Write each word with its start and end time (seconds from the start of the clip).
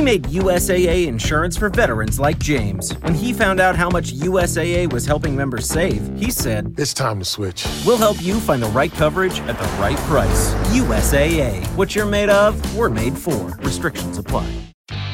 We 0.00 0.04
made 0.04 0.24
USAA 0.28 1.08
insurance 1.08 1.58
for 1.58 1.68
veterans 1.68 2.18
like 2.18 2.38
James. 2.38 2.92
When 3.02 3.12
he 3.12 3.34
found 3.34 3.60
out 3.60 3.76
how 3.76 3.90
much 3.90 4.14
USAA 4.14 4.90
was 4.90 5.04
helping 5.04 5.36
members 5.36 5.66
save, 5.66 6.18
he 6.18 6.30
said, 6.30 6.74
It's 6.78 6.94
time 6.94 7.18
to 7.18 7.24
switch. 7.26 7.66
We'll 7.84 7.98
help 7.98 8.16
you 8.22 8.40
find 8.40 8.62
the 8.62 8.68
right 8.68 8.90
coverage 8.90 9.40
at 9.40 9.58
the 9.58 9.66
right 9.78 9.98
price. 10.08 10.54
USAA. 10.72 11.66
What 11.76 11.94
you're 11.94 12.06
made 12.06 12.30
of, 12.30 12.74
we're 12.74 12.88
made 12.88 13.18
for. 13.18 13.54
Restrictions 13.58 14.16
apply. 14.16 14.50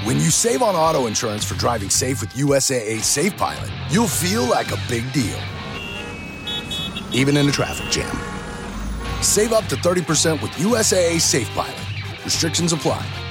When 0.05 0.19
you 0.19 0.31
save 0.31 0.63
on 0.63 0.77
auto 0.77 1.09
insurance 1.09 1.45
for 1.45 1.59
driving 1.59 1.91
safe 1.91 2.21
with 2.21 2.31
USAA 2.35 3.01
Safe 3.01 3.37
Pilot, 3.37 3.73
you'll 3.91 4.07
feel 4.07 4.45
like 4.45 4.71
a 4.71 4.79
big 4.89 5.13
deal, 5.13 5.41
even 7.13 7.37
in 7.37 7.49
a 7.49 7.51
traffic 7.51 7.91
jam. 7.91 8.17
Save 9.21 9.53
up 9.53 9.65
to 9.65 9.75
30% 9.75 10.41
with 10.41 10.53
USAA 10.53 11.21
Safe 11.21 11.49
Pilot. 11.57 11.75
Restrictions 12.25 12.73
apply. 12.73 13.26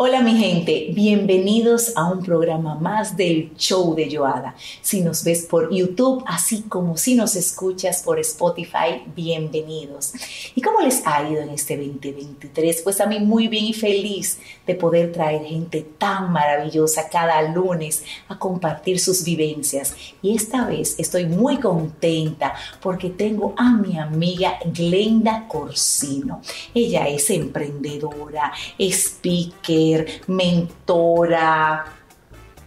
Hola 0.00 0.20
mi 0.20 0.36
gente, 0.36 0.90
bienvenidos 0.92 1.90
a 1.96 2.04
un 2.04 2.22
programa 2.22 2.76
más 2.76 3.16
del 3.16 3.50
show 3.56 3.96
de 3.96 4.08
Joada. 4.08 4.54
Si 4.80 5.00
nos 5.00 5.24
ves 5.24 5.44
por 5.44 5.74
YouTube, 5.74 6.22
así 6.24 6.62
como 6.62 6.96
si 6.96 7.16
nos 7.16 7.34
escuchas 7.34 8.04
por 8.04 8.20
Spotify, 8.20 9.02
bienvenidos. 9.16 10.12
¿Y 10.54 10.62
cómo 10.62 10.82
les 10.82 11.04
ha 11.04 11.28
ido 11.28 11.42
en 11.42 11.48
este 11.48 11.76
2023? 11.76 12.82
Pues 12.82 13.00
a 13.00 13.06
mí 13.06 13.18
muy 13.18 13.48
bien 13.48 13.64
y 13.64 13.72
feliz 13.72 14.38
de 14.68 14.76
poder 14.76 15.10
traer 15.10 15.42
gente 15.44 15.84
tan 15.98 16.30
maravillosa 16.30 17.08
cada 17.08 17.42
lunes 17.42 18.04
a 18.28 18.38
compartir 18.38 19.00
sus 19.00 19.24
vivencias. 19.24 19.96
Y 20.22 20.36
esta 20.36 20.64
vez 20.64 20.94
estoy 20.98 21.26
muy 21.26 21.56
contenta 21.56 22.54
porque 22.80 23.10
tengo 23.10 23.52
a 23.56 23.72
mi 23.72 23.98
amiga 23.98 24.60
Glenda 24.64 25.48
Corsino. 25.48 26.40
Ella 26.72 27.08
es 27.08 27.30
emprendedora, 27.30 28.52
speaker, 28.78 29.87
mentora, 30.26 31.84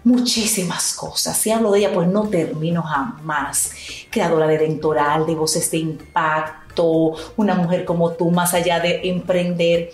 muchísimas 0.04 0.94
cosas. 0.94 1.38
Si 1.38 1.52
hablo 1.52 1.72
de 1.72 1.80
ella, 1.80 1.94
pues 1.94 2.08
no 2.08 2.28
termino 2.28 2.82
jamás. 2.84 3.74
Creadora 4.10 4.48
de 4.48 4.58
Dentoral, 4.58 5.26
de 5.26 5.36
Voces 5.36 5.70
de 5.72 5.78
Impacto, 5.78 7.14
una 7.38 7.56
mujer 7.56 7.86
como 7.86 8.12
tú, 8.12 8.32
más 8.32 8.54
allá 8.54 8.80
de 8.80 9.02
emprender 9.10 9.92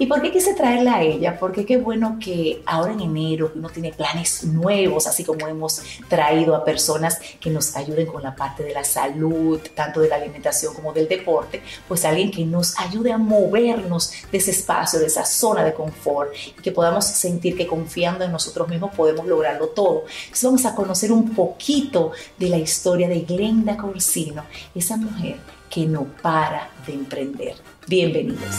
¿Y 0.00 0.06
por 0.06 0.22
qué 0.22 0.32
quise 0.32 0.54
traerla 0.54 0.94
a 0.94 1.02
ella? 1.02 1.38
Porque 1.38 1.66
qué 1.66 1.76
bueno 1.76 2.16
que 2.18 2.62
ahora 2.64 2.94
en 2.94 3.00
enero 3.00 3.52
uno 3.54 3.68
tiene 3.68 3.92
planes 3.92 4.44
nuevos, 4.44 5.06
así 5.06 5.24
como 5.24 5.46
hemos 5.46 5.82
traído 6.08 6.56
a 6.56 6.64
personas 6.64 7.20
que 7.38 7.50
nos 7.50 7.76
ayuden 7.76 8.06
con 8.06 8.22
la 8.22 8.34
parte 8.34 8.62
de 8.62 8.72
la 8.72 8.82
salud, 8.82 9.60
tanto 9.74 10.00
de 10.00 10.08
la 10.08 10.16
alimentación 10.16 10.72
como 10.72 10.94
del 10.94 11.06
deporte, 11.06 11.60
pues 11.86 12.06
alguien 12.06 12.30
que 12.30 12.46
nos 12.46 12.78
ayude 12.78 13.12
a 13.12 13.18
movernos 13.18 14.10
de 14.32 14.38
ese 14.38 14.52
espacio, 14.52 14.98
de 14.98 15.04
esa 15.04 15.26
zona 15.26 15.62
de 15.64 15.74
confort 15.74 16.32
y 16.34 16.62
que 16.62 16.72
podamos 16.72 17.04
sentir 17.04 17.54
que 17.54 17.66
confiando 17.66 18.24
en 18.24 18.32
nosotros 18.32 18.68
mismos 18.68 18.94
podemos 18.94 19.26
lograrlo 19.26 19.68
todo. 19.68 20.04
Entonces 20.22 20.44
vamos 20.44 20.64
a 20.64 20.74
conocer 20.74 21.12
un 21.12 21.34
poquito 21.34 22.12
de 22.38 22.48
la 22.48 22.56
historia 22.56 23.06
de 23.06 23.20
Glenda 23.20 23.76
Corsino, 23.76 24.44
esa 24.74 24.96
mujer 24.96 25.36
que 25.68 25.84
no 25.84 26.06
para 26.22 26.70
de 26.86 26.94
emprender. 26.94 27.56
Bienvenidos. 27.86 28.56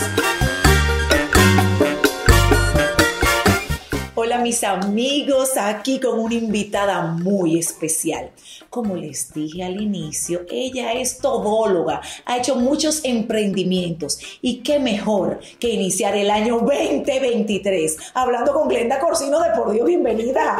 Mis 4.41 4.63
amigos, 4.63 5.57
aquí 5.57 5.99
con 5.99 6.19
una 6.19 6.35
invitada 6.35 7.01
muy 7.01 7.59
especial. 7.59 8.29
Como 8.71 8.95
les 8.95 9.33
dije 9.33 9.65
al 9.65 9.81
inicio, 9.81 10.45
ella 10.49 10.93
es 10.93 11.17
todóloga, 11.17 11.99
ha 12.23 12.37
hecho 12.37 12.55
muchos 12.55 13.03
emprendimientos 13.03 14.17
y 14.41 14.63
qué 14.63 14.79
mejor 14.79 15.41
que 15.59 15.71
iniciar 15.71 16.15
el 16.15 16.31
año 16.31 16.57
2023 16.59 17.97
hablando 18.13 18.53
con 18.53 18.69
Glenda 18.69 18.97
Corsino 18.97 19.41
de 19.41 19.49
Por 19.49 19.73
Dios, 19.73 19.85
bienvenida. 19.85 20.57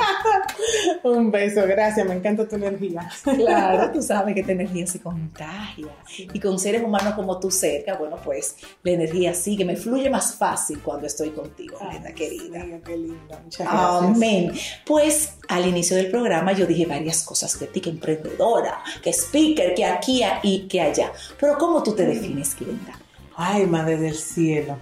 Un 1.06 1.32
beso, 1.32 1.62
gracias, 1.66 2.06
me 2.06 2.16
encanta 2.16 2.46
tu 2.46 2.58
energía. 2.58 3.10
Claro, 3.24 3.92
tú 3.94 4.02
sabes 4.02 4.36
que 4.36 4.44
tu 4.44 4.52
energía 4.52 4.86
se 4.88 5.00
contagia 5.00 5.88
y 6.18 6.38
con 6.38 6.60
seres 6.60 6.84
humanos 6.84 7.14
como 7.14 7.40
tú 7.40 7.50
cerca, 7.50 7.96
bueno, 7.96 8.18
pues 8.22 8.58
la 8.84 8.92
energía 8.92 9.34
sigue, 9.34 9.64
me 9.64 9.78
fluye 9.78 10.10
más 10.10 10.36
fácil 10.36 10.82
cuando 10.82 11.08
estoy 11.08 11.30
contigo, 11.30 11.78
Glenda 11.90 12.12
querida. 12.12 12.62
Sí, 12.62 12.74
qué 12.86 12.98
linda. 12.98 13.42
Amén. 13.66 14.52
Pues 14.86 15.36
al 15.48 15.66
inicio 15.66 15.96
del 15.96 16.12
programa 16.12 16.52
yo 16.52 16.66
dije 16.66 16.86
varias 16.86 17.24
cosas 17.24 17.58
de 17.58 17.68
ti, 17.68 17.80
que 17.80 18.01
emprendedora, 18.02 18.84
que 19.02 19.12
speaker, 19.12 19.74
que 19.76 19.86
aquí 19.86 20.22
y 20.44 20.68
que 20.68 20.82
allá. 20.82 21.12
Pero 21.40 21.58
¿cómo 21.58 21.84
tú 21.84 21.94
te 21.94 22.06
defines, 22.06 22.56
Glenda? 22.58 23.00
Ay, 23.36 23.66
madre 23.66 23.98
del 23.98 24.16
cielo. 24.16 24.78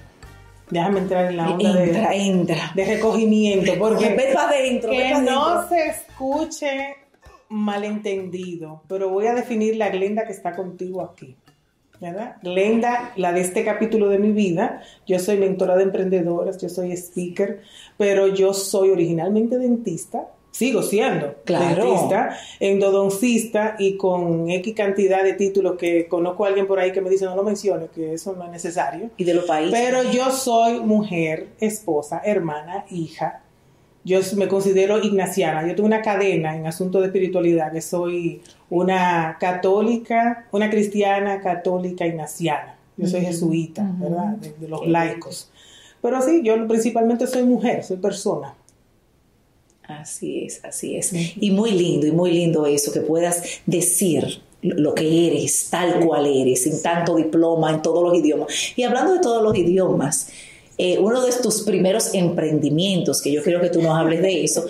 Déjame 0.70 1.00
entrar 1.00 1.26
en 1.26 1.38
la 1.38 1.50
onda 1.50 1.84
entra, 1.84 2.10
de, 2.10 2.16
entra. 2.18 2.72
de 2.76 2.86
recogimiento. 2.86 3.74
Porque 3.80 4.10
ve 4.10 4.32
para 4.34 4.50
adentro. 4.50 4.92
que 4.92 5.16
no 5.16 5.68
se 5.68 5.88
escuche 5.88 6.96
malentendido, 7.50 8.84
pero 8.88 9.10
voy 9.10 9.26
a 9.26 9.34
definir 9.34 9.76
la 9.76 9.90
Glenda 9.90 10.26
que 10.26 10.34
está 10.34 10.56
contigo 10.56 11.02
aquí. 11.02 11.36
¿verdad? 12.00 12.38
Glenda, 12.42 13.12
la 13.18 13.34
de 13.34 13.42
este 13.42 13.66
capítulo 13.66 14.08
de 14.08 14.20
mi 14.20 14.32
vida, 14.32 14.82
yo 15.06 15.20
soy 15.20 15.38
mentora 15.38 15.76
de 15.76 15.84
emprendedoras, 15.84 16.58
yo 16.62 16.70
soy 16.70 16.94
speaker, 16.94 17.62
pero 17.98 18.28
yo 18.28 18.54
soy 18.54 18.92
originalmente 18.92 19.58
dentista, 19.58 20.30
sigo 20.52 20.82
siendo 20.82 21.36
Claro. 21.46 21.84
dentista, 21.86 22.38
endodoncista 22.60 23.76
y 23.80 23.98
con 23.98 24.50
X 24.50 24.74
cantidad 24.76 25.24
de 25.24 25.34
títulos 25.34 25.78
que 25.78 26.08
conozco 26.08 26.46
a 26.46 26.48
alguien 26.50 26.68
por 26.68 26.80
ahí 26.80 26.92
que 26.92 27.02
me 27.02 27.10
dice 27.10 27.26
no 27.26 27.36
lo 27.36 27.44
menciones, 27.44 27.90
que 27.92 28.14
eso 28.14 28.36
no 28.36 28.46
es 28.46 28.52
necesario. 28.52 29.10
Y 29.18 29.24
de 29.24 29.34
los 29.34 29.46
países. 29.46 29.72
Pero 29.80 30.12
yo 30.12 30.32
soy 30.32 30.80
mujer, 30.80 31.48
esposa, 31.60 32.22
hermana, 32.24 32.86
hija. 32.90 33.42
Yo 34.06 34.20
me 34.38 34.48
considero 34.48 35.04
ignaciana. 35.04 35.68
Yo 35.68 35.76
tengo 35.76 35.86
una 35.86 36.02
cadena 36.02 36.56
en 36.56 36.66
asuntos 36.66 37.02
de 37.02 37.08
espiritualidad, 37.08 37.72
que 37.72 37.82
soy 37.82 38.42
una 38.70 39.38
católica, 39.40 40.48
una 40.52 40.70
cristiana 40.70 41.42
católica 41.42 42.06
ignaciana. 42.08 42.76
Yo 42.98 43.08
soy 43.08 43.22
jesuita, 43.22 43.86
¿verdad? 43.98 44.36
De, 44.38 44.54
de 44.54 44.68
los 44.68 44.88
laicos. 44.88 45.52
Pero 46.02 46.22
sí, 46.22 46.42
yo 46.44 46.66
principalmente 46.68 47.28
soy 47.28 47.44
mujer, 47.44 47.84
soy 47.84 47.98
persona. 47.98 48.56
Así 49.90 50.46
es, 50.46 50.64
así 50.64 50.96
es. 50.96 51.12
Y 51.14 51.50
muy 51.50 51.72
lindo, 51.72 52.06
y 52.06 52.12
muy 52.12 52.32
lindo 52.32 52.68
eso, 52.68 52.92
que 52.92 53.02
puedas 53.02 53.42
decir 53.66 54.42
lo 54.62 54.94
que 54.94 55.28
eres, 55.28 55.70
tal 55.72 56.06
cual 56.06 56.28
eres, 56.28 56.64
sin 56.64 56.82
tanto 56.84 57.16
diploma, 57.16 57.72
en 57.72 57.82
todos 57.82 58.04
los 58.04 58.16
idiomas. 58.16 58.54
Y 58.76 58.84
hablando 58.84 59.14
de 59.14 59.20
todos 59.20 59.42
los 59.42 59.58
idiomas, 59.58 60.30
eh, 60.78 61.00
uno 61.00 61.22
de 61.22 61.32
tus 61.42 61.64
primeros 61.64 62.14
emprendimientos, 62.14 63.20
que 63.20 63.32
yo 63.32 63.42
quiero 63.42 63.62
que 63.62 63.70
tú 63.70 63.82
nos 63.82 63.98
hables 63.98 64.22
de 64.22 64.44
eso, 64.44 64.64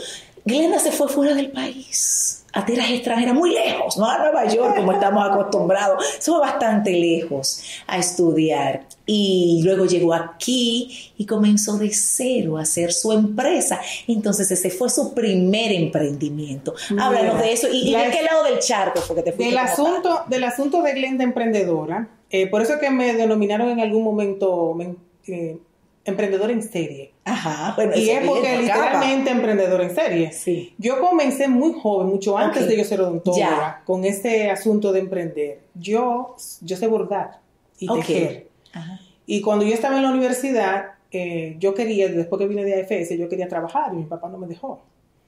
Glenda 0.46 0.80
se 0.80 0.94
fue 0.94 1.10
fuera 1.10 1.36
del 1.36 1.52
país, 1.52 2.46
a 2.54 2.66
tierras 2.66 2.90
extranjeras, 2.90 3.36
muy 3.36 3.54
lejos, 3.54 3.98
no 3.98 4.10
a 4.10 4.20
Nueva 4.20 4.46
York 4.46 4.78
como 4.78 4.94
estamos 4.94 5.30
acostumbrados, 5.30 6.04
se 6.18 6.32
fue 6.32 6.40
bastante 6.40 6.92
lejos 6.92 7.62
a 7.88 7.98
estudiar. 7.98 8.86
Y 9.12 9.62
luego 9.64 9.86
llegó 9.86 10.14
aquí 10.14 11.12
y 11.18 11.26
comenzó 11.26 11.80
de 11.80 11.90
cero 11.92 12.60
a 12.60 12.62
hacer 12.62 12.94
su 12.94 13.12
empresa. 13.12 13.82
Entonces 14.08 14.52
ese 14.52 14.70
fue 14.70 14.88
su 14.92 15.16
primer 15.16 15.72
emprendimiento. 15.72 16.76
Háblanos 16.92 17.34
Mira, 17.36 17.42
de 17.48 17.54
eso. 17.54 17.68
¿Y, 17.72 17.90
y 17.90 17.96
de 17.96 18.12
qué 18.12 18.22
lado 18.22 18.44
del 18.44 18.60
charco 18.60 19.02
fue 19.02 19.16
que 19.16 19.24
te? 19.24 19.32
Del 19.32 19.56
tal? 19.56 19.66
asunto, 19.66 20.22
del 20.28 20.44
asunto 20.44 20.84
de 20.84 20.94
Glenda 20.94 21.24
Emprendedora, 21.24 22.08
eh, 22.30 22.46
por 22.48 22.62
eso 22.62 22.78
que 22.80 22.92
me 22.92 23.14
denominaron 23.16 23.70
en 23.70 23.80
algún 23.80 24.04
momento 24.04 24.76
men- 24.76 24.98
eh, 25.28 25.58
emprendedora 26.06 26.54
en 26.54 26.62
serie. 26.62 27.12
Ajá, 27.26 27.74
bueno, 27.76 27.96
Y 27.96 28.12
es 28.12 28.28
porque 28.28 28.58
literalmente 28.60 29.32
emprendedora 29.32 29.86
en 29.86 29.96
serie. 29.96 30.32
Sí. 30.34 30.74
Yo 30.78 31.00
comencé 31.00 31.48
muy 31.48 31.74
joven, 31.82 32.10
mucho 32.10 32.38
antes 32.38 32.68
de 32.68 32.78
yo 32.78 32.84
ser 32.84 33.02
odontóloga, 33.02 33.48
Ya. 33.50 33.82
con 33.86 34.06
este 34.06 34.52
asunto 34.52 34.92
de 34.92 35.00
emprender. 35.00 35.62
Yo, 35.74 36.36
yo 36.62 36.78
sé 36.78 36.86
bordar 36.86 37.40
y 37.80 37.90
Ok. 37.90 37.98
tejer. 38.06 38.49
Ajá. 38.74 39.00
Y 39.26 39.42
cuando 39.42 39.66
yo 39.66 39.74
estaba 39.74 39.98
en 39.98 40.04
la 40.04 40.12
universidad, 40.12 40.94
eh, 41.12 41.56
yo 41.60 41.74
quería, 41.74 42.08
después 42.08 42.40
que 42.40 42.48
vine 42.48 42.64
de 42.64 42.82
AFS, 42.82 43.18
yo 43.18 43.30
quería 43.30 43.48
trabajar 43.48 43.94
y 43.94 43.98
mi 43.98 44.06
papá 44.06 44.30
no 44.30 44.38
me 44.38 44.48
dejó. 44.48 44.82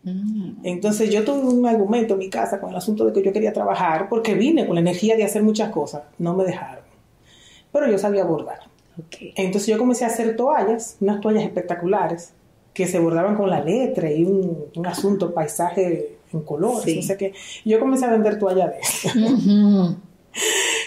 Mm. 0.03 0.53
Entonces 0.63 1.11
yo 1.11 1.23
tuve 1.23 1.47
un 1.47 1.65
argumento 1.67 2.13
en 2.13 2.19
mi 2.19 2.29
casa 2.29 2.59
con 2.59 2.71
el 2.71 2.75
asunto 2.75 3.05
de 3.05 3.13
que 3.13 3.23
yo 3.23 3.31
quería 3.31 3.53
trabajar 3.53 4.09
porque 4.09 4.33
vine 4.33 4.65
con 4.65 4.75
la 4.75 4.81
energía 4.81 5.15
de 5.15 5.23
hacer 5.23 5.43
muchas 5.43 5.69
cosas. 5.69 6.03
No 6.17 6.35
me 6.35 6.43
dejaron. 6.43 6.83
Pero 7.71 7.89
yo 7.89 7.97
sabía 7.97 8.23
bordar. 8.25 8.59
Ok. 8.97 9.33
Entonces 9.35 9.67
yo 9.67 9.77
comencé 9.77 10.03
a 10.03 10.07
hacer 10.07 10.35
toallas, 10.35 10.97
unas 10.99 11.21
toallas 11.21 11.43
espectaculares, 11.43 12.33
que 12.73 12.87
se 12.87 12.99
bordaban 12.99 13.35
con 13.35 13.49
la 13.49 13.63
letra 13.63 14.11
y 14.11 14.23
un, 14.23 14.65
un 14.75 14.85
asunto, 14.87 15.33
paisaje 15.33 16.17
en 16.33 16.41
colores. 16.41 16.85
Sí. 16.85 16.95
No 16.95 17.01
sé 17.01 17.17
qué. 17.17 17.33
Yo 17.65 17.79
comencé 17.79 18.05
a 18.05 18.11
vender 18.11 18.39
toallas 18.39 18.71
de 18.71 18.79
esas. 18.79 19.15
Ujú. 19.15 19.95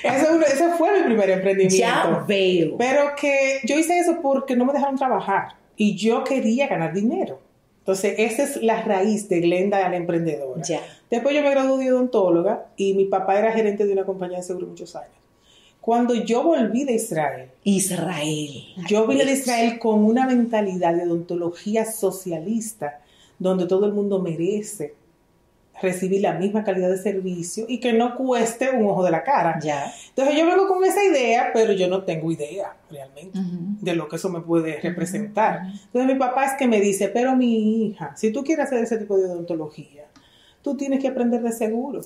Eso, 0.05 0.41
ese 0.41 0.71
fue 0.77 1.01
mi 1.01 1.06
primer 1.06 1.31
emprendimiento. 1.31 1.77
Ya 1.77 2.25
veo. 2.29 2.77
Pero 2.77 3.12
que 3.19 3.61
yo 3.65 3.79
hice 3.79 3.99
eso 3.99 4.19
porque 4.21 4.55
no 4.55 4.67
me 4.67 4.75
dejaron 4.75 4.97
trabajar 4.97 5.56
y 5.77 5.97
yo 5.97 6.25
quería 6.25 6.69
ganar 6.69 6.93
dinero. 6.93 7.41
Entonces, 7.79 8.15
esa 8.19 8.43
es 8.45 8.62
la 8.62 8.83
raíz 8.83 9.29
de 9.29 9.41
Glenda 9.41 9.89
la 9.89 9.97
emprendedora. 9.97 10.62
Ya. 10.62 10.81
Después 11.11 11.35
yo 11.35 11.43
me 11.43 11.51
gradué 11.51 11.85
de 11.85 11.93
odontóloga 11.93 12.67
y 12.77 12.95
mi 12.95 13.06
papá 13.06 13.39
era 13.39 13.53
gerente 13.53 13.87
de 13.87 13.93
una 13.93 14.05
compañía 14.05 14.39
de 14.39 14.43
seguro 14.43 14.67
muchos 14.67 14.95
años. 14.95 15.12
Cuando 15.81 16.15
yo 16.15 16.43
volví 16.43 16.85
de 16.85 16.95
Israel, 16.95 17.51
Israel. 17.62 18.51
yo 18.89 19.06
vine 19.06 19.27
de 19.27 19.33
Israel 19.33 19.79
con 19.79 20.03
una 20.03 20.27
mentalidad 20.27 20.95
de 20.95 21.03
odontología 21.03 21.85
socialista, 21.85 23.01
donde 23.39 23.67
todo 23.67 23.85
el 23.85 23.93
mundo 23.93 24.19
merece 24.19 24.95
recibir 25.82 26.21
la 26.23 26.32
misma 26.35 26.62
calidad 26.65 26.88
de 26.88 26.99
servicio 26.99 27.65
y 27.69 27.81
que 27.81 27.93
no 27.93 28.17
cueste 28.17 28.71
un 28.71 28.87
ojo 28.87 29.05
de 29.05 29.11
la 29.11 29.23
cara. 29.25 29.59
Ya. 29.62 29.93
Entonces 30.11 30.37
yo 30.38 30.47
vengo 30.47 30.69
con 30.69 30.85
esa 30.85 31.03
idea, 31.05 31.50
pero 31.53 31.73
yo 31.73 31.88
no 31.88 32.05
tengo 32.05 32.31
idea 32.31 32.76
realmente 32.91 33.38
de 33.81 33.94
lo 33.94 34.09
que 34.09 34.17
eso 34.17 34.29
me 34.29 34.41
puede 34.41 34.81
representar. 34.81 35.62
Entonces 35.87 36.06
mi 36.12 36.19
papá 36.19 36.44
es 36.47 36.53
que 36.59 36.67
me 36.67 36.81
dice, 36.81 37.09
pero 37.09 37.35
mi 37.37 37.87
hija, 37.88 38.17
si 38.17 38.31
tú 38.32 38.44
quieres 38.44 38.67
hacer 38.67 38.85
ese 38.85 38.99
tipo 38.99 39.17
de 39.19 39.25
odontología, 39.26 40.05
tú 40.62 40.76
tienes 40.76 41.00
que 41.00 41.09
aprender 41.09 41.43
de 41.43 41.53
seguro. 41.53 42.00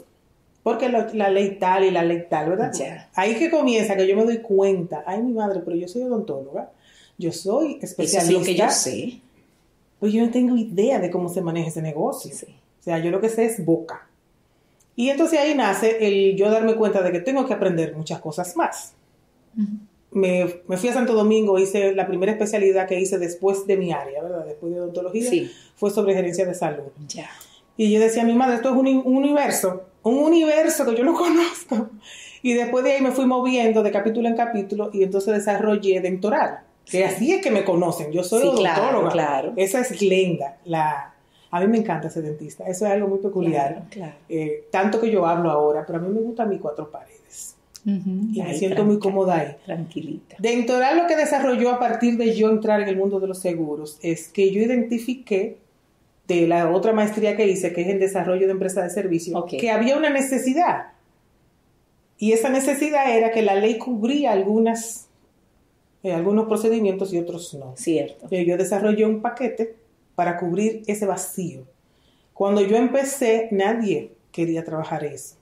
Porque 0.62 0.88
la, 0.88 1.06
la 1.14 1.31
ley 1.31 1.56
tal 1.61 1.85
y 1.85 1.91
la 1.91 2.03
ley 2.03 2.25
tal, 2.29 2.50
¿verdad? 2.50 2.73
Ya. 2.75 3.09
Ahí 3.14 3.37
que 3.37 3.49
comienza, 3.50 3.97
que 3.97 4.06
yo 4.09 4.17
me 4.17 4.25
doy 4.25 4.38
cuenta, 4.38 5.05
ay 5.06 5.23
mi 5.23 5.32
madre, 5.32 5.61
pero 5.64 5.76
yo 5.76 5.87
soy 5.88 6.03
odontóloga, 6.03 6.71
yo 7.17 7.32
soy 7.32 7.75
Eso 7.76 7.85
especialista. 7.87 8.32
es 8.32 8.38
lo 8.38 8.44
que 8.44 8.55
yo 8.55 8.71
sé. 8.71 9.21
Pues 10.00 10.12
yo 10.12 10.25
no 10.25 10.31
tengo 10.31 10.56
idea 10.56 10.99
de 10.99 11.11
cómo 11.11 11.29
se 11.29 11.41
maneja 11.43 11.69
ese 11.69 11.82
negocio. 11.82 12.31
Sí. 12.35 12.47
O 12.80 12.82
sea, 12.82 12.98
yo 12.98 13.10
lo 13.10 13.20
que 13.20 13.28
sé 13.28 13.44
es 13.44 13.64
boca. 13.64 14.06
Y 14.96 15.10
entonces 15.10 15.38
ahí 15.38 15.54
nace 15.54 16.06
el 16.06 16.36
yo 16.36 16.50
darme 16.50 16.75
cuenta 16.75 17.02
de 17.02 17.12
que 17.12 17.20
tengo 17.20 17.46
que 17.46 17.54
aprender 17.54 17.94
muchas 17.96 18.20
cosas 18.20 18.56
más. 18.56 18.94
me, 20.10 20.62
me 20.66 20.76
fui 20.76 20.88
a 20.88 20.92
Santo 20.92 21.12
Domingo, 21.14 21.58
hice 21.58 21.94
la 21.94 22.06
primera 22.06 22.32
especialidad 22.32 22.86
que 22.88 22.98
hice 22.98 23.19
después 23.19 23.66
de 23.66 23.76
mi 23.76 23.92
área, 23.92 24.22
¿verdad? 24.22 24.44
Después 24.46 24.72
de 24.72 24.80
odontología, 24.80 25.28
Sí. 25.28 25.50
fue 25.76 25.90
sobre 25.90 26.14
gerencia 26.14 26.46
de 26.46 26.54
salud. 26.54 26.84
Ya. 27.08 27.28
Y 27.76 27.92
yo 27.92 28.00
decía, 28.00 28.25
mi 28.25 28.34
madre, 28.34 28.56
esto 28.56 28.70
es 28.70 28.75
un, 28.76 28.86
un 28.88 29.16
universo, 29.16 29.82
un 30.02 30.16
universo 30.19 30.84
que 30.86 30.96
yo 30.96 31.04
no 31.04 31.14
conozco. 31.19 31.90
Y 32.42 32.54
después 32.54 32.84
de 32.84 32.92
ahí 32.92 33.02
me 33.02 33.12
fui 33.12 33.26
moviendo 33.26 33.82
de 33.82 33.90
capítulo 33.90 34.28
en 34.28 34.36
capítulo 34.36 34.90
y 34.92 35.02
entonces 35.02 35.34
desarrollé 35.34 36.00
dentoral. 36.00 36.60
Que 36.84 37.04
así 37.04 37.32
es 37.34 37.42
que 37.42 37.50
me 37.50 37.64
conocen, 37.64 38.10
yo 38.12 38.25
soy 38.25 38.40
Sí, 38.42 38.50
claro, 38.56 38.82
odontóloga. 38.82 39.10
claro. 39.12 39.52
Esa 39.56 39.80
es 39.80 39.98
Glenda, 39.98 40.56
la... 40.64 41.14
A 41.50 41.61
mí 41.61 41.67
me 41.69 41.79
encanta 41.79 42.09
ese 42.09 42.21
dentista, 42.23 42.65
eso 42.65 42.85
es 42.87 42.93
algo 42.93 43.09
muy 43.09 43.19
peculiar. 43.21 43.69
Claro, 43.73 43.87
claro. 43.91 44.12
Eh, 44.29 44.65
tanto 44.71 45.00
que 45.00 45.11
yo 45.11 45.27
hablo 45.27 45.50
ahora, 45.50 45.85
pero 45.87 45.99
a 45.99 46.03
mí 46.03 46.09
me 46.12 46.21
gustan 46.21 46.49
mis 46.50 46.61
cuatro 46.61 46.91
paredes. 46.91 47.56
Ujú. 47.87 48.11
Y 48.35 48.43
me 48.43 48.50
Ahí, 48.50 48.59
siento 48.59 48.85
muy 48.85 48.99
cómoda 48.99 49.37
ahí. 49.39 49.56
Tranquilita. 49.65 50.37
Dentoral 50.39 50.99
lo 50.99 51.06
que 51.06 51.17
desarrolló 51.17 51.71
a 51.71 51.79
partir 51.79 52.19
de 52.19 52.35
yo 52.35 52.50
entrar 52.50 52.81
en 52.83 52.89
el 52.89 52.97
mundo 52.97 53.19
de 53.21 53.29
los 53.29 53.39
seguros 53.39 53.99
es 54.03 54.29
que 54.29 54.50
yo 54.53 54.61
identifiqué 54.61 55.56
de 56.27 56.47
la 56.47 56.71
otra 56.71 56.93
maestría 56.93 57.35
que 57.37 57.47
hice, 57.49 57.73
que 57.73 57.81
es 57.81 57.89
el 57.89 57.99
desarrollo 57.99 58.45
de 58.47 58.53
empresas 58.53 58.85
de 58.85 58.91
servicio, 58.91 59.39
Ok. 59.39 59.53
que 59.59 59.71
había 59.71 59.97
una 59.97 60.11
necesidad. 60.11 60.89
Y 62.19 62.33
esa 62.33 62.50
necesidad 62.50 63.17
era 63.17 63.31
que 63.31 63.41
la 63.41 63.55
ley 63.55 63.79
cubría 63.79 64.33
algunas, 64.33 65.09
eh, 66.03 66.12
algunos 66.12 66.47
procedimientos 66.47 67.15
y 67.15 67.19
otros 67.19 67.55
no. 67.55 67.75
Cierto. 67.79 68.27
Eh, 68.31 68.45
Yo 68.45 68.59
desarrollé 68.59 69.06
un 69.06 69.23
paquete 69.23 69.77
para 70.19 70.37
cubrir 70.37 70.82
ese 70.88 71.06
vacío. 71.06 71.62
Cuando 72.35 72.61
yo 72.61 72.76
empecé, 72.76 73.47
nadie 73.53 74.17
quería 74.32 74.65
trabajar 74.65 75.05
eso. 75.05 75.37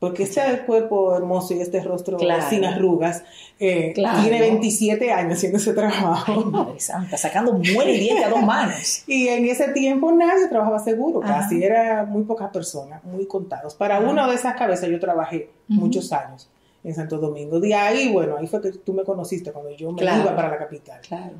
Porque 0.00 0.24
este 0.24 0.40
cuerpo 0.66 1.14
hermoso 1.16 1.54
y 1.54 1.60
este 1.60 1.80
rostro 1.84 2.16
Claro. 2.16 2.42
sin 2.50 2.64
arrugas 2.64 3.22
eh, 3.60 3.92
Claro. 3.94 4.20
tiene 4.22 4.40
27 4.40 5.12
años 5.12 5.34
haciendo 5.38 5.58
ese 5.58 5.70
Ay, 5.70 5.76
trabajo. 5.76 6.44
madre 6.46 6.80
santa, 6.80 7.16
sacando 7.16 7.52
muere 7.52 7.92
y 7.94 8.00
diente 8.00 8.24
a 8.24 8.28
dos 8.30 8.42
manos. 8.42 9.04
Y 9.06 9.28
en 9.28 9.44
ese 9.46 9.68
tiempo 9.68 10.10
nadie 10.10 10.48
trabajaba 10.48 10.80
seguro, 10.80 11.22
Ajá. 11.22 11.42
casi 11.42 11.62
era 11.62 12.04
muy 12.04 12.24
pocas 12.24 12.50
personas, 12.50 13.04
muy 13.04 13.26
contados. 13.26 13.76
Para 13.76 14.00
una 14.00 14.26
de 14.28 14.34
esas 14.34 14.56
cabezas 14.56 14.88
yo 14.90 14.98
trabajé 14.98 15.48
muchos 15.68 16.12
años 16.12 16.50
en 16.82 16.92
Santo 16.96 17.18
Domingo. 17.18 17.60
De 17.60 17.72
ahí, 17.72 18.12
bueno, 18.12 18.36
ahí 18.36 18.48
fue 18.48 18.60
que 18.60 18.72
tú 18.72 18.92
me 18.94 19.04
conociste 19.04 19.52
cuando 19.52 19.70
yo 19.70 19.92
me 19.92 20.00
Claro. 20.00 20.22
iba 20.24 20.34
para 20.34 20.48
la 20.48 20.58
capital. 20.58 21.00
Claro. 21.06 21.34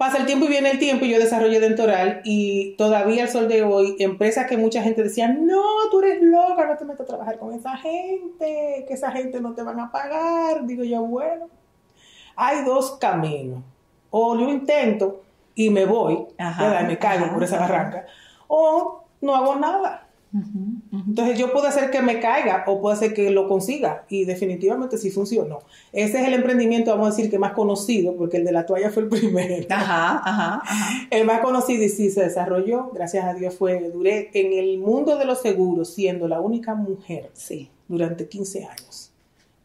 Pasa 0.00 0.16
el 0.16 0.24
tiempo 0.24 0.46
y 0.46 0.48
viene 0.48 0.70
el 0.70 0.78
tiempo 0.78 1.04
y 1.04 1.10
yo 1.10 1.18
desarrollé 1.18 1.60
dentoral 1.60 2.22
y 2.24 2.74
todavía 2.78 3.24
al 3.24 3.28
sol 3.28 3.48
de 3.48 3.62
hoy, 3.62 3.96
empresas 3.98 4.46
que 4.46 4.56
mucha 4.56 4.82
gente 4.82 5.02
decía, 5.02 5.28
no, 5.28 5.60
tú 5.90 6.00
eres 6.00 6.22
loca, 6.22 6.66
no 6.66 6.78
te 6.78 6.86
metas 6.86 7.02
a 7.02 7.04
trabajar 7.04 7.38
con 7.38 7.52
esa 7.52 7.76
gente, 7.76 8.86
que 8.88 8.94
esa 8.94 9.12
gente 9.12 9.42
no 9.42 9.52
te 9.52 9.62
van 9.62 9.78
a 9.78 9.92
pagar. 9.92 10.64
Digo 10.64 10.84
yo, 10.84 11.02
bueno, 11.02 11.50
hay 12.34 12.64
dos 12.64 12.92
caminos. 12.92 13.62
O 14.08 14.38
yo 14.38 14.48
intento 14.48 15.20
y 15.54 15.68
me 15.68 15.84
voy, 15.84 16.28
Ajá, 16.38 16.82
me 16.84 16.96
caigo 16.96 17.26
ajá, 17.26 17.34
por 17.34 17.44
esa 17.44 17.56
ajá. 17.56 17.66
barranca, 17.66 18.06
o 18.48 19.04
no 19.20 19.36
hago 19.36 19.56
nada. 19.56 20.06
Entonces 20.32 21.38
yo 21.38 21.52
puedo 21.52 21.66
hacer 21.66 21.90
que 21.90 22.02
me 22.02 22.20
caiga 22.20 22.64
o 22.66 22.80
puedo 22.80 22.94
hacer 22.94 23.12
que 23.14 23.30
lo 23.30 23.48
consiga 23.48 24.04
y 24.08 24.24
definitivamente 24.24 24.96
sí 24.96 25.10
funcionó. 25.10 25.58
Ese 25.92 26.20
es 26.20 26.28
el 26.28 26.34
emprendimiento, 26.34 26.90
vamos 26.92 27.08
a 27.08 27.10
decir, 27.10 27.30
que 27.30 27.38
más 27.38 27.52
conocido, 27.52 28.14
porque 28.16 28.36
el 28.36 28.44
de 28.44 28.52
la 28.52 28.64
toalla 28.66 28.90
fue 28.90 29.02
el 29.04 29.08
primero. 29.10 29.66
Ajá, 29.70 30.22
ajá, 30.24 30.62
ajá. 30.64 30.88
El 31.10 31.24
más 31.26 31.40
conocido 31.40 31.82
y 31.82 31.88
sí 31.88 32.10
se 32.10 32.22
desarrolló, 32.22 32.90
gracias 32.94 33.24
a 33.24 33.34
Dios 33.34 33.54
fue, 33.56 33.90
duré 33.90 34.30
en 34.34 34.52
el 34.52 34.78
mundo 34.78 35.16
de 35.18 35.24
los 35.24 35.40
seguros 35.42 35.92
siendo 35.92 36.28
la 36.28 36.40
única 36.40 36.74
mujer 36.74 37.30
Sí. 37.32 37.68
durante 37.88 38.28
15 38.28 38.64
años. 38.64 39.08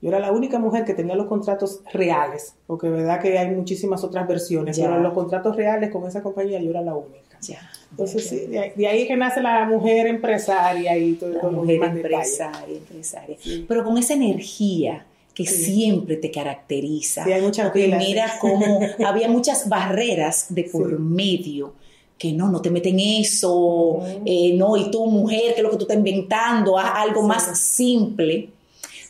Yo 0.02 0.10
era 0.10 0.20
la 0.20 0.32
única 0.32 0.60
mujer 0.60 0.84
que 0.86 0.94
tenía 0.94 1.16
los 1.16 1.26
contratos 1.28 1.82
reales, 1.92 2.54
porque 2.68 2.90
verdad 2.90 3.20
que 3.22 3.38
hay 3.40 3.50
muchísimas 3.50 4.04
otras 4.04 4.28
versiones, 4.28 4.78
Ya. 4.78 4.86
pero 4.88 5.00
los 5.00 5.14
contratos 5.14 5.56
reales 5.56 5.92
con 5.92 6.06
esa 6.06 6.22
compañía 6.22 6.60
yo 6.62 6.70
era 6.70 6.82
la 6.82 6.96
única. 6.96 7.25
Ya. 7.48 7.72
Entonces 7.92 8.28
sí, 8.28 8.36
de 8.48 8.88
ahí, 8.88 9.02
es 9.04 9.08
que 9.08 9.16
nace 9.16 9.42
la 9.42 9.66
mujer 9.66 10.08
empresaria 10.08 10.98
y 10.98 11.14
todo, 11.14 11.30
La 11.34 11.42
todo 11.42 11.52
mujer 11.52 11.82
empresaria, 11.84 12.78
empresaria. 12.78 13.38
Pero 13.68 13.84
con 13.84 13.98
esa 13.98 14.14
energía 14.14 15.06
que 15.34 15.46
Sí. 15.46 15.66
siempre 15.66 16.16
te 16.18 16.32
caracteriza. 16.32 17.24
Sí, 17.26 17.32
hay 17.32 17.42
muchas 17.42 17.72
pilas, 17.72 18.00
mira 18.04 18.28
sí. 18.30 18.38
cómo 18.42 18.80
había 19.06 19.28
muchas 19.30 19.68
barreras 19.70 20.48
de 20.50 20.64
por 20.66 21.00
medio. 21.00 21.74
Que 22.18 22.32
no, 22.32 22.48
no 22.50 22.62
te 22.62 22.70
meten 22.70 22.98
eso, 23.00 24.00
eh, 24.26 24.54
no, 24.56 24.78
y 24.78 24.90
tú, 24.90 25.06
mujer, 25.08 25.52
¿qué 25.54 25.56
es 25.58 25.64
lo 25.64 25.70
que 25.70 25.76
tú 25.76 25.82
estás 25.84 25.98
inventando? 25.98 26.78
Haz 26.80 26.92
algo 26.96 27.22
más 27.24 27.60
simple. 27.60 28.50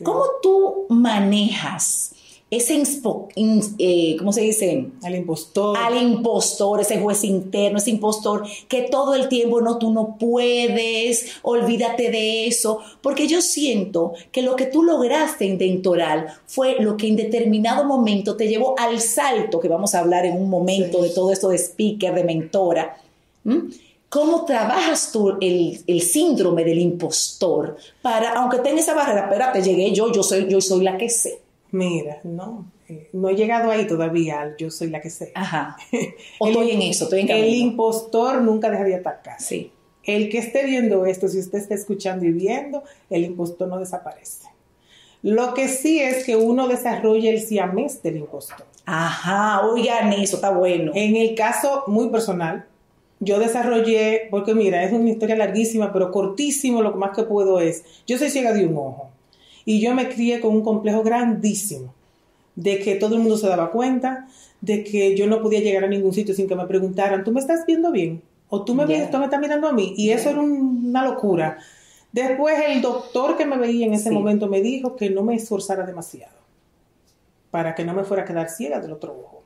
¿Cómo 0.02 0.24
tú 0.42 0.86
manejas 0.90 2.15
ese, 2.58 2.76
inspo- 2.78 3.28
ins- 3.36 3.76
eh, 3.80 4.16
¿cómo 4.18 4.32
se 4.34 4.42
dice? 4.42 4.88
Al 5.04 5.16
impostor. 5.16 5.78
al 5.78 6.02
impostor, 6.02 6.82
ese 6.82 7.00
juez 7.00 7.24
interno, 7.24 7.78
ese 7.78 7.90
impostor, 7.92 8.44
que 8.68 8.84
todo 8.84 9.16
el 9.16 9.28
tiempo 9.30 9.62
no, 9.62 9.78
tú 9.78 9.92
no 9.92 10.18
puedes, 10.20 11.34
olvídate 11.44 12.12
de 12.12 12.48
eso, 12.48 12.80
porque 13.02 13.28
yo 13.28 13.42
siento 13.42 14.14
que 14.32 14.42
lo 14.42 14.56
que 14.56 14.66
tú 14.66 14.84
lograste 14.84 15.46
en 15.46 15.58
Dentoral 15.58 16.28
fue 16.48 16.78
lo 16.80 16.98
que 16.98 17.08
en 17.08 17.16
determinado 17.16 17.86
momento 17.86 18.36
te 18.36 18.48
llevó 18.48 18.76
al 18.80 19.00
salto, 19.02 19.60
que 19.60 19.68
vamos 19.68 19.96
a 19.96 20.00
hablar 20.00 20.26
en 20.26 20.38
un 20.38 20.50
momento 20.50 21.02
Sí. 21.02 21.10
de 21.10 21.14
todo 21.16 21.32
esto 21.32 21.50
de 21.50 21.58
speaker, 21.58 22.14
de 22.14 22.24
mentora. 22.24 22.98
¿Cómo 24.10 24.46
trabajas 24.46 25.12
tú 25.12 25.34
el, 25.42 25.80
el 25.88 26.02
síndrome 26.02 26.64
del 26.64 26.80
impostor 26.80 27.76
para, 28.02 28.34
aunque 28.34 28.60
tenga 28.60 28.80
esa 28.80 28.94
barrera, 28.94 29.24
espérate, 29.26 29.62
llegué 29.62 29.92
yo, 29.94 30.12
yo 30.12 30.24
soy, 30.24 30.48
yo 30.50 30.62
soy 30.62 30.84
la 30.84 30.98
que 30.98 31.10
sé? 31.10 31.40
Mira, 31.76 32.20
no, 32.24 32.72
eh, 32.88 33.10
no 33.12 33.28
he 33.30 33.36
llegado 33.36 33.70
ahí 33.70 33.86
todavía, 33.86 34.56
yo 34.58 34.72
soy 34.72 34.90
la 34.90 35.02
que 35.02 35.10
sé. 35.10 35.32
Ajá. 35.36 35.76
O 36.40 36.48
El- 36.48 36.54
estoy 36.54 36.72
en 36.72 36.82
eso, 36.84 37.04
estoy 37.06 37.22
en 37.22 37.30
El 37.30 37.42
camino. 37.42 37.56
impostor 37.72 38.42
nunca 38.42 38.70
deja 38.70 38.84
de 38.84 38.96
atacar. 38.96 39.40
Sí. 39.42 39.72
El 40.04 40.30
que 40.30 40.38
esté 40.38 40.64
viendo 40.66 41.06
esto, 41.06 41.28
si 41.28 41.40
usted 41.40 41.58
está 41.60 41.74
escuchando 41.74 42.26
y 42.26 42.32
viendo, 42.32 42.84
el 43.10 43.26
impostor 43.26 43.68
no 43.68 43.80
desaparece. 43.80 44.48
Lo 45.24 45.54
que 45.56 45.68
sí 45.68 46.00
es 46.00 46.24
que 46.24 46.36
uno 46.36 46.68
desarrolla 46.68 47.32
el 47.32 47.42
siamés 47.42 48.04
del 48.04 48.18
impostor. 48.18 48.66
Ajá, 48.86 49.66
oigan 49.68 50.14
eso, 50.14 50.36
está 50.36 50.52
bueno. 50.52 50.92
En 50.96 51.16
el 51.16 51.34
caso 51.36 51.84
muy 51.88 52.10
personal, 52.10 52.66
yo 53.20 53.40
desarrollé, 53.40 54.28
porque 54.30 54.54
mira, 54.54 54.84
es 54.84 54.94
una 54.94 55.10
historia 55.10 55.36
larguísima, 55.36 55.92
pero 55.92 56.12
cortísimo, 56.12 56.84
lo 56.84 56.94
más 56.94 57.16
que 57.16 57.24
puedo 57.24 57.60
es, 57.60 57.84
yo 58.06 58.18
soy 58.20 58.30
ciega 58.30 58.54
de 58.54 58.68
un 58.68 58.78
ojo 58.78 59.10
y 59.66 59.82
yo 59.82 59.94
me 59.96 60.08
crié 60.10 60.40
con 60.40 60.54
un 60.56 60.64
complejo 60.64 61.04
grandísimo 61.04 61.94
de 62.56 62.80
que 62.80 62.96
todo 62.96 63.16
el 63.16 63.22
mundo 63.22 63.38
se 63.38 63.48
daba 63.48 63.72
cuenta, 63.72 64.28
de 64.62 64.84
que 64.84 65.16
yo 65.18 65.28
no 65.28 65.42
podía 65.42 65.60
llegar 65.60 65.84
a 65.84 65.88
ningún 65.88 66.14
sitio 66.14 66.34
sin 66.34 66.48
que 66.48 66.56
me 66.56 66.66
preguntaran, 66.66 67.24
¿tú 67.24 67.32
me 67.32 67.40
estás 67.42 67.66
viendo 67.66 67.92
bien? 67.92 68.22
¿O 68.50 68.64
tú 68.64 68.74
me, 68.76 68.86
tú 68.86 68.94
estás 69.24 69.40
mirando 69.42 69.68
a 69.68 69.74
mí? 69.74 69.94
Y 69.98 70.12
eso 70.12 70.30
era 70.30 70.40
un- 70.40 70.86
una 70.90 71.04
locura. 71.04 71.58
Después 72.12 72.56
el 72.70 72.82
doctor 72.82 73.36
que 73.36 73.46
me 73.46 73.58
veía 73.58 73.86
en 73.88 73.94
ese 73.94 74.10
Sí. 74.10 74.16
momento 74.16 74.48
me 74.48 74.62
dijo 74.62 74.96
que 74.96 75.10
no 75.10 75.24
me 75.24 75.36
esforzara 75.36 75.86
demasiado 75.86 76.36
para 77.52 77.76
que 77.76 77.84
no 77.84 77.94
me 77.94 78.04
fuera 78.04 78.24
a 78.24 78.26
quedar 78.26 78.50
ciega 78.50 78.80
del 78.80 78.92
otro 78.94 79.12
ojo. 79.14 79.44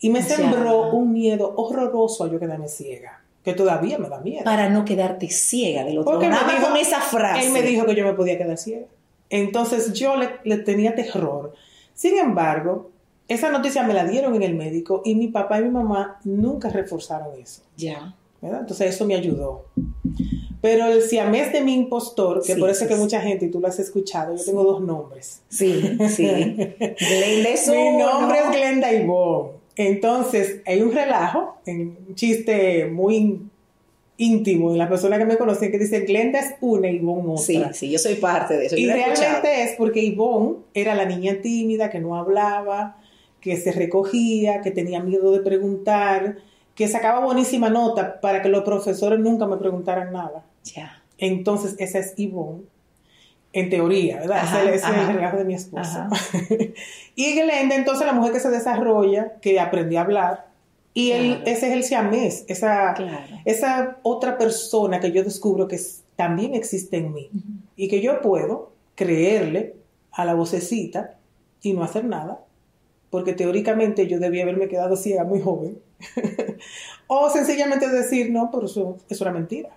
Y 0.00 0.10
me 0.10 0.22
sembró 0.22 0.90
un 0.92 1.12
miedo 1.12 1.54
horroroso 1.56 2.24
a 2.24 2.30
yo 2.30 2.38
quedarme 2.40 2.68
ciega, 2.68 3.22
que 3.44 3.54
todavía 3.54 3.98
me 3.98 4.08
da 4.08 4.20
miedo. 4.20 4.44
Para 4.44 4.68
no 4.68 4.84
quedarte 4.84 5.28
ciega 5.30 5.84
del 5.84 5.98
otro 5.98 6.18
me 6.18 6.28
Nada 6.28 6.52
dijo- 6.52 6.68
con 6.68 6.76
esa 6.76 7.00
frase. 7.00 7.46
Él 7.46 7.52
me 7.52 7.62
dijo 7.62 7.86
que 7.86 7.94
yo 7.94 8.04
me 8.04 8.12
podía 8.14 8.36
quedar 8.36 8.58
ciega. 8.58 8.86
Entonces 9.32 9.92
yo 9.94 10.16
le, 10.16 10.28
le 10.44 10.58
tenía 10.58 10.94
terror. 10.94 11.52
Sin 11.94 12.16
embargo, 12.18 12.90
esa 13.26 13.50
noticia 13.50 13.82
me 13.82 13.94
la 13.94 14.04
dieron 14.04 14.36
en 14.36 14.42
el 14.42 14.54
médico 14.54 15.02
y 15.04 15.16
mi 15.16 15.28
papá 15.28 15.58
y 15.58 15.64
mi 15.64 15.70
mamá 15.70 16.20
nunca 16.24 16.68
reforzaron 16.68 17.40
eso. 17.40 17.62
Ya. 17.76 18.14
¿verdad? 18.42 18.60
Entonces 18.60 18.94
eso 18.94 19.06
me 19.06 19.14
ayudó. 19.14 19.64
Pero 20.60 20.86
el 20.86 21.02
siamés 21.02 21.52
de 21.52 21.62
mi 21.62 21.74
impostor, 21.74 22.42
que 22.42 22.54
Sí, 22.54 22.60
por 22.60 22.68
eso 22.68 22.84
es 22.84 22.90
que 22.90 22.96
mucha 22.96 23.20
gente, 23.20 23.46
y 23.46 23.50
tú 23.50 23.60
lo 23.60 23.68
has 23.68 23.78
escuchado, 23.78 24.36
yo 24.36 24.44
tengo 24.44 24.64
dos 24.64 24.80
nombres. 24.82 25.40
Sí, 25.48 25.96
sí. 26.08 26.26
Mi 26.26 27.98
nombre 27.98 28.38
es 28.38 28.50
Glenda 28.52 28.92
Ivonne. 28.92 29.52
Entonces, 29.76 30.60
hay 30.66 30.82
un 30.82 30.92
relajo, 30.92 31.56
un 31.66 32.14
chiste 32.14 32.86
muy 32.86 33.40
íntimo 34.22 34.72
de 34.72 34.78
las 34.78 34.88
personas 34.88 35.18
que 35.18 35.24
me 35.24 35.36
conocen 35.36 35.70
que 35.72 35.78
dice 35.78 36.00
Glenda 36.00 36.38
es 36.38 36.54
una 36.60 36.88
y 36.88 36.96
Ivonne 36.96 37.32
otra. 37.32 37.42
Sí, 37.42 37.62
sí, 37.72 37.90
yo 37.90 37.98
soy 37.98 38.14
parte 38.14 38.56
de 38.56 38.66
eso. 38.66 38.76
Y 38.76 38.88
escuchado. 38.88 39.14
realmente 39.16 39.62
es 39.64 39.72
porque 39.76 40.00
Ivonne 40.00 40.58
era 40.74 40.94
la 40.94 41.04
niña 41.04 41.38
tímida 41.42 41.90
que 41.90 41.98
no 41.98 42.16
hablaba, 42.16 42.98
que 43.40 43.56
se 43.56 43.72
recogía, 43.72 44.60
que 44.60 44.70
tenía 44.70 45.00
miedo 45.00 45.32
de 45.32 45.40
preguntar, 45.40 46.36
que 46.74 46.86
sacaba 46.86 47.24
buenísima 47.24 47.68
nota 47.68 48.20
para 48.20 48.42
que 48.42 48.48
los 48.48 48.62
profesores 48.62 49.18
nunca 49.18 49.46
me 49.46 49.56
preguntaran 49.56 50.12
nada. 50.12 50.44
Ya. 50.64 51.02
Entonces, 51.18 51.74
esa 51.78 51.98
es 51.98 52.14
Ivonne, 52.16 52.62
en 53.52 53.70
teoría, 53.70 54.20
¿verdad? 54.20 54.38
Ajá, 54.38 54.62
ese 54.62 54.68
ese 54.68 54.76
es 54.76 54.84
ajá. 54.84 55.10
el 55.10 55.16
relajo 55.16 55.36
de 55.36 55.44
mi 55.44 55.54
esposo. 55.54 55.98
Ajá. 55.98 56.10
y 57.16 57.34
Glenda, 57.34 57.74
entonces, 57.74 58.06
la 58.06 58.12
mujer 58.12 58.32
que 58.32 58.40
se 58.40 58.50
desarrolla, 58.50 59.32
que 59.40 59.58
aprendió 59.58 59.98
a 59.98 60.02
hablar, 60.02 60.51
y 60.94 61.12
él, 61.12 61.42
ese 61.46 61.68
es 61.68 61.72
el 61.72 61.84
siamés, 61.84 62.44
esa, 62.48 62.94
Claro. 62.94 63.36
esa 63.44 63.98
otra 64.02 64.36
persona 64.38 65.00
que 65.00 65.10
yo 65.12 65.24
descubro 65.24 65.66
que 65.68 65.76
es- 65.76 66.02
también 66.16 66.54
existe 66.54 66.98
en 66.98 67.12
mí 67.14 67.30
y 67.76 67.88
que 67.88 68.00
yo 68.02 68.20
puedo 68.20 68.72
creerle 68.94 69.74
a 70.12 70.24
la 70.24 70.34
vocecita 70.34 71.16
y 71.62 71.72
no 71.72 71.82
hacer 71.82 72.04
nada, 72.04 72.44
porque 73.10 73.32
teóricamente 73.32 74.06
yo 74.06 74.18
debía 74.18 74.42
haberme 74.42 74.68
quedado 74.68 74.96
ciega 74.96 75.24
muy 75.24 75.40
joven, 75.40 75.78
o 77.06 77.30
sencillamente 77.30 77.88
decir, 77.88 78.30
no, 78.30 78.50
pero 78.52 78.66
eso, 78.66 78.98
eso 79.08 79.24
era 79.24 79.32
mentira. 79.32 79.70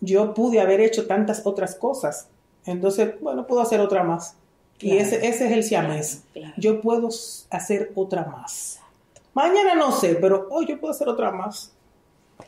Yo 0.00 0.34
pude 0.34 0.60
haber 0.60 0.80
hecho 0.80 1.06
tantas 1.06 1.42
otras 1.46 1.74
cosas, 1.74 2.28
entonces, 2.66 3.14
bueno, 3.20 3.46
puedo 3.46 3.60
hacer 3.60 3.80
otra 3.80 4.02
más. 4.02 4.36
Y 4.80 4.96
ese, 4.96 5.28
ese 5.28 5.46
es 5.46 5.52
el 5.52 5.62
siamés. 5.62 6.22
Yo 6.56 6.80
puedo 6.80 7.08
hacer 7.50 7.92
otra 7.94 8.24
más. 8.24 8.80
Mañana 9.34 9.74
no 9.74 9.92
sé, 9.92 10.16
pero 10.16 10.48
hoy 10.50 10.66
yo 10.66 10.78
puedo 10.80 10.92
hacer 10.92 11.08
otra 11.08 11.30
más. 11.30 11.72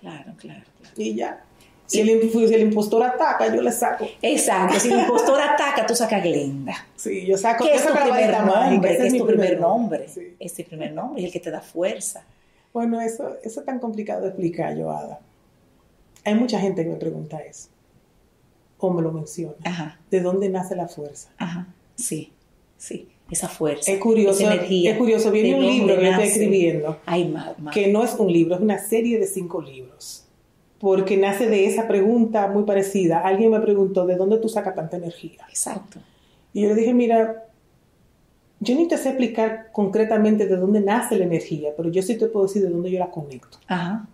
Claro, 0.01 0.33
claro, 0.37 0.63
claro. 0.81 0.95
Y 0.97 1.15
ya. 1.15 1.45
Si 1.87 2.01
el, 2.01 2.09
imp- 2.09 2.31
si 2.49 2.55
el 2.55 2.63
impostor 2.63 3.03
ataca, 3.03 3.55
yo 3.55 3.61
le 3.61 3.71
saco. 3.71 4.07
Exacto, 4.23 4.81
si 4.81 4.91
el 4.91 5.01
impostor 5.01 5.41
ataca, 5.41 5.85
tú 5.87 5.95
sacas 5.95 6.23
Glenda. 6.23 6.75
Sí, 6.97 7.27
yo 7.27 7.37
saco. 7.37 7.65
¿Qué 7.65 7.75
es 7.75 7.87
tu 7.87 7.93
primer 7.93 8.45
nombre? 8.45 8.91
ese 8.93 9.01
¿Qué 9.03 9.07
es 9.09 9.13
mi 9.13 9.19
tu 9.19 9.27
primer 9.27 9.61
nombre? 9.61 10.09
Sí. 10.09 10.37
Es 10.41 10.55
tu 10.55 10.65
primer 10.65 10.93
nombre, 10.93 11.21
es 11.21 11.27
el 11.27 11.33
que 11.33 11.41
te 11.41 11.51
da 11.51 11.61
fuerza. 11.61 12.25
Bueno, 12.73 13.01
eso, 13.01 13.37
eso 13.43 13.61
es 13.61 13.67
tan 13.67 13.79
complicado 13.79 14.23
de 14.23 14.29
explicar, 14.29 14.75
Joada. 14.77 15.21
Hay 16.25 16.35
mucha 16.35 16.59
gente 16.59 16.83
que 16.85 16.89
me 16.91 16.97
pregunta 16.97 17.39
eso. 17.39 17.69
O 18.79 18.91
me 18.91 19.01
lo 19.03 19.13
menciona. 19.13 19.55
Ajá, 19.65 20.01
¿De 20.11 20.21
dónde 20.21 20.49
nace 20.49 20.75
la 20.77 20.89
fuerza? 20.89 21.31
ajá, 21.39 21.67
sí, 21.97 22.33
sí, 22.77 23.09
esa 23.31 23.49
fuerza. 23.49 23.91
Es 23.91 23.99
curioso, 23.99 24.43
esa 24.43 24.55
energía. 24.55 24.93
es 24.93 24.99
curioso. 24.99 25.31
Viene 25.31 25.51
¿De 25.51 25.55
un 25.57 25.67
libro 25.67 25.99
que 25.99 26.09
estoy 26.09 26.27
escribiendo. 26.27 26.99
Ay, 27.07 27.29
ma, 27.29 27.55
ma. 27.59 27.71
que 27.71 27.89
no 27.89 28.05
es 28.05 28.15
un 28.15 28.33
libro, 28.33 28.55
es 28.55 28.61
una 28.61 28.79
serie 28.79 29.19
de 29.19 29.27
cinco 29.27 29.63
libros. 29.63 30.27
Porque 30.79 31.17
nace 31.17 31.49
de 31.49 31.67
esa 31.67 31.89
pregunta 31.89 32.47
muy 32.49 32.65
parecida. 32.65 33.21
Alguien 33.21 33.51
me 33.51 33.61
preguntó, 33.61 34.07
¿de 34.07 34.17
dónde 34.17 34.39
tú 34.39 34.49
sacas 34.49 34.75
tanta 34.75 34.97
energía? 34.97 35.47
Exacto. 35.49 35.99
Y 36.53 36.63
yo 36.63 36.69
le 36.69 36.75
dije, 36.75 36.93
mira, 36.93 37.47
yo 38.61 38.75
ni 38.75 38.87
te 38.87 38.99
sé 38.99 39.11
explicar 39.11 39.71
concretamente 39.73 40.47
de 40.47 40.57
dónde 40.57 40.81
nace 40.81 41.17
la 41.17 41.25
energía, 41.25 41.71
pero 41.77 41.91
yo 41.91 42.03
sí 42.03 42.17
te 42.17 42.27
puedo 42.27 42.47
decir 42.47 42.63
de 42.63 42.71
dónde 42.71 42.91
yo 42.91 42.99
la 42.99 43.11
conecto. 43.11 43.59
Ajá. 43.67 44.07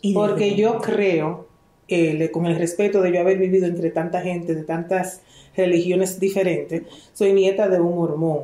¿Y 0.00 0.12
de 0.12 0.14
Porque 0.14 0.54
yo 0.56 0.78
creo, 0.80 1.46
eh, 1.88 2.14
le- 2.14 2.30
con 2.30 2.46
el 2.46 2.56
respeto 2.56 3.00
de 3.02 3.12
yo 3.12 3.20
haber 3.20 3.38
vivido 3.38 3.66
entre 3.66 3.90
tanta 3.90 4.20
gente, 4.20 4.54
de 4.54 4.64
tantas 4.64 5.20
religiones 5.56 6.18
diferentes, 6.20 6.82
soy 7.12 7.32
nieta 7.32 7.68
de 7.68 7.80
un 7.80 7.94
mormón, 7.96 8.40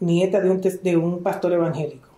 nieta 0.00 0.40
de 0.40 0.50
un, 0.50 0.60
de 0.60 0.96
un 0.96 1.22
pastor 1.22 1.52
evangélico, 1.52 2.08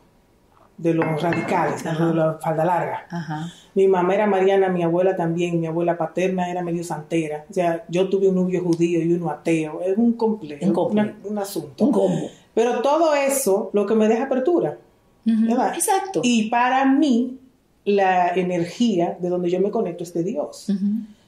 de 0.77 0.95
los 0.95 1.21
radicales, 1.23 1.85
Ajá. 1.87 2.07
de 2.09 2.15
la 2.15 2.39
falda 2.41 2.65
larga. 2.65 3.07
Ajá. 3.11 3.53
Mi 3.75 3.87
mamá 3.89 4.15
era 4.15 4.27
mariana, 4.27 4.69
mi 4.69 4.83
abuela 4.83 5.17
también, 5.17 5.61
mi 5.61 5.67
abuela 5.67 5.97
paterna 5.99 6.51
era 6.51 6.63
medio 6.63 6.83
santera. 6.85 7.45
O 7.51 7.53
sea, 7.53 7.85
yo 7.89 8.09
tuve 8.09 8.29
un 8.29 8.37
novio 8.37 8.63
judío 8.63 9.03
y 9.03 9.13
uno 9.13 9.31
ateo. 9.31 9.81
Es 9.83 9.97
un 9.99 10.13
complejo, 10.15 10.65
Un 10.65 10.73
complejo. 10.73 11.09
una- 11.23 11.29
un 11.31 11.39
asunto. 11.39 11.85
Un 11.85 11.93
combo. 11.93 12.29
Pero 12.55 12.81
todo 12.83 13.15
eso, 13.15 13.71
lo 13.73 13.85
que 13.85 13.95
me 13.95 14.09
deja 14.09 14.25
apertura. 14.25 14.79
Exacto. 15.27 16.21
Y 16.23 16.49
para 16.51 16.85
mí, 16.85 17.39
la 17.85 18.35
energía 18.35 19.19
de 19.21 19.29
donde 19.29 19.51
yo 19.51 19.61
me 19.61 19.71
conecto 19.71 20.05
es 20.05 20.15
de 20.15 20.25
Dios. 20.25 20.69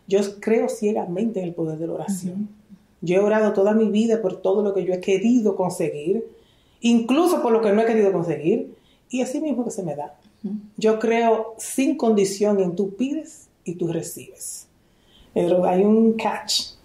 Yo 0.06 0.20
creo 0.40 0.68
ciegamente 0.68 1.40
en 1.40 1.46
el 1.46 1.54
poder 1.54 1.78
de 1.78 1.86
la 1.86 1.94
oración. 1.94 2.48
Yo 3.00 3.16
he 3.16 3.18
orado 3.18 3.52
toda 3.52 3.74
mi 3.74 3.90
vida 3.90 4.22
por 4.22 4.40
todo 4.40 4.62
lo 4.62 4.72
que 4.72 4.84
yo 4.84 4.94
he 4.94 5.00
querido 5.00 5.54
conseguir, 5.56 6.24
incluso 6.80 7.42
por 7.42 7.52
lo 7.52 7.60
que 7.60 7.72
no 7.72 7.82
he 7.82 7.86
querido 7.86 8.12
conseguir, 8.12 8.74
y 9.10 9.20
así 9.20 9.40
mismo 9.40 9.64
que 9.64 9.70
se 9.70 9.82
me 9.82 9.94
da. 9.94 10.14
Yo 10.76 10.98
creo 10.98 11.54
sin 11.58 11.96
condición 11.96 12.60
en 12.60 12.76
tú 12.76 12.94
pides 12.96 13.48
y 13.64 13.74
tú 13.74 13.88
recibes. 13.88 14.68
Pero 15.34 15.64
hay 15.66 15.82
un 15.82 16.14
catch. 16.14 16.75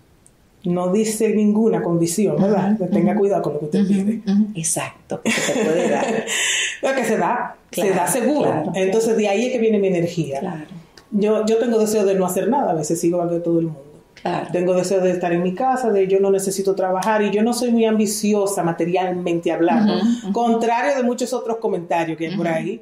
No 0.63 0.91
dice 0.91 1.29
ninguna 1.29 1.81
condición, 1.81 2.39
¿verdad? 2.39 2.77
Que 2.77 2.85
tenga 2.85 3.15
cuidado 3.15 3.41
con 3.41 3.53
lo 3.53 3.59
que 3.59 3.65
usted 3.65 3.87
pide. 3.87 4.21
Exacto, 4.55 5.21
que 5.23 5.31
se 5.31 5.53
puede 5.53 5.89
dar. 5.89 6.05
Lo 6.83 6.95
que 6.95 7.03
se 7.05 7.17
da, 7.17 7.55
se 7.71 7.89
da 7.91 8.07
seguro. 8.07 8.49
claro, 8.49 8.71
Entonces 8.73 9.15
de 9.15 9.27
ahí 9.27 9.45
es 9.45 9.51
que 9.51 9.59
viene 9.59 9.77
mi 9.77 9.87
energía. 9.87 10.39
Claro, 10.39 10.65
Yo, 11.11 11.45
yo 11.45 11.57
tengo 11.59 11.77
deseo 11.77 12.05
de 12.05 12.15
no 12.15 12.25
hacer 12.25 12.47
nada, 12.49 12.71
a 12.71 12.73
veces 12.73 12.99
sigo 12.99 13.17
igual 13.17 13.29
de 13.29 13.39
todo 13.39 13.59
el 13.59 13.65
mundo. 13.65 13.83
claro. 14.15 14.47
Tengo 14.51 14.73
deseo 14.73 14.99
de 14.99 15.11
estar 15.11 15.31
en 15.31 15.43
mi 15.43 15.53
casa, 15.53 15.91
de 15.91 16.07
yo 16.07 16.19
no 16.19 16.31
necesito 16.31 16.73
trabajar 16.75 17.21
y 17.21 17.29
yo 17.31 17.43
no 17.43 17.53
soy 17.53 17.71
muy 17.71 17.85
ambiciosa 17.85 18.63
materialmente 18.63 19.51
hablando. 19.51 19.93
Contrario 20.31 20.95
de 20.95 21.03
muchos 21.03 21.33
otros 21.33 21.57
comentarios 21.57 22.17
que 22.17 22.27
hay 22.29 22.35
por 22.35 22.47
ahí, 22.47 22.81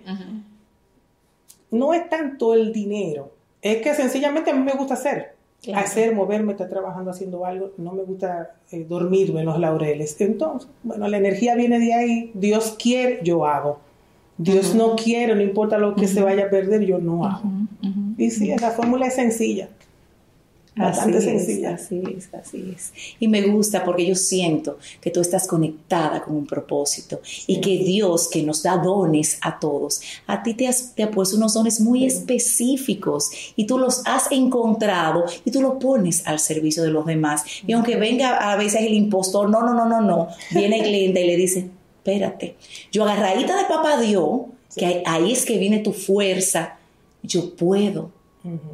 no 1.71 1.93
es 1.93 2.09
tanto 2.09 2.53
el 2.53 2.71
dinero, 2.73 3.31
es 3.61 3.77
que 3.81 3.93
sencillamente 3.93 4.49
a 4.51 4.53
mí 4.53 4.63
me 4.63 4.73
gusta 4.73 4.93
hacer. 4.95 5.35
Claro. 5.61 5.85
Hacer, 5.85 6.15
moverme, 6.15 6.53
estar 6.53 6.69
trabajando, 6.69 7.11
haciendo 7.11 7.45
algo, 7.45 7.71
no 7.77 7.91
me 7.91 8.03
gusta 8.03 8.55
eh, 8.71 8.85
dormirme 8.87 9.41
en 9.41 9.45
los 9.47 9.59
laureles. 9.59 10.19
Entonces, 10.21 10.69
bueno, 10.83 11.07
la 11.07 11.17
energía 11.17 11.55
viene 11.55 11.79
de 11.79 11.93
ahí, 11.93 12.31
Dios 12.33 12.77
quiere, 12.81 13.19
yo 13.23 13.45
hago. 13.45 13.79
Dios 14.37 14.73
no 14.73 14.95
quiere, 14.95 15.35
no 15.35 15.41
importa 15.41 15.77
lo 15.77 15.95
que 15.95 16.07
se 16.07 16.21
vaya 16.21 16.45
a 16.45 16.49
perder, 16.49 16.85
yo 16.85 16.97
no 16.99 17.25
hago. 17.25 17.43
Y 18.17 18.31
sí, 18.31 18.53
la 18.59 18.71
fórmula 18.71 19.07
es 19.07 19.15
sencilla. 19.15 19.67
Bastante 20.79 21.17
Así 21.19 21.27
sencilla. 21.27 21.71
Es, 21.71 21.81
así 21.83 22.01
es, 22.17 22.29
así 22.33 22.73
es. 22.75 22.93
Y 23.19 23.27
me 23.27 23.41
gusta 23.43 23.83
porque 23.83 24.05
yo 24.05 24.15
siento 24.15 24.77
que 25.01 25.11
tú 25.11 25.21
estás 25.21 25.45
conectada 25.47 26.21
con 26.23 26.35
un 26.35 26.45
propósito 26.47 27.21
y 27.47 27.59
que 27.61 27.77
Dios, 27.79 28.27
que 28.29 28.43
nos 28.43 28.63
da 28.63 28.77
dones 28.77 29.37
a 29.41 29.59
todos, 29.59 30.01
a 30.27 30.41
ti 30.43 30.53
te, 30.53 30.67
has- 30.67 30.93
te 30.95 31.03
ha 31.03 31.11
puesto 31.11 31.35
unos 31.37 31.53
dones 31.53 31.79
muy 31.79 32.05
específicos 32.05 33.29
y 33.55 33.65
tú 33.65 33.77
los 33.77 34.01
has 34.05 34.31
encontrado 34.31 35.25
y 35.45 35.51
tú 35.51 35.61
los 35.61 35.73
pones 35.81 36.25
al 36.27 36.39
servicio 36.39 36.83
de 36.83 36.89
los 36.89 37.05
demás. 37.05 37.43
Y 37.67 37.73
aunque 37.73 37.95
venga 37.95 38.51
a 38.51 38.55
veces 38.55 38.81
el 38.81 38.93
impostor, 38.93 39.49
no, 39.49 39.61
no, 39.61 39.73
no, 39.73 39.85
no, 39.87 40.01
no, 40.01 40.27
viene 40.51 40.79
Glenda 40.83 41.19
y 41.19 41.27
le 41.27 41.35
dice, 41.37 41.69
espérate, 41.97 42.55
yo 42.91 43.03
agarradita 43.03 43.57
de 43.57 43.65
papá 43.67 43.99
Dios, 43.99 44.41
que 44.75 45.03
ahí 45.05 45.31
es 45.31 45.45
que 45.45 45.57
viene 45.57 45.79
tu 45.79 45.93
fuerza, 45.93 46.77
yo 47.23 47.55
puedo. 47.55 48.11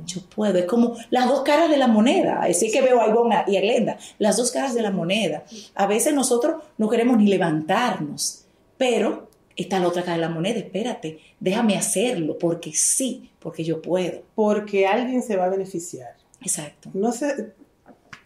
Yo 0.06 0.22
puedo. 0.34 0.58
Es 0.58 0.66
como 0.66 0.96
las 1.10 1.28
dos 1.28 1.42
caras 1.42 1.70
de 1.70 1.78
la 1.78 1.88
moneda. 1.88 2.42
Así 2.42 2.72
que 2.72 2.82
veo 2.82 3.02
a 3.02 3.08
Ivonne 3.08 3.44
y 3.48 3.58
a 3.58 3.62
Glenda. 3.62 3.98
Las 4.20 4.38
dos 4.38 4.52
caras 4.52 4.76
de 4.76 4.82
la 4.82 4.92
moneda. 4.92 5.44
A 5.74 5.88
veces 5.88 6.14
nosotros 6.14 6.62
no 6.78 6.90
queremos 6.90 7.18
ni 7.18 7.28
levantarnos, 7.28 8.46
pero 8.78 9.30
está 9.56 9.80
la 9.80 9.88
otra 9.88 10.04
cara 10.04 10.18
de 10.18 10.22
la 10.22 10.30
moneda. 10.30 10.60
Espérate, 10.60 11.20
déjame 11.40 11.76
hacerlo 11.76 12.38
porque 12.38 12.74
sí, 12.74 13.32
porque 13.40 13.64
yo 13.64 13.82
puedo. 13.82 14.22
Porque 14.36 14.86
alguien 14.88 15.24
se 15.24 15.36
va 15.36 15.46
a 15.46 15.50
beneficiar. 15.50 16.16
Exacto. 16.42 16.92
No 16.94 17.12
sé, 17.12 17.54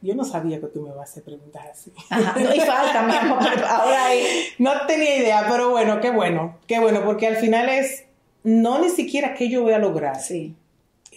yo 0.02 0.16
no 0.16 0.24
sabía 0.24 0.60
que 0.60 0.68
tú 0.68 0.82
me 0.82 0.90
vas 0.90 1.00
a 1.00 1.12
hacer 1.12 1.24
preguntas 1.24 1.64
así. 1.72 1.92
Ajá. 2.10 2.40
No 2.40 2.50
hay 2.50 2.60
falta, 2.60 3.04
mi 3.04 3.16
amor. 3.16 3.40
Ahora 3.66 4.14
es. 4.14 4.54
No 4.58 4.72
tenía 4.88 5.18
idea, 5.18 5.46
pero 5.50 5.70
bueno, 5.72 6.00
qué 6.00 6.12
bueno, 6.12 6.58
qué 6.68 6.80
bueno, 6.80 7.04
porque 7.04 7.28
al 7.28 7.38
final 7.38 7.70
es 7.70 8.06
no 8.44 8.80
ni 8.80 8.90
siquiera 8.90 9.34
qué 9.34 9.50
yo 9.50 9.64
voy 9.64 9.74
a 9.74 9.80
lograr. 9.80 10.20
Sí. 10.20 10.56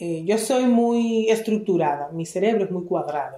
Eh, 0.05 0.25
yo 0.25 0.37
soy 0.37 0.65
muy 0.65 1.31
estructurada, 1.31 2.11
mi 2.11 2.27
cerebro 2.27 2.65
es 2.65 2.73
muy 2.73 2.83
cuadrado. 2.87 3.37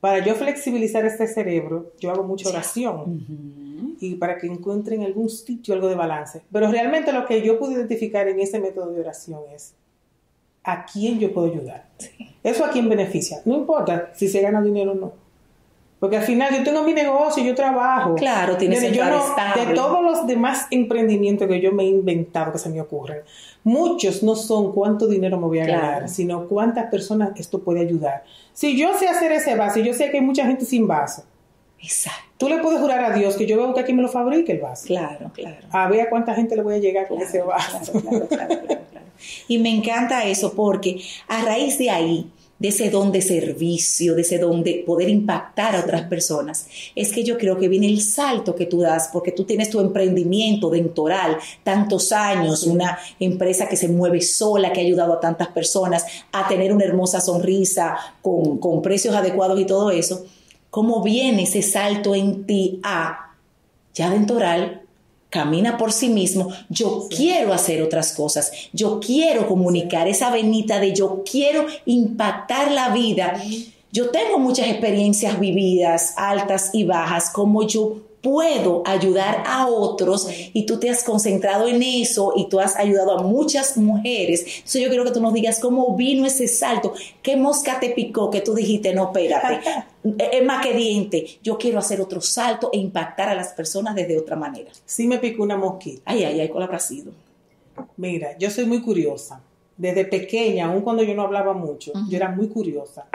Para 0.00 0.24
yo 0.24 0.34
flexibilizar 0.34 1.04
este 1.04 1.28
cerebro, 1.28 1.92
yo 2.00 2.10
hago 2.10 2.24
mucha 2.24 2.48
oración 2.48 3.96
y 4.00 4.16
para 4.16 4.36
que 4.36 4.48
encuentre 4.48 4.96
en 4.96 5.04
algún 5.04 5.28
sitio 5.28 5.72
algo 5.72 5.86
de 5.86 5.94
balance. 5.94 6.42
Pero 6.50 6.68
realmente 6.68 7.12
lo 7.12 7.24
que 7.24 7.42
yo 7.42 7.60
pude 7.60 7.74
identificar 7.74 8.26
en 8.26 8.40
ese 8.40 8.58
método 8.58 8.90
de 8.90 9.02
oración 9.02 9.42
es 9.54 9.72
a 10.64 10.84
quién 10.84 11.20
yo 11.20 11.32
puedo 11.32 11.46
ayudar. 11.52 11.86
Sí. 11.98 12.10
Eso 12.42 12.64
a 12.64 12.70
quién 12.70 12.88
beneficia. 12.88 13.40
No 13.44 13.54
importa 13.54 14.10
si 14.16 14.26
se 14.26 14.40
gana 14.40 14.60
dinero 14.60 14.90
o 14.90 14.94
no. 14.96 15.12
Porque 16.04 16.18
al 16.18 16.22
final 16.24 16.54
yo 16.54 16.62
tengo 16.62 16.82
mi 16.82 16.92
negocio, 16.92 17.42
yo 17.42 17.54
trabajo. 17.54 18.14
Claro, 18.14 18.58
tienes 18.58 18.82
el 18.82 18.92
yo 18.92 19.06
no-. 19.06 19.24
De 19.56 19.72
todos 19.74 20.02
los 20.04 20.26
demás 20.26 20.66
emprendimientos 20.70 21.48
que 21.48 21.62
yo 21.62 21.72
me 21.72 21.84
he 21.84 21.86
inventado, 21.86 22.52
que 22.52 22.58
se 22.58 22.68
me 22.68 22.78
ocurren, 22.78 23.20
muchos 23.62 24.22
no 24.22 24.36
son 24.36 24.72
cuánto 24.72 25.06
dinero 25.06 25.38
me 25.40 25.46
voy 25.46 25.60
a 25.60 25.64
Claro. 25.64 25.80
ganar, 25.80 26.08
sino 26.10 26.46
cuántas 26.46 26.90
personas 26.90 27.30
esto 27.40 27.60
puede 27.60 27.80
ayudar. 27.80 28.22
Si 28.52 28.76
yo 28.76 28.92
sé 28.98 29.08
hacer 29.08 29.32
ese 29.32 29.54
vaso, 29.54 29.80
yo 29.80 29.94
sé 29.94 30.10
que 30.10 30.18
hay 30.18 30.22
mucha 30.22 30.44
gente 30.44 30.66
sin 30.66 30.86
vaso, 30.86 31.24
Exacto. 31.80 32.20
tú 32.36 32.50
le 32.50 32.58
puedes 32.58 32.82
jurar 32.82 33.02
a 33.02 33.16
Dios 33.16 33.36
que 33.38 33.46
yo 33.46 33.56
veo 33.56 33.72
que 33.72 33.80
aquí 33.80 33.94
me 33.94 34.02
lo 34.02 34.08
fabrique 34.08 34.52
el 34.52 34.58
vaso. 34.60 34.84
Claro, 34.86 35.30
claro. 35.32 35.56
A 35.70 35.88
ver 35.88 36.02
a 36.02 36.10
cuánta 36.10 36.34
gente 36.34 36.54
le 36.54 36.60
voy 36.60 36.74
a 36.74 36.78
llegar 36.80 37.08
con 37.08 37.16
Claro, 37.16 37.30
ese 37.30 37.40
vaso. 37.40 37.92
claro, 37.92 38.26
claro, 38.26 38.28
claro, 38.28 38.48
claro, 38.66 38.84
claro. 38.90 39.06
Y 39.48 39.56
me 39.56 39.70
encanta 39.74 40.26
eso 40.26 40.52
porque 40.52 41.00
a 41.28 41.42
raíz 41.46 41.78
de 41.78 41.88
ahí, 41.88 42.30
de 42.64 42.68
ese 42.68 42.88
don 42.88 43.12
de 43.12 43.20
servicio, 43.20 44.14
de 44.14 44.22
ese 44.22 44.38
don 44.38 44.64
de 44.64 44.82
poder 44.86 45.10
impactar 45.10 45.76
a 45.76 45.80
otras 45.80 46.04
personas, 46.04 46.66
es 46.96 47.12
que 47.12 47.22
yo 47.22 47.36
creo 47.36 47.58
que 47.58 47.68
viene 47.68 47.86
el 47.86 48.00
salto 48.00 48.54
que 48.54 48.64
tú 48.64 48.80
das 48.80 49.10
porque 49.12 49.32
tú 49.32 49.44
tienes 49.44 49.68
tu 49.68 49.80
emprendimiento 49.80 50.70
dentoral, 50.70 51.36
tantos 51.62 52.10
años, 52.10 52.62
una 52.62 52.98
empresa 53.20 53.68
que 53.68 53.76
se 53.76 53.88
mueve 53.88 54.22
sola, 54.22 54.72
que 54.72 54.80
ha 54.80 54.82
ayudado 54.82 55.12
a 55.12 55.20
tantas 55.20 55.48
personas 55.48 56.06
a 56.32 56.48
tener 56.48 56.72
una 56.72 56.86
hermosa 56.86 57.20
sonrisa 57.20 57.98
con, 58.22 58.56
con 58.56 58.80
precios 58.80 59.14
adecuados 59.14 59.60
y 59.60 59.66
todo 59.66 59.90
eso. 59.90 60.24
¿Cómo 60.70 61.02
viene 61.02 61.42
ese 61.42 61.60
salto 61.60 62.14
en 62.14 62.46
ti 62.46 62.80
a 62.82 63.34
ya 63.92 64.08
dentoral 64.08 64.83
camina 65.34 65.76
por 65.76 65.90
sí 65.90 66.10
mismo, 66.10 66.50
yo 66.68 67.08
quiero 67.10 67.52
hacer 67.52 67.82
otras 67.82 68.12
cosas, 68.12 68.52
yo 68.72 69.00
quiero 69.00 69.48
comunicar 69.48 70.06
esa 70.06 70.30
venita 70.30 70.78
de 70.78 70.94
yo 70.94 71.24
quiero 71.28 71.66
impactar 71.86 72.70
la 72.70 72.90
vida. 72.90 73.42
Yo 73.90 74.10
tengo 74.10 74.38
muchas 74.38 74.68
experiencias 74.68 75.40
vividas, 75.40 76.14
altas 76.16 76.70
y 76.72 76.84
bajas, 76.84 77.30
como 77.30 77.66
yo 77.66 77.96
puedo 78.24 78.82
ayudar 78.86 79.44
a 79.46 79.68
otros 79.68 80.26
y 80.54 80.64
tú 80.64 80.80
te 80.80 80.88
has 80.88 81.04
concentrado 81.04 81.68
en 81.68 81.82
eso 81.82 82.32
y 82.34 82.48
tú 82.48 82.58
has 82.58 82.74
ayudado 82.76 83.18
a 83.18 83.22
muchas 83.22 83.76
mujeres. 83.76 84.44
Entonces 84.46 84.82
yo 84.82 84.88
quiero 84.88 85.04
que 85.04 85.10
tú 85.10 85.20
nos 85.20 85.34
digas 85.34 85.60
cómo 85.60 85.94
vino 85.94 86.26
ese 86.26 86.48
salto, 86.48 86.94
qué 87.22 87.36
mosca 87.36 87.78
te 87.78 87.90
picó 87.90 88.30
que 88.30 88.40
tú 88.40 88.54
dijiste, 88.54 88.94
no, 88.94 89.04
espérate, 89.04 89.60
es 90.18 90.44
más 90.46 90.66
que 90.66 90.72
diente, 90.72 91.38
yo 91.42 91.58
quiero 91.58 91.78
hacer 91.78 92.00
otro 92.00 92.22
salto 92.22 92.70
e 92.72 92.78
impactar 92.78 93.28
a 93.28 93.34
las 93.34 93.48
personas 93.48 93.94
desde 93.94 94.18
otra 94.18 94.36
manera. 94.36 94.70
Sí 94.86 95.06
me 95.06 95.18
picó 95.18 95.42
una 95.42 95.58
mosquita. 95.58 96.02
Ay, 96.06 96.24
ay, 96.24 96.40
ay, 96.40 96.48
¿cuál 96.48 96.64
habrá 96.64 96.78
sido? 96.78 97.12
Mira, 97.98 98.38
yo 98.38 98.50
soy 98.50 98.64
muy 98.64 98.80
curiosa. 98.80 99.42
Desde 99.76 100.06
pequeña, 100.06 100.66
aun 100.66 100.80
cuando 100.80 101.02
yo 101.02 101.14
no 101.14 101.22
hablaba 101.22 101.52
mucho, 101.52 101.92
yo 102.08 102.16
era 102.16 102.30
muy 102.30 102.48
curiosa. 102.48 103.06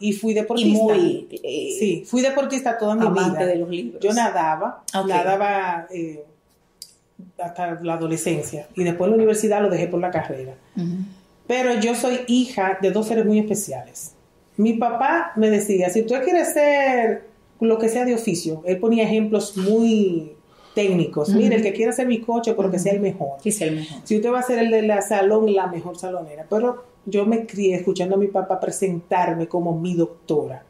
Y 0.00 0.12
fui 0.12 0.32
Y 0.32 0.34
deportista. 0.34 0.82
muy 0.82 1.28
eh, 1.42 1.76
Sí, 1.78 2.04
fui 2.06 2.22
deportista 2.22 2.78
toda 2.78 2.94
mi 2.94 3.06
amante 3.06 3.38
vida. 3.38 3.46
de 3.46 3.56
los 3.56 3.68
libros. 3.68 4.02
Yo 4.02 4.12
nadaba, 4.12 4.84
nadaba 5.06 5.86
eh, 5.90 6.24
hasta 7.42 7.80
la 7.82 7.94
adolescencia. 7.94 8.68
Y 8.74 8.84
después 8.84 9.06
en 9.06 9.10
la 9.12 9.16
universidad 9.16 9.62
lo 9.62 9.70
dejé 9.70 9.86
por 9.88 10.00
la 10.00 10.10
carrera. 10.10 10.54
Pero 11.46 11.80
yo 11.80 11.94
soy 11.94 12.20
hija 12.26 12.78
de 12.80 12.90
dos 12.90 13.06
seres 13.08 13.24
muy 13.24 13.38
especiales. 13.38 14.12
Mi 14.56 14.74
papá 14.74 15.32
me 15.36 15.50
decía, 15.50 15.88
si 15.88 16.02
tú 16.02 16.14
quieres 16.24 16.52
ser 16.52 17.24
lo 17.60 17.78
que 17.78 17.88
sea 17.88 18.04
de 18.04 18.14
oficio, 18.14 18.62
él 18.66 18.78
ponía 18.78 19.04
ejemplos 19.04 19.56
muy 19.56 20.32
técnicos. 20.78 21.30
Mira, 21.30 21.56
el 21.56 21.62
que 21.62 21.72
quiera 21.72 21.90
hacer 21.90 22.06
mi 22.06 22.20
coche, 22.20 22.54
pero 22.54 22.70
que 22.70 22.78
sea 22.78 22.92
el 22.92 23.00
mejor. 23.00 23.38
Sí, 23.42 23.48
es 23.48 23.60
el 23.62 23.74
mejor. 23.74 23.98
Si 24.04 24.16
usted 24.16 24.30
va 24.32 24.38
a 24.38 24.42
ser 24.42 24.60
el 24.60 24.70
de 24.70 24.82
la 24.82 25.02
salón, 25.02 25.52
la 25.52 25.66
mejor 25.66 25.98
salonera. 25.98 26.46
Pero 26.48 26.84
yo 27.04 27.26
me 27.26 27.46
crié 27.46 27.74
escuchando 27.74 28.14
a 28.14 28.18
mi 28.18 28.28
papá 28.28 28.60
presentarme 28.60 29.48
como 29.48 29.76
mi 29.76 29.94
doctora. 29.94 30.62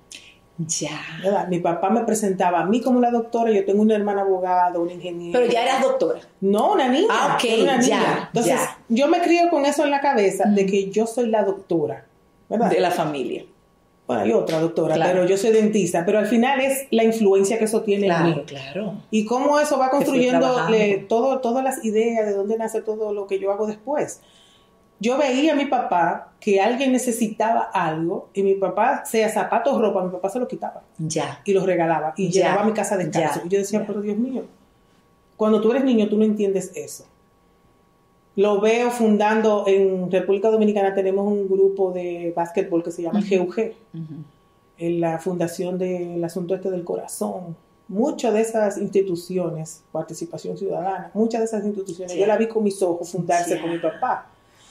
Ya. 0.57 0.99
¿verdad? 1.23 1.47
Mi 1.49 1.59
papá 1.61 1.91
me 1.91 2.01
presentaba 2.05 2.61
a 2.61 2.65
mí 2.67 2.81
como 2.81 3.01
la 3.01 3.11
doctora, 3.11 3.53
yo 3.53 3.65
tengo 3.65 3.83
una 3.83 3.95
hermana 3.95 4.23
abogada, 4.23 4.79
una 4.79 4.93
ingeniera. 4.93 5.39
Pero 5.39 5.53
ya 5.53 5.63
eras 5.63 5.83
doctora. 5.83 6.21
No, 6.41 6.73
una 6.73 6.89
niña. 6.89 7.07
Ah, 7.11 7.37
ok, 7.39 7.45
una 7.63 7.77
niña. 7.77 7.89
ya, 7.89 8.25
Entonces, 8.29 8.55
ya. 8.55 8.79
yo 8.89 9.09
me 9.09 9.21
crío 9.21 9.51
con 9.51 9.67
eso 9.67 9.85
en 9.85 9.91
la 9.91 10.01
cabeza 10.01 10.45
de 10.49 10.67
que 10.67 10.91
yo 10.91 11.07
soy 11.07 11.29
la 11.29 11.43
doctora. 11.45 12.07
¿verdad? 12.49 12.71
De 12.71 12.81
la 12.81 12.91
familia. 12.91 13.45
Bueno, 14.09 14.23
hay 14.23 14.33
otra 14.33 14.59
doctora, 14.59 14.95
Claro. 14.97 15.13
pero 15.13 15.27
yo 15.27 15.37
soy 15.37 15.53
dentista. 15.53 16.05
Pero 16.05 16.19
al 16.19 16.27
final 16.27 16.61
es 16.61 16.89
la 16.91 17.05
influencia 17.05 17.59
que 17.59 17.67
eso 17.67 17.83
tiene 17.83 18.09
en 18.09 18.25
mí. 18.25 18.43
claro. 18.47 18.95
Y 19.11 19.25
cómo 19.27 19.61
eso 19.61 19.79
va 19.79 19.91
construyendo 19.91 20.69
eh, 20.73 21.07
todo, 21.09 21.39
todas 21.41 21.63
las 21.63 21.85
ideas 21.85 22.27
de 22.27 22.33
dónde 22.33 22.57
nace 22.59 22.81
todo 22.83 23.13
lo 23.13 23.27
que 23.27 23.39
yo 23.39 23.53
hago 23.53 23.67
después. 23.67 24.21
Yo 25.01 25.17
veía 25.17 25.53
a 25.53 25.55
mi 25.57 25.67
papá 25.67 26.33
que 26.41 26.61
alguien 26.61 26.91
necesitaba 26.91 27.61
algo 27.73 28.31
y 28.35 28.43
mi 28.43 28.55
papá, 28.55 29.05
sea 29.05 29.29
zapatos, 29.29 29.81
ropa, 29.81 30.03
mi 30.03 30.11
papá 30.11 30.29
se 30.29 30.41
lo 30.41 30.49
quitaba 30.49 30.83
Ya. 30.99 31.41
y 31.45 31.53
los 31.53 31.65
regalaba 31.65 32.15
y 32.17 32.31
Ya, 32.31 32.43
llevaba 32.45 32.63
a 32.63 32.65
mi 32.65 32.73
casa 32.73 32.97
descalzo. 32.97 33.41
ya, 33.43 33.47
y 33.47 33.49
yo 33.51 33.59
decía, 33.59 33.81
ya. 33.81 33.87
pero 33.87 34.01
Dios 34.01 34.17
mío, 34.17 34.43
cuando 35.37 35.61
tú 35.61 35.71
eres 35.71 35.85
niño 35.85 36.09
tú 36.09 36.17
no 36.19 36.25
entiendes 36.25 36.73
eso. 36.75 37.05
Lo 38.39 38.61
veo 38.61 38.93
fundando 38.93 39.65
en 39.67 40.09
República 40.13 40.49
Dominicana, 40.49 40.95
tenemos 40.95 41.27
un 41.27 41.49
grupo 41.49 41.91
de 41.91 42.33
básquetbol 42.37 42.85
que 42.85 42.93
se 42.93 43.03
llama 43.03 43.19
el 43.19 43.39
GUG, 43.45 43.73
en 44.79 45.01
la 45.01 45.19
fundación 45.19 45.77
del 45.77 46.23
asunto 46.23 46.55
este 46.55 46.71
del 46.71 46.85
corazón. 46.85 47.57
Muchas 47.89 48.33
de 48.35 48.43
esas 48.43 48.79
instituciones, 48.79 49.83
participación 49.91 50.57
ciudadana, 50.57 51.11
muchas 51.15 51.41
de 51.41 51.47
esas 51.47 51.65
instituciones, 51.65 52.15
Ya. 52.15 52.21
yo 52.21 52.27
la 52.27 52.37
vi 52.37 52.47
con 52.47 52.63
mis 52.63 52.81
ojos 52.81 53.11
fundarse 53.11 53.61
con 53.61 53.71
mi 53.73 53.79
papá. 53.79 54.29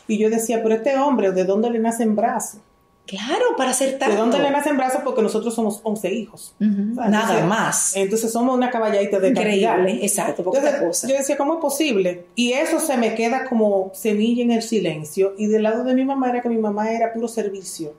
Y 0.07 0.17
yo 0.17 0.29
decía, 0.29 0.63
pero 0.63 0.75
este 0.75 0.95
hombre, 0.97 1.33
¿de 1.33 1.43
dónde 1.43 1.69
le 1.69 1.79
nacen 1.79 2.15
brazos? 2.15 2.61
Claro, 3.07 3.45
para 3.57 3.71
hacer 3.71 3.97
tanto. 3.97 4.15
¿De 4.15 4.21
dónde 4.21 4.39
le 4.39 4.51
nacen 4.51 4.75
brazos? 4.77 5.01
Porque 5.03 5.21
nosotros 5.21 5.55
somos 5.55 5.79
11 5.83 6.13
hijos. 6.13 6.53
Ujú. 6.59 6.91
O 6.91 6.95
sea, 6.95 7.07
Nada 7.09 7.23
entonces- 7.39 7.45
más. 7.45 7.95
Entonces 7.95 8.31
somos 8.31 8.55
una 8.55 8.69
caballadita 8.69 9.19
de 9.19 9.33
cantidad. 9.33 9.77
Increíble, 9.79 10.05
exacto, 10.05 10.43
Entonces, 10.45 10.75
cosa. 10.81 11.07
yo 11.07 11.15
decía, 11.15 11.37
¿cómo 11.37 11.53
es 11.55 11.59
posible? 11.61 12.25
Y 12.35 12.51
eso 12.53 12.79
se 12.79 12.97
me 12.97 13.15
queda 13.15 13.45
como 13.47 13.91
semilla 13.93 14.43
en 14.43 14.51
el 14.51 14.61
silencio. 14.61 15.33
Y 15.37 15.47
del 15.47 15.63
lado 15.63 15.83
de 15.85 15.93
mi 15.95 16.03
mamá 16.03 16.29
era 16.29 16.41
que 16.41 16.49
mi 16.49 16.57
mamá 16.57 16.91
era 16.91 17.13
puro 17.13 17.27
servicio. 17.27 17.93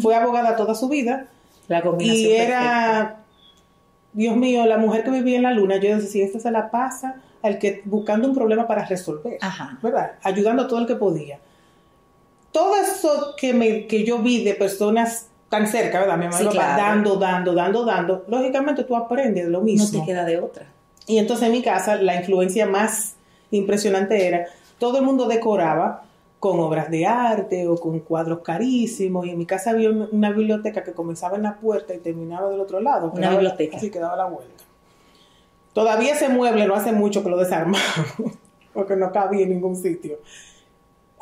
Fue 0.00 0.14
abogada 0.14 0.54
toda 0.56 0.74
su 0.74 0.88
vida 0.88 1.26
La 1.68 1.82
combinación 1.82 2.24
y 2.24 2.28
perfecta. 2.36 2.58
era, 2.60 3.16
Dios 4.12 4.36
mío, 4.36 4.64
la 4.66 4.78
mujer 4.78 5.02
que 5.02 5.10
vivía 5.10 5.36
en 5.36 5.42
la 5.42 5.52
luna. 5.52 5.76
Yo 5.78 5.96
decía, 5.98 6.24
esta 6.24 6.38
se 6.38 6.50
la 6.50 6.70
pasa 6.70 7.16
al 7.42 7.58
que 7.58 7.82
buscando 7.84 8.28
un 8.28 8.34
problema 8.34 8.66
para 8.68 8.84
resolver, 8.84 9.38
Ajá. 9.40 9.78
¿verdad? 9.82 10.12
Ayudando 10.22 10.62
a 10.62 10.68
todo 10.68 10.78
el 10.78 10.86
que 10.86 10.94
podía. 10.94 11.40
Todo 12.54 12.76
eso 12.76 13.34
que, 13.36 13.52
me, 13.52 13.88
que 13.88 14.04
yo 14.04 14.18
vi 14.20 14.44
de 14.44 14.54
personas 14.54 15.26
tan 15.48 15.66
cerca, 15.66 15.98
¿verdad? 15.98 16.16
Mi 16.16 16.26
mamá 16.26 16.38
Sí, 16.38 16.46
claro. 16.46 16.80
dando, 16.80 17.16
dando, 17.16 17.52
dando, 17.52 17.84
dando. 17.84 18.24
Lógicamente 18.28 18.84
tú 18.84 18.94
aprendes 18.94 19.48
lo 19.48 19.60
mismo. 19.60 19.88
No 19.92 20.04
te 20.04 20.06
queda 20.06 20.24
de 20.24 20.38
otra. 20.38 20.66
Y 21.08 21.18
entonces 21.18 21.46
en 21.46 21.52
mi 21.52 21.62
casa 21.62 21.96
la 21.96 22.14
influencia 22.14 22.64
más 22.66 23.16
impresionante 23.50 24.24
era, 24.28 24.46
todo 24.78 24.98
el 24.98 25.04
mundo 25.04 25.26
decoraba 25.26 26.04
con 26.38 26.60
obras 26.60 26.88
de 26.92 27.06
arte 27.06 27.66
o 27.66 27.74
con 27.76 27.98
cuadros 27.98 28.38
carísimos. 28.42 29.26
Y 29.26 29.30
en 29.30 29.38
mi 29.38 29.46
casa 29.46 29.70
había 29.70 29.90
un- 29.90 30.08
una 30.12 30.30
biblioteca 30.30 30.84
que 30.84 30.92
comenzaba 30.92 31.36
en 31.36 31.42
la 31.42 31.56
puerta 31.56 31.92
y 31.92 31.98
terminaba 31.98 32.50
del 32.50 32.60
otro 32.60 32.78
lado. 32.80 33.06
Una 33.06 33.14
Quedaba- 33.14 33.32
biblioteca. 33.32 33.78
Así 33.78 33.90
que 33.90 33.98
daba 33.98 34.14
la 34.16 34.26
vuelta. 34.26 34.62
Todavía 35.72 36.12
ese 36.12 36.28
mueble 36.28 36.66
no 36.68 36.74
hace 36.76 36.92
mucho 36.92 37.24
que 37.24 37.30
lo 37.30 37.36
desarmamos, 37.36 37.80
porque 38.72 38.94
no 38.94 39.10
cabía 39.10 39.42
en 39.42 39.50
ningún 39.50 39.74
sitio. 39.74 40.18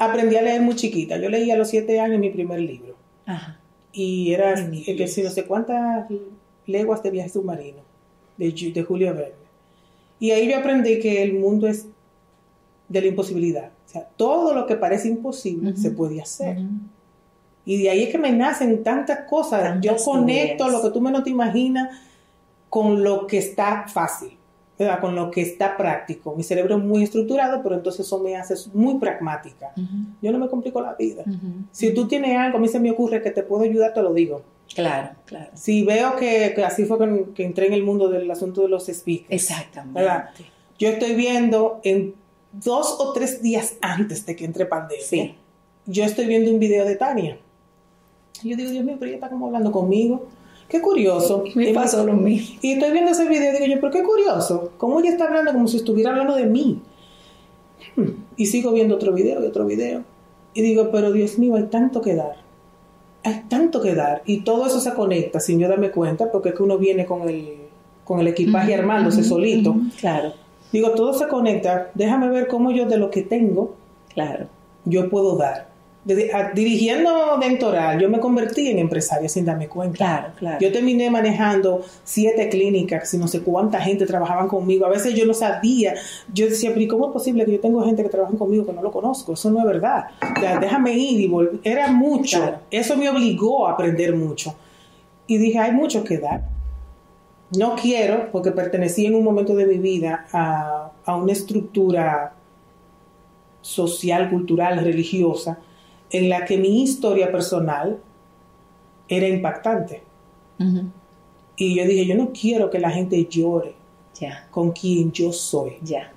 Aprendí 0.04 0.36
a 0.36 0.42
leer 0.42 0.60
muy 0.62 0.74
chiquita. 0.74 1.16
Yo 1.16 1.28
leí 1.28 1.50
a 1.50 1.56
los 1.56 1.68
siete 1.68 2.00
años 2.00 2.18
mi 2.18 2.30
primer 2.30 2.60
libro. 2.60 2.96
Ajá. 3.26 3.58
Y 3.92 4.32
era 4.32 4.54
Ay, 4.56 4.68
mi 4.68 4.84
el 4.86 4.96
que 4.96 5.06
si 5.06 5.22
no 5.22 5.30
sé 5.30 5.44
cuántas 5.44 6.06
leguas 6.66 7.02
de 7.02 7.10
viaje 7.10 7.28
submarino, 7.28 7.82
de, 8.36 8.72
de 8.74 8.82
Julio 8.82 9.14
Verne. 9.14 9.34
Y 10.18 10.30
ahí 10.30 10.48
yo 10.50 10.58
aprendí 10.58 10.98
que 10.98 11.22
el 11.22 11.34
mundo 11.34 11.66
es 11.66 11.86
de 12.88 13.00
la 13.00 13.06
imposibilidad. 13.06 13.70
O 13.86 13.88
sea, 13.88 14.08
todo 14.16 14.54
lo 14.54 14.66
que 14.66 14.76
parece 14.76 15.08
imposible 15.08 15.76
se 15.76 15.90
puede 15.90 16.20
hacer. 16.20 16.58
Ujú. 16.58 16.68
Y 17.64 17.82
de 17.82 17.90
ahí 17.90 18.02
es 18.04 18.10
que 18.10 18.18
me 18.18 18.32
nacen 18.32 18.82
tantas 18.82 19.20
cosas. 19.28 19.62
Tantas 19.62 19.82
yo 19.82 20.04
conecto 20.04 20.64
ideas. 20.64 20.72
lo 20.72 20.82
que 20.82 20.90
tú 20.90 21.00
menos 21.00 21.22
te 21.22 21.30
imaginas 21.30 21.96
con 22.68 23.04
lo 23.04 23.26
que 23.26 23.38
está 23.38 23.86
fácil. 23.86 24.36
Con 25.00 25.14
lo 25.14 25.30
que 25.30 25.40
está 25.42 25.76
práctico. 25.76 26.34
Mi 26.36 26.42
cerebro 26.42 26.76
es 26.76 26.82
muy 26.84 27.02
estructurado, 27.02 27.62
pero 27.62 27.74
entonces 27.76 28.06
eso 28.06 28.18
me 28.20 28.36
hace 28.36 28.54
muy 28.74 28.98
pragmática. 28.98 29.72
Ujú. 29.76 29.86
Yo 30.20 30.32
no 30.32 30.38
me 30.38 30.48
complico 30.48 30.80
la 30.80 30.94
vida. 30.94 31.22
Ujú. 31.26 31.64
Si 31.70 31.92
tú 31.94 32.06
tienes 32.08 32.36
algo, 32.38 32.58
a 32.58 32.60
mí 32.60 32.68
se 32.68 32.80
me 32.80 32.90
ocurre 32.90 33.22
que 33.22 33.30
te 33.30 33.42
puedo 33.42 33.62
ayudar, 33.64 33.92
te 33.94 34.02
lo 34.02 34.12
digo. 34.14 34.42
Claro, 34.74 35.10
claro. 35.26 35.50
Si 35.54 35.84
veo 35.84 36.16
que, 36.16 36.52
que 36.54 36.64
así 36.64 36.84
fue 36.86 36.98
que, 36.98 37.24
que 37.34 37.44
entré 37.44 37.66
en 37.66 37.74
el 37.74 37.82
mundo 37.82 38.08
del 38.08 38.30
asunto 38.30 38.62
de 38.62 38.68
los 38.68 38.86
speakers. 38.86 39.30
Exactamente. 39.30 40.00
¿verdad? 40.00 40.30
Yo 40.78 40.88
estoy 40.88 41.14
viendo 41.14 41.80
en 41.84 42.14
dos 42.52 42.96
o 42.98 43.12
tres 43.12 43.42
días 43.42 43.74
antes 43.80 44.24
de 44.26 44.34
que 44.36 44.44
entre 44.44 44.66
pandemia, 44.66 45.04
Sí. 45.04 45.34
yo 45.86 46.04
estoy 46.04 46.26
viendo 46.26 46.50
un 46.50 46.58
video 46.58 46.84
de 46.84 46.96
Tania. 46.96 47.38
Y 48.42 48.50
yo 48.50 48.56
digo, 48.56 48.70
Dios 48.70 48.84
mío, 48.84 48.96
pero 48.98 49.08
ella 49.10 49.16
está 49.16 49.28
como 49.28 49.46
hablando 49.46 49.70
conmigo. 49.70 50.26
Qué 50.72 50.80
curioso. 50.80 51.44
Me 51.54 51.68
Y 51.68 51.74
pasó 51.74 52.02
lo 52.06 52.14
mismo. 52.14 52.56
y 52.62 52.72
estoy 52.72 52.92
viendo 52.92 53.10
ese 53.10 53.28
video 53.28 53.50
y 53.50 53.58
digo 53.58 53.74
yo, 53.74 53.80
pero 53.82 53.92
qué 53.92 54.02
curioso. 54.02 54.70
¿Cómo 54.78 55.00
ella 55.00 55.10
está 55.10 55.26
hablando 55.26 55.52
como 55.52 55.68
si 55.68 55.76
estuviera 55.76 56.08
hablando 56.12 56.34
de 56.34 56.46
mí? 56.46 56.80
Hmm. 57.94 58.24
Y 58.38 58.46
sigo 58.46 58.72
viendo 58.72 58.94
otro 58.94 59.12
video 59.12 59.44
y 59.44 59.46
otro 59.46 59.66
video. 59.66 60.02
Y 60.54 60.62
digo, 60.62 60.88
pero 60.90 61.12
Dios 61.12 61.38
mío, 61.38 61.56
hay 61.56 61.64
tanto 61.64 62.00
que 62.00 62.14
dar. 62.14 62.36
hay 63.22 63.42
tanto 63.50 63.82
que 63.82 63.94
dar 63.94 64.22
y 64.24 64.44
todo 64.44 64.66
eso 64.66 64.80
se 64.80 64.94
conecta 64.94 65.40
sin 65.40 65.58
yo 65.58 65.68
darme 65.68 65.90
cuenta 65.90 66.32
porque 66.32 66.48
es 66.48 66.54
que 66.54 66.62
uno 66.62 66.78
viene 66.78 67.04
con 67.04 67.28
el, 67.28 67.54
con 68.04 68.20
el 68.20 68.28
equipaje 68.28 68.74
armándose 68.74 69.24
solito. 69.24 69.76
Claro. 70.00 70.32
Digo, 70.72 70.92
todo 70.92 71.12
se 71.12 71.28
conecta, 71.28 71.90
déjame 71.92 72.30
ver 72.30 72.48
cómo 72.48 72.70
yo 72.70 72.86
de 72.86 72.96
lo 72.96 73.10
que 73.10 73.20
tengo, 73.20 73.74
claro. 74.14 74.46
yo 74.86 75.10
puedo 75.10 75.36
dar. 75.36 75.71
Dirigiendo 76.04 77.38
Dentoral, 77.38 78.00
yo 78.00 78.08
me 78.08 78.18
convertí 78.18 78.68
en 78.68 78.78
empresaria 78.80 79.28
sin 79.28 79.44
darme 79.44 79.68
cuenta. 79.68 79.96
Claro, 79.96 80.28
claro. 80.36 80.58
Yo 80.60 80.72
terminé 80.72 81.08
manejando 81.10 81.84
siete 82.02 82.48
clínicas 82.48 83.14
y 83.14 83.18
no 83.18 83.28
sé 83.28 83.42
cuánta 83.42 83.80
gente 83.80 84.04
trabajaban 84.04 84.48
conmigo. 84.48 84.84
A 84.84 84.88
veces 84.88 85.14
yo 85.14 85.24
no 85.26 85.34
sabía. 85.34 85.94
Yo 86.32 86.46
decía, 86.46 86.72
pero 86.74 86.88
¿cómo 86.88 87.06
es 87.06 87.12
posible 87.12 87.44
que 87.44 87.52
yo 87.52 87.60
tengo 87.60 87.84
gente 87.84 88.02
que 88.02 88.08
trabaja 88.08 88.36
conmigo 88.36 88.66
que 88.66 88.72
no 88.72 88.82
lo 88.82 88.90
conozco? 88.90 89.34
Eso 89.34 89.50
no 89.50 89.60
es 89.60 89.66
verdad. 89.66 90.06
O 90.36 90.40
sea, 90.40 90.58
déjame 90.58 90.92
ir 90.92 91.20
y 91.20 91.28
volver. 91.28 91.60
Era 91.62 91.92
mucho. 91.92 92.56
Eso 92.70 92.96
me 92.96 93.08
obligó 93.08 93.68
a 93.68 93.72
aprender 93.72 94.16
mucho. 94.16 94.56
Y 95.28 95.38
dije, 95.38 95.58
hay 95.58 95.70
mucho 95.70 96.02
que 96.02 96.18
dar. 96.18 96.42
No 97.56 97.76
quiero, 97.76 98.30
porque 98.32 98.50
pertenecí 98.50 99.06
en 99.06 99.14
un 99.14 99.22
momento 99.22 99.54
de 99.54 99.66
mi 99.66 99.78
vida 99.78 100.26
a, 100.32 100.90
a 101.04 101.16
una 101.16 101.32
estructura 101.32 102.32
social, 103.60 104.30
cultural, 104.30 104.82
religiosa, 104.82 105.58
en 106.12 106.28
la 106.28 106.44
que 106.44 106.58
mi 106.58 106.82
historia 106.82 107.32
personal 107.32 107.98
era 109.08 109.26
impactante. 109.26 110.02
Y 111.56 111.74
yo 111.74 111.84
dije, 111.84 112.06
yo 112.06 112.14
no 112.14 112.30
quiero 112.32 112.70
que 112.70 112.78
la 112.78 112.90
gente 112.90 113.24
llore 113.24 113.74
con 114.50 114.70
quien 114.72 115.10
yo 115.10 115.32
soy. 115.32 115.78
Ya. 115.82 116.12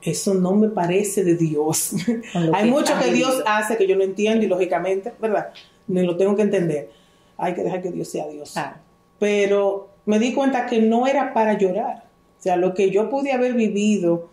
Eso 0.00 0.32
no 0.32 0.54
me 0.54 0.68
parece 0.68 1.24
de 1.24 1.36
Dios. 1.36 1.92
Hay 2.54 2.70
mucho 2.70 2.94
que 2.98 3.12
Dios 3.12 3.42
hace 3.46 3.76
que 3.76 3.86
yo 3.86 3.96
no 3.96 4.02
entiendo 4.02 4.44
y 4.44 4.48
lógicamente, 4.48 5.12
¿verdad? 5.20 5.52
No 5.86 6.02
lo 6.02 6.16
tengo 6.16 6.34
que 6.36 6.42
entender. 6.42 6.90
Hay 7.36 7.54
que 7.54 7.62
dejar 7.62 7.82
que 7.82 7.90
Dios 7.90 8.08
sea 8.08 8.26
Dios. 8.28 8.54
Pero 9.18 9.90
me 10.06 10.18
di 10.18 10.32
cuenta 10.32 10.66
que 10.66 10.80
no 10.80 11.06
era 11.06 11.34
para 11.34 11.58
llorar. 11.58 12.04
O 12.38 12.42
sea, 12.42 12.56
lo 12.56 12.72
que 12.72 12.90
yo 12.90 13.10
pude 13.10 13.32
haber 13.32 13.52
vivido, 13.52 14.30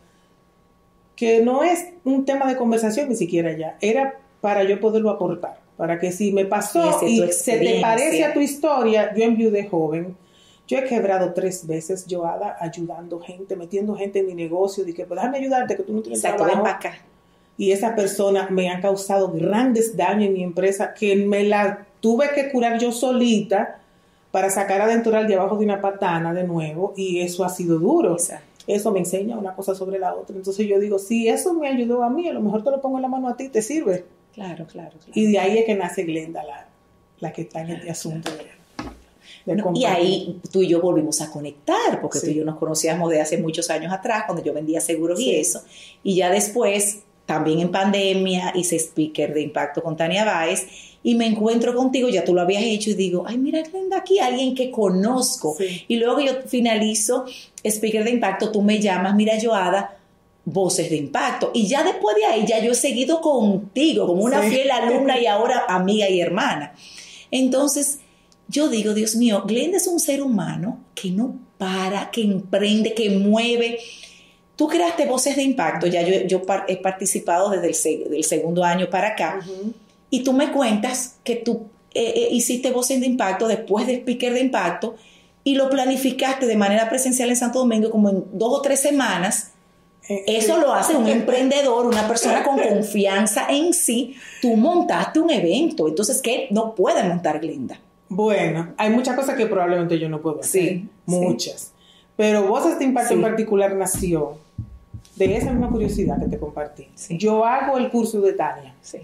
que 1.17 1.41
no 1.41 1.63
es 1.63 1.87
un 2.05 2.23
tema 2.23 2.47
de 2.47 2.55
conversación 2.55 3.09
ni 3.09 3.15
siquiera 3.15 3.51
ya, 3.51 3.77
era 3.81 4.21
para 4.41 4.63
yo 4.63 4.79
poderlo 4.79 5.09
aportar. 5.09 5.59
Para 5.77 5.99
que 5.99 6.11
si 6.11 6.31
me 6.31 6.45
pasó 6.45 7.05
y, 7.05 7.31
se 7.31 7.59
te 7.59 7.79
parece 7.81 8.23
a 8.25 8.33
tu 8.33 8.39
historia, 8.39 9.13
yo 9.15 9.51
de 9.51 9.67
joven, 9.67 10.15
yo 10.67 10.79
he 10.79 10.83
quebrado 10.83 11.33
tres 11.33 11.65
veces, 11.65 12.05
Joada, 12.09 12.57
ayudando 12.59 13.19
gente, 13.19 13.55
metiendo 13.55 13.95
gente 13.95 14.19
en 14.19 14.27
mi 14.27 14.33
negocio, 14.33 14.83
que 14.85 15.05
pues 15.05 15.19
déjame 15.19 15.37
ayudarte, 15.37 15.77
que 15.77 15.83
tú 15.83 15.93
no 15.93 16.01
tienes 16.01 16.21
trabajo. 16.21 16.65
acá. 16.65 16.97
Y 17.57 17.71
esa 17.71 17.95
persona 17.95 18.47
me 18.49 18.69
ha 18.69 18.81
causado 18.81 19.31
grandes 19.31 19.95
daños 19.95 20.27
en 20.27 20.33
mi 20.33 20.43
empresa 20.43 20.93
que 20.93 21.15
me 21.15 21.43
la 21.43 21.87
tuve 22.01 22.29
que 22.35 22.51
curar 22.51 22.79
yo 22.79 22.91
solita 22.91 23.79
para 24.31 24.49
sacar 24.49 24.81
a 24.81 24.87
Dentural 24.87 25.27
de 25.27 25.35
abajo 25.35 25.57
de 25.57 25.65
una 25.65 25.81
patana 25.81 26.33
de 26.33 26.43
nuevo 26.43 26.93
y 26.95 27.21
eso 27.21 27.45
ha 27.45 27.49
sido 27.49 27.79
duro. 27.79 28.17
Eso 28.67 28.91
me 28.91 28.99
enseña 28.99 29.37
una 29.37 29.55
cosa 29.55 29.73
sobre 29.73 29.97
la 29.97 30.13
otra. 30.13 30.35
Entonces 30.35 30.67
yo 30.67 30.79
digo, 30.79 30.99
si 30.99 31.29
eso 31.29 31.53
me 31.53 31.67
ayudó 31.69 32.03
a 32.03 32.09
mí, 32.09 32.27
a 32.27 32.33
lo 32.33 32.41
mejor 32.41 32.63
te 32.63 32.71
lo 32.71 32.81
pongo 32.81 32.97
en 32.97 33.03
la 33.03 33.07
mano 33.07 33.29
a 33.29 33.37
ti, 33.37 33.49
te 33.49 33.61
sirve. 33.61 34.05
Claro, 34.37 34.67
claro. 34.67 34.91
claro. 34.91 35.11
Y 35.15 35.31
de 35.31 35.39
ahí 35.39 35.57
es 35.57 35.65
que 35.65 35.73
nace 35.73 36.03
Glenda, 36.03 36.43
la, 36.43 36.67
la 37.19 37.33
que 37.33 37.41
está 37.41 37.61
en 37.61 37.71
este 37.71 37.89
asunto. 37.89 38.29
De, 38.29 39.63
y 39.73 39.85
ahí 39.85 40.39
tú 40.51 40.61
y 40.61 40.67
yo 40.67 40.79
volvimos 40.79 41.21
a 41.21 41.31
conectar, 41.31 41.99
porque 42.01 42.19
tú 42.19 42.27
y 42.27 42.35
yo 42.35 42.45
nos 42.45 42.57
conocíamos 42.57 43.09
de 43.09 43.19
hace 43.19 43.39
muchos 43.39 43.71
años 43.71 43.91
atrás, 43.91 44.25
cuando 44.27 44.43
yo 44.43 44.53
vendía 44.53 44.79
seguros 44.79 45.19
y 45.19 45.33
eso. 45.33 45.63
Y 46.03 46.17
ya 46.17 46.29
después, 46.29 46.99
también 47.25 47.61
en 47.61 47.71
pandemia, 47.71 48.53
hice 48.55 48.75
speaker 48.75 49.33
de 49.33 49.41
impacto 49.41 49.81
con 49.81 49.97
Tania 49.97 50.23
Báez 50.23 50.67
y 51.01 51.15
me 51.15 51.25
encuentro 51.25 51.73
contigo, 51.73 52.07
ya 52.09 52.23
tú 52.23 52.35
lo 52.35 52.41
habías 52.41 52.61
hecho 52.61 52.91
y 52.91 52.93
digo, 52.93 53.23
ay, 53.25 53.39
mira, 53.39 53.63
Glenda, 53.63 53.97
aquí 53.97 54.19
alguien 54.19 54.53
que 54.53 54.69
conozco. 54.69 55.57
Y 55.87 55.95
luego 55.95 56.19
yo 56.19 56.41
finalizo 56.45 57.25
Speaker 57.63 58.03
de 58.03 58.11
Impacto, 58.11 58.51
tú 58.51 58.61
me 58.61 58.79
llamas, 58.79 59.15
mira, 59.15 59.33
Joada, 59.41 59.96
Voces 60.49 60.89
de 60.89 60.95
Impacto. 60.95 61.51
Y 61.53 61.67
ya 61.67 61.83
después 61.83 62.15
de 62.15 62.25
ahí, 62.25 62.45
ya 62.47 62.59
yo 62.59 62.71
he 62.71 62.75
seguido 62.75 63.21
contigo 63.21 64.07
como 64.07 64.23
una 64.23 64.41
fiel 64.41 64.71
alumna 64.71 65.19
y 65.19 65.25
ahora 65.25 65.65
amiga 65.67 66.09
y 66.09 66.21
hermana. 66.21 66.73
Entonces, 67.31 67.99
yo 68.47 68.69
digo, 68.69 68.93
Dios 68.93 69.15
mío, 69.15 69.43
Glenda 69.45 69.77
es 69.77 69.87
un 69.87 69.99
ser 69.99 70.21
humano 70.21 70.79
que 70.95 71.11
no 71.11 71.35
para, 71.57 72.11
que 72.11 72.21
emprende, 72.21 72.93
que 72.93 73.09
mueve. 73.09 73.79
Tú 74.55 74.67
creaste 74.67 75.05
Voces 75.05 75.35
de 75.35 75.43
Impacto, 75.43 75.85
ya 75.87 76.01
yo, 76.01 76.25
yo 76.25 76.41
he 76.67 76.77
participado 76.77 77.49
desde 77.49 78.15
el, 78.15 78.23
segundo 78.23 78.63
año 78.63 78.89
para 78.89 79.09
acá 79.09 79.41
y 80.09 80.23
tú 80.23 80.33
me 80.33 80.51
cuentas 80.51 81.17
que 81.23 81.35
tú 81.35 81.67
eh, 81.93 82.13
eh, 82.15 82.27
hiciste 82.31 82.71
voces 82.71 82.99
de 82.99 83.07
impacto 83.07 83.47
después 83.47 83.87
de 83.87 83.95
speaker 83.95 84.33
de 84.33 84.41
impacto 84.41 84.95
y 85.43 85.55
lo 85.55 85.69
planificaste 85.69 86.45
de 86.45 86.55
manera 86.55 86.89
presencial 86.89 87.29
en 87.29 87.35
Santo 87.35 87.59
Domingo 87.59 87.89
como 87.89 88.09
en 88.09 88.25
dos 88.33 88.59
o 88.59 88.61
tres 88.61 88.81
semanas. 88.81 89.51
Eh, 90.09 90.23
Eso 90.27 90.59
lo 90.59 90.73
hace 90.73 90.95
un 90.95 91.07
emprendedor, 91.07 91.85
una 91.85 92.07
persona 92.07 92.43
con 92.43 92.57
confianza 92.59 93.47
en 93.49 93.73
sí. 93.73 94.15
Tú 94.41 94.55
montaste 94.55 95.19
un 95.19 95.29
evento, 95.29 95.87
entonces, 95.87 96.21
¿qué 96.21 96.47
no 96.51 96.75
puede 96.75 97.03
montar 97.03 97.39
Glenda? 97.39 97.79
Bueno, 98.09 98.73
hay 98.77 98.89
muchas 98.89 99.15
cosas 99.15 99.35
que 99.35 99.47
probablemente 99.47 99.99
yo 99.99 100.07
no 100.07 100.21
puedo 100.21 100.39
hacer. 100.39 100.63
Sí. 100.63 100.89
Muchas. 101.05 101.73
Pero 102.15 102.47
Voces 102.47 102.79
de 102.79 102.85
Impacto 102.85 103.13
en 103.13 103.21
particular 103.21 103.75
nació 103.75 104.37
de 105.15 105.35
esa 105.35 105.51
misma 105.51 105.69
curiosidad 105.69 106.19
que 106.19 106.27
te 106.27 106.39
compartí. 106.39 106.87
Yo 107.09 107.45
hago 107.45 107.77
el 107.77 107.89
curso 107.89 108.21
de 108.21 108.33
Tania. 108.33 108.73
Sí 108.81 108.99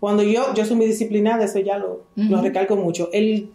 cuando 0.00 0.22
yo, 0.22 0.54
yo 0.54 0.64
soy 0.64 0.76
muy 0.76 0.86
disciplinada, 0.86 1.44
eso 1.44 1.58
ya 1.58 1.78
lo, 1.78 2.02
lo 2.16 2.42
recalco 2.42 2.76
mucho. 2.76 3.08
El, 3.12 3.50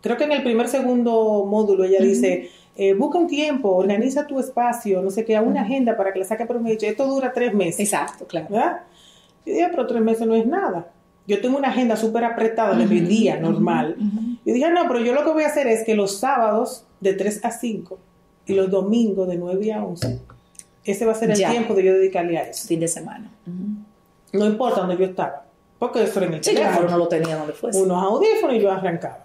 creo 0.00 0.16
que 0.16 0.24
en 0.24 0.32
el 0.32 0.42
primer, 0.42 0.68
segundo 0.68 1.46
módulo 1.48 1.84
ella 1.84 2.00
dice, 2.00 2.50
eh, 2.82 2.94
busca 2.94 3.18
un 3.18 3.26
tiempo, 3.26 3.76
organiza 3.76 4.26
tu 4.26 4.40
espacio, 4.40 5.02
no 5.02 5.10
sé 5.10 5.26
qué, 5.26 5.38
una 5.38 5.60
agenda 5.60 5.98
para 5.98 6.14
que 6.14 6.20
la 6.20 6.24
saque 6.24 6.46
provecho. 6.46 6.86
Esto 6.86 7.06
dura 7.06 7.30
tres 7.30 7.52
meses. 7.52 7.80
Exacto, 7.80 8.26
claro. 8.26 8.46
¿verdad? 8.48 8.80
Yo 9.44 9.52
dije, 9.52 9.68
pero 9.70 9.86
tres 9.86 10.00
meses 10.00 10.26
no 10.26 10.34
es 10.34 10.46
nada. 10.46 10.90
Yo 11.26 11.42
tengo 11.42 11.58
una 11.58 11.68
agenda 11.68 11.94
súper 11.94 12.24
apretada 12.24 12.74
de 12.74 12.86
mi 12.86 13.00
día 13.00 13.38
normal. 13.38 13.96
Y 14.46 14.52
dije, 14.52 14.70
no, 14.70 14.88
pero 14.88 15.00
yo 15.00 15.12
lo 15.12 15.24
que 15.24 15.30
voy 15.30 15.42
a 15.44 15.48
hacer 15.48 15.66
es 15.66 15.84
que 15.84 15.94
los 15.94 16.18
sábados 16.18 16.86
de 17.00 17.12
3 17.12 17.44
a 17.44 17.50
5 17.50 17.98
y 18.46 18.54
los 18.54 18.70
domingos 18.70 19.28
de 19.28 19.36
9 19.36 19.72
a 19.74 19.84
11, 19.84 20.18
ese 20.84 21.04
va 21.04 21.12
a 21.12 21.16
ser 21.16 21.32
el 21.32 21.36
tiempo 21.36 21.74
de 21.74 21.84
yo 21.84 21.92
dedicarle 21.92 22.38
a 22.38 22.44
eso. 22.44 22.66
Fin 22.66 22.80
de 22.80 22.88
semana. 22.88 23.30
No 24.32 24.46
importa 24.46 24.80
donde 24.80 24.96
yo 24.96 25.04
estaba 25.04 25.44
porque 25.80 26.02
eso 26.02 26.22
en 26.22 26.34
el 26.34 26.44
sí, 26.44 26.54
no 26.88 26.98
lo 26.98 27.08
tenía 27.08 27.36
donde 27.36 27.54
fuese. 27.54 27.80
Unos 27.80 28.04
audífonos 28.04 28.54
y 28.54 28.60
yo 28.60 28.70
arrancaba. 28.70 29.24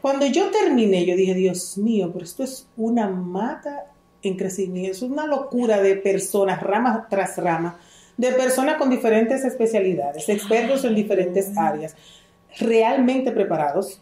Cuando 0.00 0.26
yo 0.26 0.50
terminé, 0.50 1.04
yo 1.04 1.14
dije, 1.14 1.34
Dios 1.34 1.76
mío, 1.78 2.10
pero 2.12 2.24
esto 2.24 2.42
es 2.42 2.66
una 2.76 3.08
mata 3.08 3.86
en 4.22 4.36
crecimiento, 4.36 4.92
es 4.92 5.02
una 5.02 5.26
locura 5.26 5.80
de 5.80 5.96
personas, 5.96 6.62
rama 6.62 7.06
tras 7.08 7.36
rama, 7.36 7.78
de 8.16 8.32
personas 8.32 8.76
con 8.76 8.90
diferentes 8.90 9.44
especialidades, 9.44 10.28
expertos 10.28 10.84
en 10.84 10.94
diferentes 10.94 11.56
áreas, 11.56 11.96
realmente 12.58 13.32
preparados, 13.32 14.00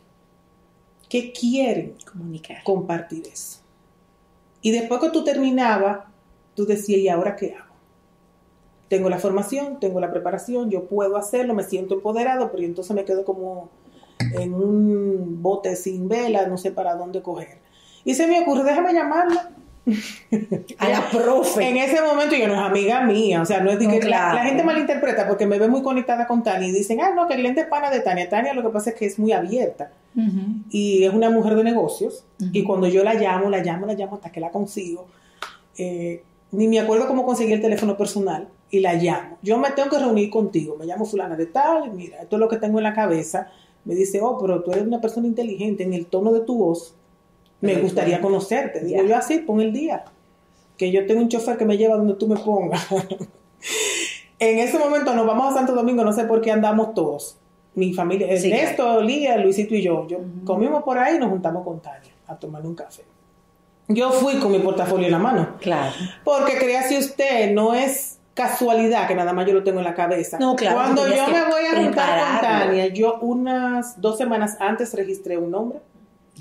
que 1.08 1.32
quieren 1.32 1.94
comunicar, 2.10 2.62
compartir 2.64 3.26
eso. 3.32 3.60
Y 4.60 4.72
después 4.72 5.00
que 5.00 5.10
tú 5.10 5.24
terminabas, 5.24 6.04
tú 6.54 6.66
decías, 6.66 7.00
¿y 7.00 7.08
ahora 7.08 7.34
qué 7.36 7.54
hago? 7.54 7.68
tengo 8.88 9.10
la 9.10 9.18
formación, 9.18 9.78
tengo 9.80 10.00
la 10.00 10.10
preparación, 10.10 10.70
yo 10.70 10.84
puedo 10.84 11.16
hacerlo, 11.16 11.54
me 11.54 11.62
siento 11.62 11.94
empoderado, 11.94 12.50
pero 12.50 12.64
entonces 12.64 12.94
me 12.96 13.04
quedo 13.04 13.24
como 13.24 13.68
en 14.18 14.54
un 14.54 15.42
bote 15.42 15.76
sin 15.76 16.08
vela, 16.08 16.46
no 16.46 16.58
sé 16.58 16.70
para 16.72 16.94
dónde 16.94 17.22
coger. 17.22 17.58
Y 18.04 18.14
se 18.14 18.26
me 18.26 18.40
ocurre, 18.40 18.64
déjame 18.64 18.92
llamarla. 18.92 19.50
A 20.78 20.88
la 20.88 21.08
profe. 21.10 21.66
En 21.66 21.76
ese 21.76 22.02
momento 22.02 22.36
yo 22.36 22.46
no 22.46 22.54
es 22.54 22.60
amiga 22.60 23.02
mía, 23.02 23.40
o 23.40 23.46
sea, 23.46 23.60
no 23.60 23.70
es 23.70 23.78
que 23.78 24.08
la, 24.08 24.44
gente 24.44 24.62
malinterpreta 24.62 25.26
porque 25.26 25.46
me 25.46 25.58
ve 25.58 25.68
muy 25.68 25.82
conectada 25.82 26.26
con 26.26 26.42
Tania 26.42 26.68
y 26.68 26.72
dicen, 26.72 27.00
ah, 27.00 27.12
no, 27.14 27.26
que 27.26 27.36
cliente 27.36 27.62
es 27.62 27.66
pana 27.68 27.90
de 27.90 28.00
Tania. 28.00 28.28
Tania 28.28 28.52
lo 28.52 28.62
que 28.62 28.68
pasa 28.68 28.90
es 28.90 28.96
que 28.96 29.06
es 29.06 29.18
muy 29.18 29.32
abierta 29.32 29.90
y 30.70 31.04
es 31.04 31.14
una 31.14 31.30
mujer 31.30 31.54
de 31.54 31.62
negocios 31.62 32.24
y 32.52 32.64
cuando 32.64 32.88
yo 32.88 33.04
la 33.04 33.14
llamo, 33.14 33.48
la 33.48 33.62
llamo, 33.62 33.86
la 33.86 33.94
llamo 33.94 34.16
hasta 34.16 34.30
que 34.30 34.40
la 34.40 34.50
consigo. 34.50 35.06
Eh, 35.78 36.22
ni 36.50 36.66
me 36.66 36.80
acuerdo 36.80 37.06
cómo 37.06 37.24
conseguí 37.24 37.52
el 37.52 37.60
teléfono 37.60 37.96
personal 37.96 38.48
y 38.70 38.80
la 38.80 38.94
llamo. 38.94 39.38
Yo 39.42 39.58
me 39.58 39.70
tengo 39.70 39.90
que 39.90 39.98
reunir 39.98 40.30
contigo, 40.30 40.76
me 40.78 40.86
llamo 40.86 41.04
fulana 41.04 41.36
de 41.36 41.46
tal, 41.46 41.92
mira, 41.92 42.22
esto 42.22 42.36
es 42.36 42.40
lo 42.40 42.48
que 42.48 42.56
tengo 42.56 42.78
en 42.78 42.84
la 42.84 42.94
cabeza. 42.94 43.50
Me 43.88 43.94
dice, 43.94 44.20
oh, 44.20 44.36
pero 44.38 44.62
tú 44.62 44.70
eres 44.70 44.86
una 44.86 45.00
persona 45.00 45.26
inteligente, 45.26 45.82
en 45.82 45.94
el 45.94 46.04
tono 46.04 46.30
de 46.30 46.40
tu 46.40 46.58
voz, 46.58 46.94
me 47.62 47.74
gustaría 47.76 48.20
conocerte. 48.20 48.84
Digo 48.84 49.02
yo 49.02 49.16
así, 49.16 49.38
pon 49.38 49.62
el 49.62 49.72
día, 49.72 50.04
que 50.76 50.92
yo 50.92 51.06
tengo 51.06 51.22
un 51.22 51.30
chofer 51.30 51.56
que 51.56 51.64
me 51.64 51.78
lleva 51.78 51.96
donde 51.96 52.12
tú 52.12 52.28
me 52.28 52.36
pongas. 52.36 52.86
en 54.38 54.58
ese 54.58 54.78
momento 54.78 55.14
nos 55.14 55.26
vamos 55.26 55.50
a 55.50 55.56
Santo 55.56 55.74
Domingo, 55.74 56.04
no 56.04 56.12
sé 56.12 56.24
por 56.24 56.42
qué 56.42 56.50
andamos 56.50 56.92
todos. 56.92 57.38
Mi 57.76 57.94
familia, 57.94 58.26
Ernesto, 58.28 59.00
Lía, 59.00 59.38
Luisito 59.38 59.74
y 59.74 59.80
yo. 59.80 60.06
yo 60.06 60.18
Comimos 60.44 60.82
por 60.82 60.98
ahí 60.98 61.16
y 61.16 61.18
nos 61.18 61.30
juntamos 61.30 61.64
con 61.64 61.80
Tania 61.80 62.12
a 62.26 62.36
tomar 62.36 62.66
un 62.66 62.74
café. 62.74 63.04
Yo 63.88 64.12
fui 64.12 64.34
con 64.34 64.52
mi 64.52 64.58
portafolio 64.58 65.06
en 65.06 65.12
la 65.12 65.18
mano. 65.18 65.56
Claro. 65.60 65.94
Porque 66.24 66.58
crea 66.58 66.82
si 66.82 66.98
usted 66.98 67.54
no 67.54 67.72
es 67.72 68.17
casualidad 68.38 69.08
que 69.08 69.16
nada 69.16 69.32
más 69.32 69.46
yo 69.46 69.52
lo 69.52 69.64
tengo 69.64 69.80
en 69.80 69.84
la 69.84 69.94
cabeza. 69.94 70.38
No, 70.38 70.54
claro, 70.54 70.76
Cuando 70.76 71.08
yo 71.08 71.26
me 71.26 71.44
voy 71.44 71.64
a 71.64 71.82
juntar 71.82 72.40
con. 72.40 72.40
Tania, 72.40 72.86
yo 72.86 73.18
unas 73.20 74.00
dos 74.00 74.16
semanas 74.16 74.56
antes 74.60 74.94
registré 74.94 75.36
un 75.36 75.50
nombre 75.50 75.80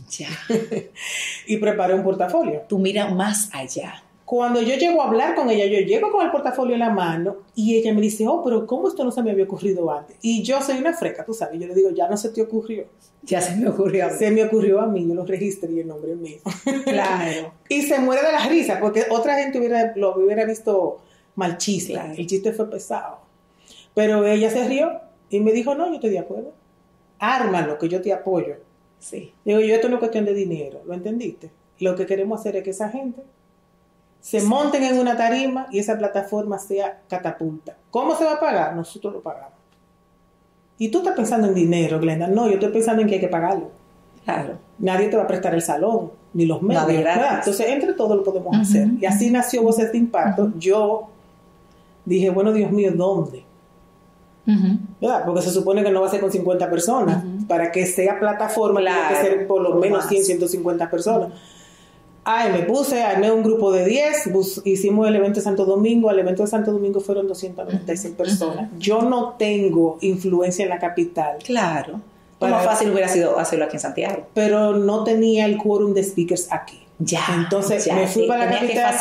Ya. 0.07 0.29
y 1.47 1.57
preparé 1.57 1.95
un 1.95 2.03
portafolio. 2.03 2.62
Tú 2.69 2.77
mira 2.77 3.10
más 3.10 3.49
allá. 3.51 4.03
Cuando 4.25 4.62
yo 4.62 4.75
llego 4.75 5.01
a 5.01 5.07
hablar 5.07 5.33
con 5.36 5.49
ella, 5.49 5.65
yo 5.65 5.79
llego 5.88 6.12
con 6.12 6.23
el 6.23 6.31
portafolio 6.31 6.73
en 6.73 6.81
la 6.81 6.89
mano 6.89 7.38
y 7.55 7.77
ella 7.77 7.93
me 7.93 8.01
dice, 8.01 8.27
oh, 8.27 8.43
pero 8.43 8.67
¿cómo 8.67 8.89
esto 8.89 9.03
no 9.03 9.10
se 9.10 9.23
me 9.23 9.31
había 9.31 9.45
ocurrido 9.45 9.89
antes? 9.89 10.17
Y 10.21 10.43
yo 10.43 10.62
soy 10.62 10.77
una 10.77 10.93
freca, 10.93 11.25
tú 11.25 11.33
sabes. 11.33 11.60
Yo 11.60 11.65
le 11.65 11.73
digo, 11.73 11.89
ya 11.91 12.07
no 12.07 12.17
se 12.17 12.29
te 12.29 12.41
ocurrió. 12.43 12.86
Ya 13.23 13.41
se 13.41 13.55
me 13.55 13.69
ocurrió. 13.69 14.05
a 14.05 14.10
mí. 14.10 14.13
Se 14.19 14.29
me 14.29 14.43
ocurrió 14.43 14.81
a 14.81 14.86
mí, 14.86 15.07
yo 15.07 15.15
lo 15.15 15.25
registré 15.25 15.71
y 15.71 15.79
el 15.79 15.88
nombre 15.88 16.12
es 16.12 16.17
mío. 16.17 16.38
Claro. 16.83 17.53
y 17.69 17.81
se 17.81 17.99
muere 17.99 18.21
de 18.21 18.31
la 18.33 18.47
risa 18.47 18.79
porque 18.79 19.05
otra 19.10 19.36
gente 19.38 19.57
hubiera, 19.57 19.93
lo 19.95 20.15
hubiera 20.15 20.45
visto 20.45 20.99
mal 21.38 21.58
chiste. 21.58 21.93
Claro. 21.93 22.13
El 22.17 22.28
chiste 22.28 22.52
fue 22.52 22.69
pesado. 22.69 23.19
Pero 23.93 24.26
ella 24.28 24.50
se 24.50 24.67
rió 24.67 25.00
y 25.30 25.39
me 25.39 25.54
dijo, 25.54 25.76
no, 25.76 25.88
yo 25.88 25.95
estoy 25.95 26.10
de 26.10 26.19
acuerdo. 26.19 26.52
Ármalo, 27.19 27.78
que 27.78 27.88
yo 27.88 28.02
te 28.02 28.12
apoyo. 28.12 28.56
Sí. 29.00 29.34
Digo, 29.45 29.60
yo, 29.60 29.73
esto 29.73 29.88
no 29.88 29.95
es 29.95 30.00
cuestión 30.00 30.26
de 30.26 30.34
dinero, 30.34 30.82
¿lo 30.86 30.93
entendiste? 30.93 31.52
Lo 31.80 31.95
que 31.95 32.06
queremos 32.06 32.39
hacer 32.39 32.56
es 32.58 32.63
que 32.63 32.71
esa 32.71 32.89
gente 32.89 33.21
se 34.19 34.41
monten 34.41 34.84
en 34.84 35.00
una 35.00 35.15
tarima 35.15 35.67
y 35.71 35.80
esa 35.80 35.97
plataforma 35.97 36.58
sea 36.60 37.02
catapulta. 37.08 37.78
¿Cómo 37.91 38.15
se 38.15 38.26
va 38.26 38.34
a 38.34 38.39
pagar? 38.39 38.76
Nosotros 38.76 39.13
lo 39.13 39.21
pagamos. 39.21 39.54
Y 40.80 40.89
tú 40.89 41.00
estás 41.00 41.15
pensando 41.15 41.47
en 41.47 41.54
dinero, 41.54 42.00
Glenda. 42.00 42.28
No, 42.28 42.47
yo 42.47 42.56
estoy 42.56 42.71
pensando 42.71 43.02
en 43.02 43.08
que 43.08 43.15
hay 43.15 43.21
que 43.21 43.28
pagarlo. 43.28 43.71
Claro. 44.26 44.58
Nadie 44.80 45.08
te 45.08 45.17
va 45.17 45.23
a 45.23 45.28
prestar 45.28 45.54
el 45.54 45.62
salón, 45.62 46.12
ni 46.34 46.45
los 46.45 46.62
medios. 46.62 46.88
¿verdad? 46.88 47.39
Entonces, 47.39 47.67
entre 47.67 47.93
todos 47.93 48.17
lo 48.17 48.23
podemos 48.23 48.56
hacer. 48.58 48.89
Y 49.00 49.06
así 49.06 49.32
nació 49.32 49.63
Voces 49.63 49.91
de 49.91 49.97
Impacto. 49.97 50.52
Yo 50.58 51.10
dije, 52.08 52.30
bueno, 52.32 52.52
Dios 52.54 52.72
mío, 52.72 52.91
¿dónde? 52.96 53.43
Porque 55.26 55.41
se 55.41 55.52
supone 55.52 55.84
que 55.84 55.91
no 55.91 56.02
va 56.02 56.08
a 56.08 56.10
ser 56.10 56.22
con 56.22 56.32
50 56.32 56.70
personas. 56.70 57.24
Para 57.48 57.72
que 57.72 57.86
sea 57.86 58.20
plataforma, 58.20 58.80
Claro, 58.80 59.08
tiene 59.10 59.24
que 59.24 59.38
ser 59.39 59.48
por 59.48 59.62
lo 59.62 59.76
menos 59.76 60.00
más. 60.00 60.08
100, 60.10 60.24
150 60.24 60.89
personas. 60.89 61.30
Ay, 62.30 62.52
me 62.52 62.60
puse, 62.63 63.02
armé 63.04 63.32
un 63.32 63.41
grupo 63.41 63.72
de 63.72 63.86
10, 63.86 64.34
bus- 64.34 64.62
hicimos 64.65 65.08
el 65.08 65.15
evento 65.15 65.39
de 65.39 65.43
Santo 65.43 65.63
Domingo. 65.65 66.10
Al 66.10 66.20
evento 66.20 66.43
de 66.43 66.48
Santo 66.50 66.72
Domingo 66.74 67.00
fueron 67.00 67.28
296 67.28 68.13
Ujú. 68.13 68.17
personas. 68.17 68.70
Yo 68.80 69.02
no 69.02 69.36
tengo 69.38 69.98
influencia 70.02 70.63
en 70.63 70.70
la 70.70 70.80
capital, 70.80 71.38
Claro. 71.46 72.02
Más 72.39 72.63
fácil 72.65 72.91
hubiera 72.91 73.08
sido 73.08 73.39
hacerlo 73.39 73.65
aquí 73.65 73.78
en 73.78 73.80
Santiago. 73.82 74.28
pero 74.34 74.74
no 74.78 75.04
tenía 75.04 75.46
el 75.46 75.58
quórum 75.58 75.93
de 75.93 76.04
speakers 76.04 76.48
aquí. 76.52 76.80
Ya. 76.99 77.21
Entonces 77.36 77.86
ya, 77.86 77.93
me 77.95 78.07
fui 78.07 78.23
sí, 78.23 78.27
para 78.27 78.45
la 78.45 78.60
capital 78.60 78.95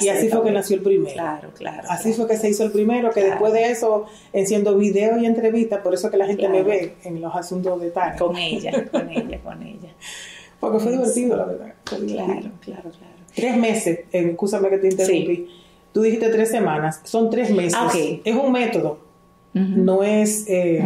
y 0.00 0.08
así 0.08 0.28
fue 0.30 0.42
que 0.42 0.50
nació 0.52 0.76
el 0.76 0.82
primero. 0.82 1.12
Claro, 1.12 1.50
claro. 1.56 1.82
Así 1.88 2.04
claro. 2.04 2.16
fue 2.16 2.28
que 2.28 2.36
se 2.40 2.48
hizo 2.48 2.64
el 2.64 2.72
primero, 2.72 3.08
que 3.10 3.20
Claro. 3.20 3.28
después 3.30 3.52
de 3.52 3.70
eso, 3.70 4.06
enciendo 4.32 4.76
video 4.78 5.18
y 5.18 5.26
entrevista, 5.26 5.82
por 5.82 5.92
eso 5.92 6.10
que 6.10 6.16
la 6.16 6.26
gente 6.26 6.42
Claro. 6.46 6.54
me 6.54 6.62
ve 6.62 6.94
en 7.04 7.20
los 7.20 7.34
asuntos 7.34 7.78
de 7.80 7.90
Tania. 7.90 8.16
Con 8.18 8.36
ella, 8.36 8.84
con 8.90 9.10
ella, 9.10 9.38
con 9.44 9.62
ella. 9.62 9.90
Porque 10.60 10.78
fue 10.78 10.92
divertido, 10.92 11.36
la 11.36 11.44
verdad. 11.44 11.74
fue 11.84 12.00
divertido. 12.00 12.24
Claro, 12.26 12.50
claro, 12.60 12.82
claro. 12.90 13.12
Tres 13.34 13.56
meses, 13.56 14.00
escúchame 14.12 14.68
que 14.70 14.78
te 14.78 14.88
interrumpí. 14.88 15.48
Tú 15.92 16.02
dijiste 16.02 16.30
tres 16.30 16.50
semanas, 16.50 17.00
son 17.04 17.28
tres 17.28 17.50
meses. 17.50 17.74
Ah, 17.76 17.86
ok. 17.86 18.20
Es 18.24 18.34
un 18.34 18.50
método, 18.50 18.98
no 19.52 20.02
es, 20.02 20.46
eh, 20.48 20.82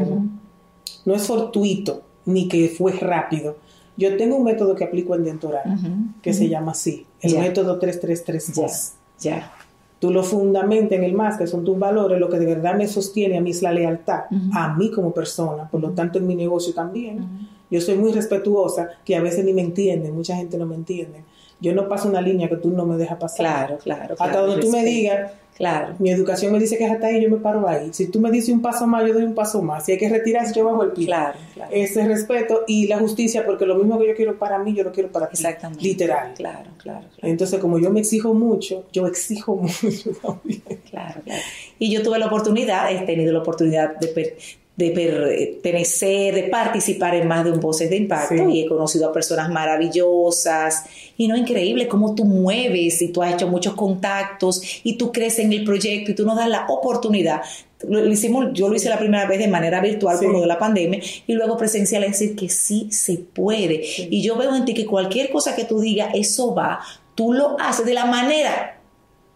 no 1.05 1.15
es 1.15 1.23
fortuito, 1.27 2.03
ni 2.25 2.49
que 2.49 2.69
fue 2.69 2.91
rápido. 2.93 3.57
Yo 3.97 4.17
tengo 4.17 4.37
un 4.37 4.45
método 4.45 4.75
que 4.75 4.85
aplico 4.85 5.15
en 5.15 5.25
Dentoral, 5.25 5.79
que 6.23 6.33
se 6.35 6.49
llama 6.49 6.73
así, 6.73 7.07
el 7.21 7.33
Ya. 7.33 7.41
método 7.41 7.79
333 7.79 8.95
Ya, 9.21 9.31
ya. 9.37 9.53
Tú 9.99 10.11
lo 10.11 10.23
fundamentas 10.23 10.93
en 10.99 11.05
el 11.05 11.15
más, 11.15 11.39
que 11.39 11.47
son 11.47 11.65
tus 11.65 11.79
valores, 11.79 12.21
lo 12.21 12.29
que 12.29 12.39
de 12.39 12.45
verdad 12.47 12.77
me 12.77 12.87
sostiene 12.87 13.39
a 13.39 13.41
mí 13.41 13.51
es 13.51 13.63
la 13.63 13.73
lealtad, 13.73 14.25
a 14.53 14.75
mí 14.77 14.91
como 14.91 15.13
persona, 15.13 15.69
por 15.71 15.81
lo 15.81 15.91
tanto 15.93 16.19
en 16.19 16.27
mi 16.27 16.35
negocio 16.35 16.75
también. 16.75 17.49
Yo 17.71 17.81
soy 17.81 17.97
muy 17.97 18.13
respetuosa, 18.13 18.89
que 19.05 19.17
a 19.17 19.23
veces 19.23 19.45
ni 19.45 19.53
me 19.55 19.63
entienden, 19.63 20.15
mucha 20.15 20.37
gente 20.37 20.59
no 20.59 20.67
me 20.67 20.75
entiende. 20.77 21.25
Yo 21.61 21.75
no 21.75 21.89
paso 21.89 22.09
una 22.09 22.21
línea 22.21 22.49
que 22.49 22.57
tú 22.57 22.71
no 22.71 22.85
me 22.85 22.97
dejas 22.97 23.19
pasar. 23.19 23.37
Claro, 23.39 23.79
claro. 23.79 24.13
Hasta 24.13 24.31
claro, 24.31 24.47
donde 24.47 24.63
tú 24.63 24.71
me 24.71 24.85
digas, 24.85 25.33
Claro. 25.57 25.95
mi 25.99 26.11
educación 26.11 26.53
me 26.53 26.59
dice 26.59 26.77
que 26.77 26.85
es 26.85 26.93
hasta 26.93 27.07
ahí, 27.07 27.23
yo 27.23 27.31
me 27.31 27.39
paro 27.39 27.67
ahí. 27.67 27.89
Si 27.93 28.09
tú 28.09 28.21
me 28.21 28.31
dices 28.31 28.51
un 28.51 28.61
paso 28.61 28.87
más, 28.87 29.07
yo 29.07 29.15
doy 29.15 29.23
un 29.23 29.35
paso 29.35 29.63
más. 29.63 29.87
Si 29.87 29.93
hay 29.93 29.99
que 29.99 30.09
retirarse, 30.11 30.53
yo 30.55 30.67
bajo 30.67 30.83
el 30.83 30.91
pie. 30.93 31.07
Claro, 31.07 31.39
claro. 31.55 31.71
Ese 31.73 32.07
respeto 32.07 32.65
y 32.67 32.87
la 32.89 32.99
justicia, 32.99 33.47
porque 33.47 33.65
lo 33.65 33.77
mismo 33.77 33.99
que 33.99 34.09
yo 34.09 34.15
quiero 34.15 34.39
para 34.39 34.59
mí, 34.59 34.75
yo 34.75 34.85
lo 34.85 34.93
quiero 34.93 35.11
para 35.11 35.29
ti. 35.29 35.37
Exactamente. 35.37 35.83
Literal. 35.83 36.35
Claro, 36.35 36.71
claro, 36.77 37.07
claro. 37.17 37.33
Entonces, 37.33 37.59
como 37.59 37.79
yo 37.79 37.89
me 37.89 38.01
exijo 38.01 38.35
mucho, 38.35 38.85
yo 38.93 39.07
exijo 39.07 39.57
mucho 39.83 40.11
también. 40.21 40.63
Claro, 40.91 41.23
claro. 41.25 41.43
Y 41.79 41.91
yo 41.91 42.03
tuve 42.03 42.19
la 42.19 42.27
oportunidad, 42.27 42.93
he 42.93 43.07
tenido 43.07 43.33
la 43.33 43.39
oportunidad 43.39 43.97
de, 43.99 44.37
de 44.77 44.91
pertenecer, 44.91 46.35
de 46.35 46.43
participar 46.45 47.15
en 47.15 47.27
más 47.27 47.45
de 47.45 47.51
un 47.53 47.61
Voces 47.61 47.89
de 47.89 47.97
Impacto 47.97 48.35
Sí. 48.35 48.43
y 48.53 48.63
he 48.63 48.67
conocido 48.67 49.09
a 49.09 49.13
personas 49.13 49.49
maravillosas 49.51 50.85
y 51.17 51.29
no 51.29 51.37
increíble 51.37 51.89
cómo 51.89 52.15
tú 52.15 52.25
mueves 52.25 53.01
y 53.03 53.09
tú 53.09 53.23
has 53.23 53.35
hecho 53.35 53.49
muchos 53.49 53.75
contactos 53.75 54.61
y 54.85 54.97
tú 54.99 55.13
creces 55.13 55.45
en 55.47 55.53
el 55.53 55.65
proyecto 55.65 56.11
y 56.11 56.15
tú 56.15 56.25
nos 56.27 56.37
das 56.37 56.49
la 56.49 56.67
oportunidad. 56.69 57.41
Lo, 57.89 58.01
lo 58.01 58.11
hicimos, 58.13 58.49
yo 58.53 58.69
lo 58.69 58.77
hice 58.77 58.89
la 58.89 58.99
primera 58.99 59.27
vez 59.27 59.39
de 59.39 59.49
manera 59.49 59.81
virtual 59.81 60.19
Sí. 60.19 60.25
por 60.27 60.35
lo 60.35 60.41
de 60.43 60.47
la 60.47 60.59
pandemia 60.59 61.01
y 61.27 61.33
luego 61.33 61.57
presencial, 61.57 62.05
es 62.05 62.13
decir, 62.13 62.37
que 62.37 62.49
sí 62.49 62.89
se 62.91 63.17
puede. 63.17 63.83
Y 64.11 64.23
yo 64.23 64.37
veo 64.37 64.55
en 64.55 64.65
ti 64.65 64.75
que 64.75 64.87
cualquier 64.87 65.31
cosa 65.31 65.55
que 65.57 65.65
tú 65.65 65.81
digas, 65.81 66.11
eso 66.15 66.55
va, 66.55 66.81
tú 67.15 67.33
lo 67.33 67.57
haces 67.61 67.87
de 67.87 67.95
la 67.95 68.05
manera 68.07 68.76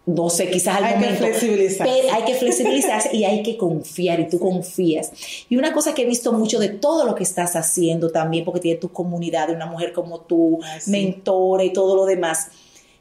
no 0.05 0.29
sé, 0.29 0.49
quizás 0.49 0.77
al 0.77 0.83
Hay 0.85 0.93
que 0.93 0.99
momento. 0.99 1.25
flexibilizarse. 1.25 1.93
Pero 2.01 2.13
hay 2.13 2.23
que 2.23 2.33
flexibilizarse 2.33 3.09
y 3.15 3.23
hay 3.23 3.43
que 3.43 3.55
confiar 3.57 4.19
y 4.19 4.27
tú 4.29 4.39
confías. 4.39 5.11
Y 5.49 5.57
una 5.57 5.73
cosa 5.73 5.93
que 5.93 6.01
he 6.01 6.05
visto 6.05 6.33
mucho 6.33 6.59
de 6.59 6.69
todo 6.69 7.05
lo 7.05 7.13
que 7.15 7.23
estás 7.23 7.55
haciendo 7.55 8.09
también, 8.09 8.43
porque 8.43 8.59
tienes 8.59 8.79
tu 8.79 8.89
comunidad 8.89 9.47
de 9.49 9.53
una 9.53 9.67
mujer 9.67 9.93
como 9.93 10.21
tú, 10.21 10.59
Ay, 10.63 10.81
sí. 10.81 10.91
mentora 10.91 11.63
y 11.63 11.71
todo 11.73 11.95
lo 11.95 12.05
demás, 12.05 12.47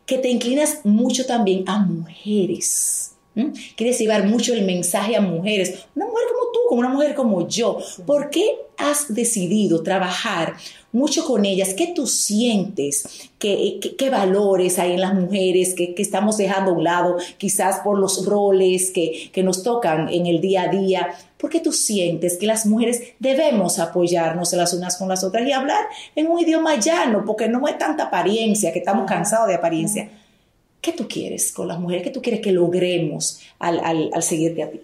que 0.04 0.18
te 0.18 0.28
inclinas 0.28 0.80
mucho 0.84 1.24
también 1.26 1.64
a 1.66 1.78
mujeres. 1.78 3.10
¿M? 3.40 3.53
Quieres 3.76 3.98
llevar 3.98 4.24
mucho 4.26 4.53
el 4.55 4.64
mensaje 4.64 5.16
a 5.16 5.20
mujeres. 5.20 5.85
Una 5.94 6.07
mujer 6.07 6.24
como 6.29 6.53
tú, 6.53 6.59
como 6.68 6.81
una 6.81 6.88
mujer 6.90 7.14
como 7.14 7.48
yo. 7.48 7.79
¿Por 8.07 8.31
qué 8.31 8.44
has 8.79 9.12
decidido 9.14 9.83
trabajar 9.83 10.55
mucho 10.92 11.24
con 11.24 11.44
ellas? 11.44 11.74
¿Qué 11.74 11.92
tú 11.94 12.07
sientes? 12.07 13.31
¿Qué, 13.38 13.79
qué- 13.81 13.96
qué 13.96 14.11
valores 14.11 14.79
hay 14.79 14.92
en 14.92 15.00
las 15.00 15.14
mujeres 15.14 15.74
que, 15.74 15.94
que 15.94 16.03
estamos 16.03 16.37
dejando 16.37 16.70
a 16.70 16.74
un 16.74 16.85
lado? 16.85 17.16
Quizás 17.38 17.81
por 17.81 17.98
los 17.98 18.24
roles 18.26 18.90
que, 18.90 19.31
que 19.33 19.42
nos 19.42 19.62
tocan 19.62 20.09
en 20.09 20.26
el 20.26 20.40
día 20.40 20.62
a 20.62 20.68
día. 20.68 21.09
¿Por 21.38 21.48
qué 21.50 21.61
tú 21.61 21.72
sientes 21.72 22.37
que 22.37 22.46
las 22.46 22.66
mujeres 22.66 23.03
debemos 23.18 23.79
apoyarnos 23.79 24.53
las 24.53 24.74
unas 24.74 24.96
con 24.98 25.09
las 25.09 25.24
otras 25.24 25.46
y 25.48 25.53
hablar 25.53 25.85
en 26.14 26.26
un 26.26 26.38
idioma 26.38 26.76
llano? 26.79 27.24
Porque 27.26 27.48
no 27.48 27.66
es 27.66 27.79
tanta 27.79 28.05
apariencia, 28.05 28.72
que 28.72 28.81
estamos 28.81 29.07
cansados 29.09 29.48
de 29.48 29.55
apariencia. 29.55 30.11
¿Qué 30.80 30.92
tú 30.92 31.06
quieres 31.08 31.52
con 31.52 31.68
las 31.68 31.78
mujeres? 31.78 32.02
¿Qué 32.04 32.10
tú 32.10 32.22
quieres 32.22 32.40
que 32.40 32.52
logremos 32.52 33.40
al, 33.58 33.80
al- 33.80 34.10
al 34.14 34.22
seguirte 34.22 34.62
a 34.62 34.70
ti? 34.70 34.80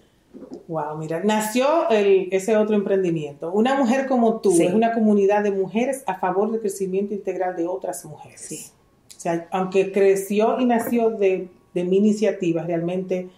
Wow, 0.69 0.99
mira, 0.99 1.23
nació 1.25 1.89
el- 1.89 2.29
ese 2.33 2.57
otro 2.57 2.77
emprendimiento. 2.77 3.51
Una 3.53 3.75
mujer 3.75 4.07
como 4.07 4.41
tú 4.41 4.53
Sí. 4.53 4.65
es 4.65 4.75
una 4.75 4.93
comunidad 4.93 5.43
de 5.43 5.51
mujeres 5.53 6.03
a 6.07 6.19
favor 6.19 6.51
del 6.51 6.61
crecimiento 6.61 7.15
integral 7.15 7.57
de 7.57 7.67
otras 7.67 8.05
mujeres. 8.05 8.41
Sí. 8.41 8.67
O 9.17 9.21
sea, 9.21 9.49
aunque 9.51 9.93
creció 9.93 10.61
y 10.61 10.67
nació 10.67 11.11
de, 11.11 11.49
de 11.73 11.85
mi 11.85 11.97
iniciativa, 11.97 12.63
realmente 12.63 13.29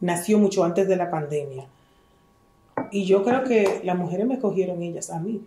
nació 0.00 0.38
mucho 0.38 0.64
antes 0.64 0.88
de 0.88 0.96
la 0.96 1.10
pandemia. 1.10 1.66
Y 2.90 3.04
yo 3.04 3.22
creo 3.22 3.44
que 3.44 3.80
las 3.84 3.96
mujeres 3.96 4.26
me 4.26 4.38
cogieron 4.40 4.82
ellas 4.82 5.10
a 5.10 5.20
mí. 5.20 5.40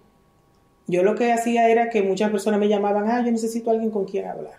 Yo 0.88 1.04
lo 1.04 1.16
que 1.16 1.34
hacía 1.34 1.70
era 1.70 1.90
que 1.90 2.02
muchas 2.04 2.32
personas 2.32 2.60
me 2.60 2.70
llamaban, 2.70 3.10
ah, 3.10 3.22
yo 3.26 3.32
necesito 3.32 3.70
a 3.70 3.74
alguien 3.74 3.92
con 3.92 4.06
quien 4.06 4.26
hablar. 4.28 4.58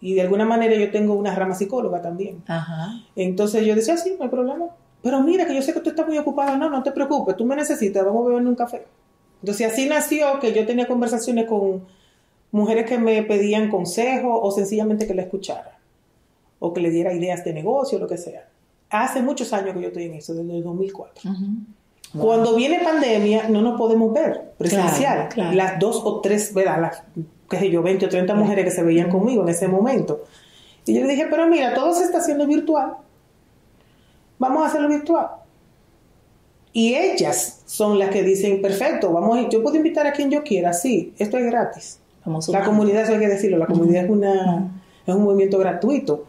Y 0.00 0.14
de 0.14 0.22
alguna 0.22 0.44
manera 0.44 0.74
yo 0.76 0.90
tengo 0.90 1.14
una 1.14 1.34
rama 1.34 1.54
psicóloga 1.54 2.00
también. 2.00 2.42
Ajá. 2.46 3.00
Entonces 3.16 3.66
yo 3.66 3.74
decía, 3.74 3.96
sí, 3.96 4.14
no 4.16 4.24
hay 4.24 4.30
problema. 4.30 4.66
Pero 5.02 5.20
mira, 5.22 5.46
que 5.46 5.54
yo 5.54 5.62
sé 5.62 5.72
que 5.72 5.80
tú 5.80 5.90
estás 5.90 6.06
muy 6.06 6.18
ocupada. 6.18 6.56
No, 6.56 6.70
no 6.70 6.82
te 6.82 6.92
preocupes, 6.92 7.36
tú 7.36 7.44
me 7.44 7.56
necesitas, 7.56 8.04
vamos 8.04 8.26
a 8.26 8.28
beber 8.30 8.46
un 8.46 8.54
café. 8.54 8.84
Entonces 9.42 9.72
así 9.72 9.88
nació 9.88 10.40
que 10.40 10.52
yo 10.52 10.66
tenía 10.66 10.86
conversaciones 10.86 11.46
con 11.46 11.84
mujeres 12.50 12.86
que 12.86 12.98
me 12.98 13.22
pedían 13.22 13.70
consejo 13.70 14.40
o 14.40 14.50
sencillamente 14.50 15.06
que 15.06 15.14
la 15.14 15.22
escuchara. 15.22 15.78
O 16.60 16.72
que 16.72 16.80
le 16.80 16.90
diera 16.90 17.12
ideas 17.12 17.44
de 17.44 17.52
negocio, 17.52 17.98
lo 17.98 18.08
que 18.08 18.18
sea. 18.18 18.48
Hace 18.90 19.22
muchos 19.22 19.52
años 19.52 19.74
que 19.74 19.82
yo 19.82 19.88
estoy 19.88 20.04
en 20.04 20.14
eso, 20.14 20.34
desde 20.34 20.56
el 20.56 20.64
2004. 20.64 21.30
Cuando 22.18 22.56
viene 22.56 22.80
pandemia, 22.80 23.48
no 23.48 23.60
nos 23.60 23.78
podemos 23.78 24.12
ver 24.12 24.52
presencial. 24.56 25.28
Claro, 25.28 25.28
claro. 25.28 25.52
Las 25.52 25.78
dos 25.78 26.00
o 26.02 26.20
tres, 26.20 26.52
¿verdad? 26.54 26.80
Las, 26.80 27.02
qué 27.48 27.58
sé 27.58 27.70
yo, 27.70 27.82
20 27.82 28.06
o 28.06 28.08
30 28.08 28.34
mujeres 28.34 28.64
que 28.64 28.70
se 28.70 28.82
veían 28.82 29.10
conmigo 29.10 29.42
en 29.42 29.48
ese 29.48 29.68
momento. 29.68 30.24
Y 30.84 30.94
yo 30.94 31.02
le 31.02 31.12
dije, 31.12 31.26
pero 31.30 31.46
mira, 31.48 31.74
todo 31.74 31.94
se 31.94 32.04
está 32.04 32.18
haciendo 32.18 32.46
virtual. 32.46 32.94
Vamos 34.38 34.62
a 34.62 34.66
hacerlo 34.66 34.88
virtual. 34.88 35.28
Y 36.72 36.94
ellas 36.94 37.62
son 37.66 37.98
las 37.98 38.10
que 38.10 38.22
dicen, 38.22 38.62
perfecto, 38.62 39.12
vamos 39.12 39.36
a 39.36 39.40
ir. 39.42 39.48
Yo 39.48 39.62
puedo 39.62 39.76
invitar 39.76 40.06
a 40.06 40.12
quien 40.12 40.30
yo 40.30 40.42
quiera, 40.42 40.72
sí, 40.72 41.12
esto 41.18 41.36
es 41.38 41.46
gratis. 41.46 42.00
Vamos 42.24 42.48
La 42.48 42.62
comunidad, 42.62 43.02
eso 43.02 43.12
hay 43.12 43.20
que 43.20 43.28
decirlo, 43.28 43.58
la 43.58 43.66
comunidad 43.66 44.04
es, 44.04 44.10
una, 44.10 44.80
es 45.06 45.14
un 45.14 45.24
movimiento 45.24 45.58
gratuito. 45.58 46.26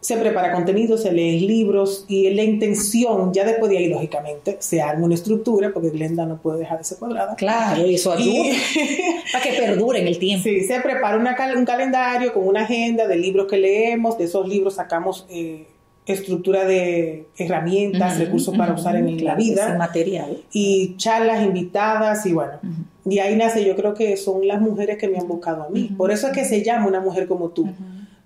Se 0.00 0.16
prepara 0.16 0.52
contenido, 0.52 0.96
se 0.96 1.10
lee 1.12 1.40
libros 1.40 2.04
y 2.08 2.30
la 2.30 2.44
intención, 2.44 3.32
ya 3.32 3.44
después 3.44 3.70
de 3.70 3.78
ahí, 3.78 3.88
lógicamente, 3.88 4.56
se 4.60 4.80
arma 4.80 5.06
una 5.06 5.16
estructura, 5.16 5.72
porque 5.72 5.90
Glenda 5.90 6.24
no 6.24 6.40
puede 6.40 6.60
dejar 6.60 6.78
de 6.78 6.84
ser 6.84 6.98
cuadrada. 6.98 7.34
Claro, 7.34 7.84
y 7.84 7.96
eso 7.96 8.12
ayuda 8.12 8.54
para 9.32 9.44
que 9.44 9.52
perdure 9.54 10.00
en 10.00 10.06
el 10.06 10.18
tiempo. 10.18 10.44
Sí, 10.44 10.60
se 10.60 10.80
prepara 10.80 11.16
un 11.16 11.64
calendario 11.64 12.32
con 12.32 12.46
una 12.46 12.62
agenda 12.62 13.08
de 13.08 13.16
libros 13.16 13.48
que 13.48 13.56
leemos, 13.56 14.16
de 14.18 14.24
esos 14.24 14.46
libros 14.46 14.76
sacamos 14.76 15.26
eh, 15.30 15.66
estructura 16.06 16.64
de 16.64 17.26
herramientas, 17.36 18.18
recursos 18.18 18.56
para 18.56 18.74
usar 18.74 18.94
en 18.94 19.24
la 19.24 19.34
vida. 19.34 19.76
material. 19.76 20.44
Y 20.52 20.96
charlas 20.96 21.44
invitadas 21.44 22.24
y 22.24 22.32
bueno. 22.32 22.60
Y 23.04 23.18
ahí 23.18 23.34
nace, 23.34 23.64
yo 23.64 23.74
creo 23.74 23.94
que 23.94 24.16
son 24.16 24.46
las 24.46 24.60
mujeres 24.60 24.96
que 24.96 25.08
me 25.08 25.18
han 25.18 25.26
buscado 25.26 25.64
a 25.64 25.68
mí. 25.70 25.90
Por 25.96 26.12
eso 26.12 26.28
es 26.28 26.32
que 26.32 26.44
se 26.44 26.62
llama 26.62 26.86
una 26.86 27.00
mujer 27.00 27.26
como 27.26 27.48
tú 27.48 27.68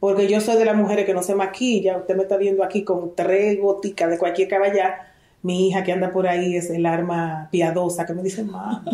porque 0.03 0.27
yo 0.27 0.41
soy 0.41 0.57
de 0.57 0.65
las 0.65 0.75
mujeres 0.75 1.07
que 1.07 1.15
no 1.15 1.23
se 1.23 1.37
maquilla, 1.37 1.97
usted 1.97 2.17
me 2.17 2.25
está 2.25 2.37
viendo 2.37 2.65
aquí 2.65 2.83
con 2.83 3.15
tres 3.15 3.61
boticas 3.61 4.11
de 4.11 4.19
cualquier 4.19 4.49
caballá, 4.49 4.97
mi 5.43 5.69
hija 5.69 5.85
que 5.85 5.93
anda 5.93 6.11
por 6.11 6.27
ahí 6.27 6.57
es 6.57 6.71
el 6.71 6.87
arma 6.87 7.49
piadosa 7.53 8.05
que 8.05 8.13
me 8.13 8.21
dice, 8.25 8.43
mamá, 8.43 8.85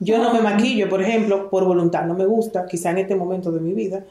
yo 0.00 0.18
no 0.18 0.34
me 0.34 0.40
maquillo, 0.40 0.88
por 0.88 1.00
ejemplo, 1.00 1.48
por 1.48 1.64
voluntad, 1.64 2.06
no 2.06 2.14
me 2.14 2.26
gusta, 2.26 2.66
quizá 2.66 2.90
en 2.90 2.98
este 2.98 3.14
momento 3.14 3.52
de 3.52 3.60
mi 3.60 3.72
vida, 3.72 4.04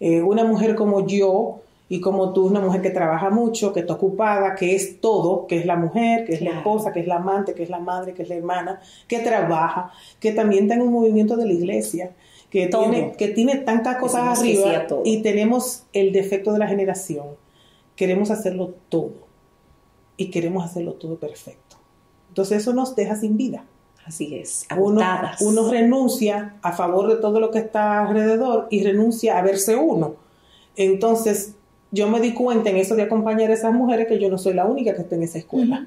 eh, 0.00 0.22
una 0.22 0.42
mujer 0.42 0.74
como 0.74 1.06
yo 1.06 1.60
y 1.90 2.00
como 2.00 2.32
tú, 2.32 2.46
una 2.46 2.60
mujer 2.60 2.80
que 2.80 2.88
trabaja 2.88 3.28
mucho, 3.28 3.74
que 3.74 3.80
está 3.80 3.92
ocupada, 3.92 4.54
que 4.54 4.74
es 4.74 5.02
todo, 5.02 5.46
que 5.46 5.58
es 5.58 5.66
la 5.66 5.76
mujer, 5.76 6.24
que 6.24 6.32
es 6.32 6.40
la 6.40 6.52
esposa, 6.52 6.94
que 6.94 7.00
es 7.00 7.06
la 7.06 7.16
amante, 7.16 7.52
que 7.52 7.62
es 7.62 7.68
la 7.68 7.80
madre, 7.80 8.14
que 8.14 8.22
es 8.22 8.28
la 8.30 8.36
hermana, 8.36 8.80
que 9.06 9.18
trabaja, 9.18 9.92
que 10.18 10.32
también 10.32 10.62
está 10.62 10.76
en 10.76 10.80
un 10.80 10.94
movimiento 10.94 11.36
de 11.36 11.44
la 11.44 11.52
iglesia, 11.52 12.12
que 12.50 12.66
tiene, 12.66 13.12
que 13.16 13.28
tiene 13.28 13.56
tantas 13.56 13.96
cosas 13.98 14.38
arriba 14.38 14.86
y 15.04 15.22
tenemos 15.22 15.84
el 15.92 16.12
defecto 16.12 16.52
de 16.52 16.58
la 16.58 16.66
generación. 16.66 17.26
Queremos 17.94 18.30
hacerlo 18.30 18.74
todo 18.88 19.12
y 20.16 20.30
queremos 20.30 20.64
hacerlo 20.64 20.94
todo 20.94 21.16
perfecto. 21.16 21.76
Entonces 22.28 22.58
eso 22.58 22.72
nos 22.72 22.96
deja 22.96 23.16
sin 23.16 23.36
vida. 23.36 23.64
Así 24.04 24.34
es, 24.34 24.66
uno, 24.76 25.02
uno, 25.40 25.70
renuncia 25.70 26.56
a 26.62 26.72
favor 26.72 27.08
de 27.08 27.16
todo 27.16 27.38
lo 27.38 27.50
que 27.50 27.58
está 27.58 28.06
alrededor 28.06 28.66
y 28.70 28.82
renuncia 28.82 29.38
a 29.38 29.42
verse 29.42 29.76
uno. 29.76 30.14
Entonces 30.74 31.54
yo 31.92 32.08
me 32.08 32.18
di 32.18 32.32
cuenta 32.32 32.70
en 32.70 32.76
eso 32.76 32.96
de 32.96 33.02
acompañar 33.02 33.50
a 33.50 33.54
esas 33.54 33.72
mujeres 33.72 34.08
que 34.08 34.18
yo 34.18 34.30
no 34.30 34.38
soy 34.38 34.54
la 34.54 34.64
única 34.64 34.94
que 34.94 35.02
está 35.02 35.14
en 35.14 35.22
esa 35.22 35.38
escuela. 35.38 35.86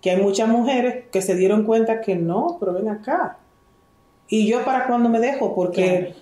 Que 0.00 0.10
hay 0.10 0.22
muchas 0.22 0.48
mujeres 0.48 1.06
que 1.10 1.22
se 1.22 1.34
dieron 1.34 1.64
cuenta 1.64 2.00
que 2.00 2.14
no, 2.14 2.56
pero 2.60 2.72
ven 2.72 2.88
acá, 2.88 3.38
y 4.30 4.46
yo 4.46 4.64
para 4.64 4.86
cuando 4.86 5.08
me 5.08 5.18
dejo, 5.18 5.54
porque 5.54 6.14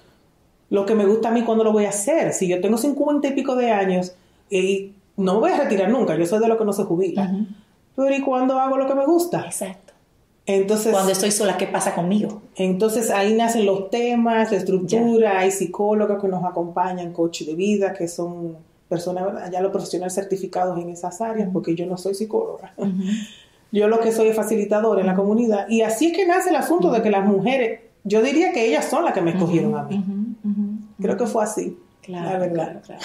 lo 0.71 0.87
que 0.87 0.95
me 0.95 1.07
gusta 1.07 1.29
a 1.29 1.33
mí, 1.33 1.43
cuando 1.43 1.63
lo 1.63 1.73
voy 1.73 1.85
a 1.85 1.91
hacer? 1.91 2.33
Si 2.33 2.49
yo 2.49 2.61
tengo 2.61 2.79
50 2.79 3.29
y 3.29 3.33
pico 3.33 3.55
de 3.55 3.71
años 3.71 4.15
y 4.51 4.93
no 5.17 5.35
me 5.35 5.41
voy 5.41 5.51
a 5.53 5.59
retirar 5.59 5.91
nunca, 5.91 6.17
yo 6.17 6.25
soy 6.25 6.41
de 6.41 6.49
lo 6.49 6.57
que 6.57 6.65
no 6.65 6.73
se 6.73 6.85
jubila. 6.85 7.31
Pero 7.95 8.15
¿y 8.15 8.23
cuando 8.23 8.59
hago 8.59 8.79
lo 8.79 8.87
que 8.87 8.95
me 8.95 9.05
gusta? 9.05 9.43
Exacto. 9.45 9.93
Entonces, 10.47 10.93
cuando 10.93 11.13
estoy 11.13 11.31
sola, 11.31 11.59
¿qué 11.59 11.67
pasa 11.67 11.95
conmigo? 11.95 12.41
Entonces 12.57 13.11
ahí 13.11 13.35
nacen 13.35 13.67
los 13.67 13.91
temas, 13.91 14.51
la 14.51 14.57
estructura, 14.57 15.41
hay 15.41 15.51
psicólogos 15.51 16.23
que 16.23 16.29
nos 16.29 16.43
acompañan, 16.43 17.13
coach 17.13 17.43
de 17.43 17.55
vida, 17.55 17.93
que 17.93 18.09
son 18.09 18.57
personas, 18.89 19.51
ya 19.51 19.61
los 19.61 19.71
profesionales 19.71 20.15
certificados 20.15 20.81
en 20.81 20.89
esas 20.89 21.21
áreas, 21.21 21.51
porque 21.53 21.75
yo 21.75 21.85
no 21.85 21.99
soy 21.99 22.15
psicóloga. 22.15 22.73
Yo 23.71 23.87
lo 23.87 24.01
que 24.01 24.13
soy 24.13 24.29
es 24.29 24.37
facilitador 24.37 24.99
en 24.99 25.05
la 25.05 25.15
comunidad. 25.15 25.69
Y 25.69 25.83
así 25.83 26.07
es 26.07 26.17
que 26.17 26.27
nace 26.27 26.49
el 26.49 26.57
asunto 26.57 26.91
de 26.91 27.03
que 27.03 27.11
las 27.11 27.27
mujeres 27.27 27.81
yo 28.09 28.23
diría 28.23 28.53
que 28.53 28.67
ellas 28.67 28.89
son 28.89 29.05
las 29.05 29.13
que 29.13 29.21
me 29.21 29.33
escogieron 29.33 29.77
a 29.77 29.83
mí. 29.85 30.05
Creo 31.01 31.17
que 31.17 31.27
fue 31.27 31.45
así. 31.45 31.77
Claro, 32.03 32.41
verdad. 32.41 32.83
Claro, 32.87 33.03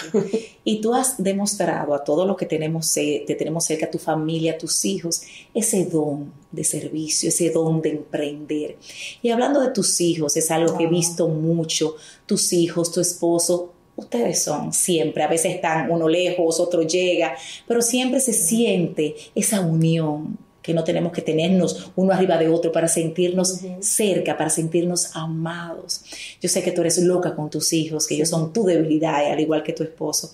Y 0.64 0.80
tú 0.80 0.94
has 0.94 1.22
demostrado 1.22 1.94
a 1.94 2.06
todos 2.06 2.26
los 2.26 2.38
que 2.38 2.46
tenemos, 2.46 2.92
te 2.94 3.36
tenemos 3.38 3.66
cerca, 3.66 3.88
a 3.88 3.92
tu 3.92 3.98
familia, 3.98 4.54
a 4.54 4.58
tus 4.58 4.86
hijos, 4.86 5.24
ese 5.54 5.84
don 5.86 6.32
de 6.52 6.64
servicio, 6.64 7.28
ese 7.28 7.50
don 7.50 7.82
de 7.82 7.90
emprender. 7.90 8.78
Y 9.22 9.30
hablando 9.30 9.60
de 9.60 9.72
tus 9.72 10.00
hijos, 10.00 10.38
es 10.38 10.50
algo 10.52 10.78
que 10.78 10.86
he 10.86 10.88
visto 10.88 11.28
mucho, 11.28 11.98
tus 12.26 12.54
hijos, 12.54 12.94
tu 12.94 13.02
esposo, 13.02 13.74
ustedes 13.96 14.42
son 14.42 14.74
siempre, 14.74 15.24
a 15.24 15.28
veces 15.28 15.56
están 15.56 15.92
uno 15.92 16.08
lejos, 16.08 16.60
otro 16.60 16.82
llega, 16.84 17.36
pero 17.68 17.82
siempre 17.82 18.20
se 18.20 18.34
siente 18.34 19.16
esa 19.36 19.62
unión, 19.62 20.38
que 20.64 20.74
no 20.74 20.84
tenemos 20.84 21.12
que 21.12 21.22
tenernos 21.22 21.92
uno 21.96 22.14
arriba 22.14 22.38
de 22.38 22.48
otro 22.48 22.72
para 22.72 22.88
sentirnos 22.88 23.60
cerca, 23.82 24.38
para 24.38 24.50
sentirnos 24.50 25.14
amados. 25.14 26.02
Yo 26.42 26.50
sé 26.50 26.64
que 26.64 26.72
tú 26.72 26.82
eres 26.82 26.98
loca 27.00 27.36
con 27.36 27.50
tus 27.50 27.74
hijos, 27.74 28.08
que 28.08 28.16
ellos 28.16 28.30
son 28.30 28.54
tu 28.54 28.64
debilidad, 28.64 29.30
al 29.30 29.40
igual 29.40 29.62
que 29.62 29.74
tu 29.74 29.84
esposo. 29.84 30.32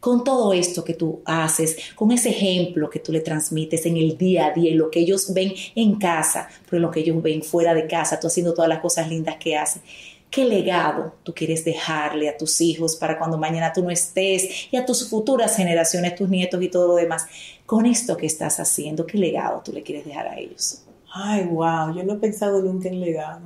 Con 0.00 0.22
todo 0.22 0.52
esto 0.52 0.84
que 0.84 0.94
tú 0.94 1.22
haces, 1.24 1.76
con 1.94 2.12
ese 2.12 2.30
ejemplo 2.30 2.90
que 2.90 3.00
tú 3.00 3.10
le 3.12 3.20
transmites 3.20 3.86
en 3.86 3.96
el 3.96 4.18
día 4.18 4.46
a 4.46 4.52
día, 4.52 4.70
en 4.70 4.78
lo 4.78 4.90
que 4.90 5.00
ellos 5.00 5.32
ven 5.32 5.52
en 5.74 5.96
casa, 5.96 6.48
pero 6.64 6.76
en 6.76 6.82
lo 6.82 6.90
que 6.90 7.00
ellos 7.00 7.20
ven 7.22 7.42
fuera 7.42 7.74
de 7.74 7.86
casa, 7.86 8.20
tú 8.20 8.26
haciendo 8.26 8.54
todas 8.54 8.68
las 8.68 8.80
cosas 8.80 9.08
lindas 9.08 9.36
que 9.36 9.56
haces. 9.56 9.82
¿Qué 10.30 10.44
legado 10.44 11.14
tú 11.22 11.32
quieres 11.32 11.64
dejarle 11.64 12.28
a 12.28 12.36
tus 12.36 12.60
hijos 12.60 12.96
para 12.96 13.18
cuando 13.18 13.38
mañana 13.38 13.72
tú 13.72 13.82
no 13.82 13.90
estés 13.90 14.68
y 14.70 14.76
a 14.76 14.84
tus 14.84 15.08
futuras 15.08 15.56
generaciones, 15.56 16.14
tus 16.14 16.28
nietos 16.28 16.62
y 16.62 16.68
todo 16.68 16.88
lo 16.88 16.94
demás? 16.96 17.26
Con 17.68 17.84
esto 17.84 18.16
que 18.16 18.24
estás 18.24 18.60
haciendo, 18.60 19.04
¿qué 19.04 19.18
legado 19.18 19.60
tú 19.62 19.72
le 19.72 19.82
quieres 19.82 20.06
dejar 20.06 20.26
a 20.26 20.38
ellos? 20.38 20.82
Ay, 21.12 21.44
wow, 21.44 21.94
yo 21.94 22.02
no 22.02 22.14
he 22.14 22.16
pensado 22.16 22.62
nunca 22.62 22.88
en 22.88 23.00
legado. 23.00 23.42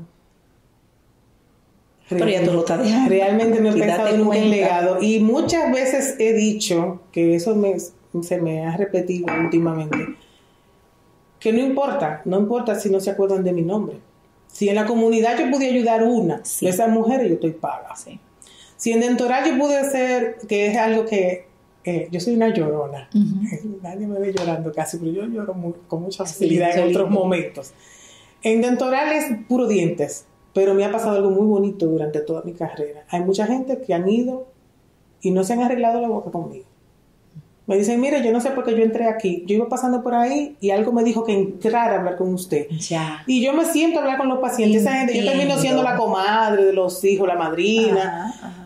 Pero 2.09 2.29
ya 2.29 2.45
tú 2.45 2.53
lo 2.53 2.61
estás 2.61 2.83
dejando. 2.83 3.09
Realmente 3.09 3.61
no 3.61 3.71
he 3.71 3.73
pensado 3.73 4.17
nunca 4.17 4.39
en 4.39 4.51
legado. 4.51 5.03
Y 5.03 5.19
muchas 5.19 5.73
veces 5.73 6.15
he 6.21 6.33
dicho, 6.35 7.01
que 7.11 7.35
eso 7.35 7.61
se 8.23 8.41
me 8.41 8.65
ha 8.65 8.77
repetido 8.77 9.27
últimamente, 9.43 9.99
que 11.41 11.53
no 11.53 11.59
importa, 11.59 12.23
no 12.25 12.39
importa 12.39 12.79
si 12.79 12.91
no 12.91 13.01
se 13.01 13.11
acuerdan 13.11 13.43
de 13.43 13.53
mi 13.53 13.63
nombre 13.63 13.97
si 14.53 14.69
en 14.69 14.75
la 14.75 14.87
comunidad 14.87 15.39
yo 15.39 15.51
pude 15.51 15.69
ayudar 15.69 16.05
una 16.05 16.43
de 16.61 16.69
esas 16.69 16.89
mujeres, 16.91 17.29
yo 17.29 17.35
estoy 17.35 17.53
paga. 17.53 17.95
Si 18.77 18.93
en 18.93 19.01
dentoral 19.01 19.51
yo 19.51 19.59
pude 19.59 19.79
hacer, 19.79 20.37
que 20.47 20.67
es 20.67 20.77
algo 20.77 21.07
que 21.07 21.47
eh, 21.85 22.09
yo 22.11 22.21
soy 22.21 22.35
una 22.35 22.55
llorona, 22.55 23.09
nadie 23.83 24.07
me 24.07 24.19
ve 24.19 24.33
llorando 24.33 24.73
casi, 24.73 24.99
pero 24.99 25.11
yo 25.11 25.25
lloro 25.27 25.55
con 25.89 26.03
mucha 26.03 26.25
facilidad 26.25 26.77
en 26.79 26.91
otros 26.91 27.11
momentos. 27.11 27.73
En 28.43 28.61
dentoral 28.61 29.13
es 29.13 29.25
puro 29.49 29.67
dientes, 29.67 30.27
pero 30.53 30.75
me 30.75 30.85
ha 30.85 30.93
pasado 30.93 31.17
algo 31.17 31.31
muy 31.31 31.47
bonito 31.47 31.87
durante 31.87 32.21
toda 32.21 32.43
mi 32.43 32.53
carrera. 32.53 33.05
Hay 33.09 33.21
mucha 33.23 33.47
gente 33.47 33.81
que 33.81 33.95
han 33.95 34.09
ido 34.09 34.47
y 35.21 35.31
no 35.31 35.45
se 35.45 35.53
han 35.53 35.63
arreglado 35.63 36.01
la 36.01 36.09
boca 36.09 36.31
conmigo. 36.31 36.67
Me 37.67 37.79
dicen, 37.79 38.01
mire, 38.01 38.25
yo 38.25 38.33
no 38.33 38.41
sé 38.41 38.51
por 38.51 38.65
qué 38.65 38.73
yo 38.73 38.83
entré 38.83 39.09
aquí. 39.09 39.45
Yo 39.47 39.55
iba 39.55 39.69
pasando 39.69 40.03
por 40.03 40.15
ahí 40.15 40.57
y 40.61 40.71
algo 40.71 40.93
me 40.93 41.05
dijo 41.05 41.25
que 41.25 41.33
entrara 41.33 41.95
a 41.95 41.99
hablar 41.99 42.17
con 42.17 42.35
usted. 42.35 42.69
Ya. 42.71 43.23
Y 43.27 43.41
yo 43.41 43.53
me 43.53 43.65
siento 43.65 44.01
a 44.01 44.03
hablar 44.03 44.19
con 44.19 44.29
los 44.29 44.41
pacientes. 44.41 44.83
Esa 44.83 44.95
gente, 44.95 45.17
yo 45.17 45.31
termino 45.31 45.57
siendo 45.59 45.83
la 45.85 45.97
comadre 45.97 46.65
de 46.65 46.73
los 46.73 47.03
hijos, 47.05 47.29
la 47.29 47.37
madrina. 47.37 48.62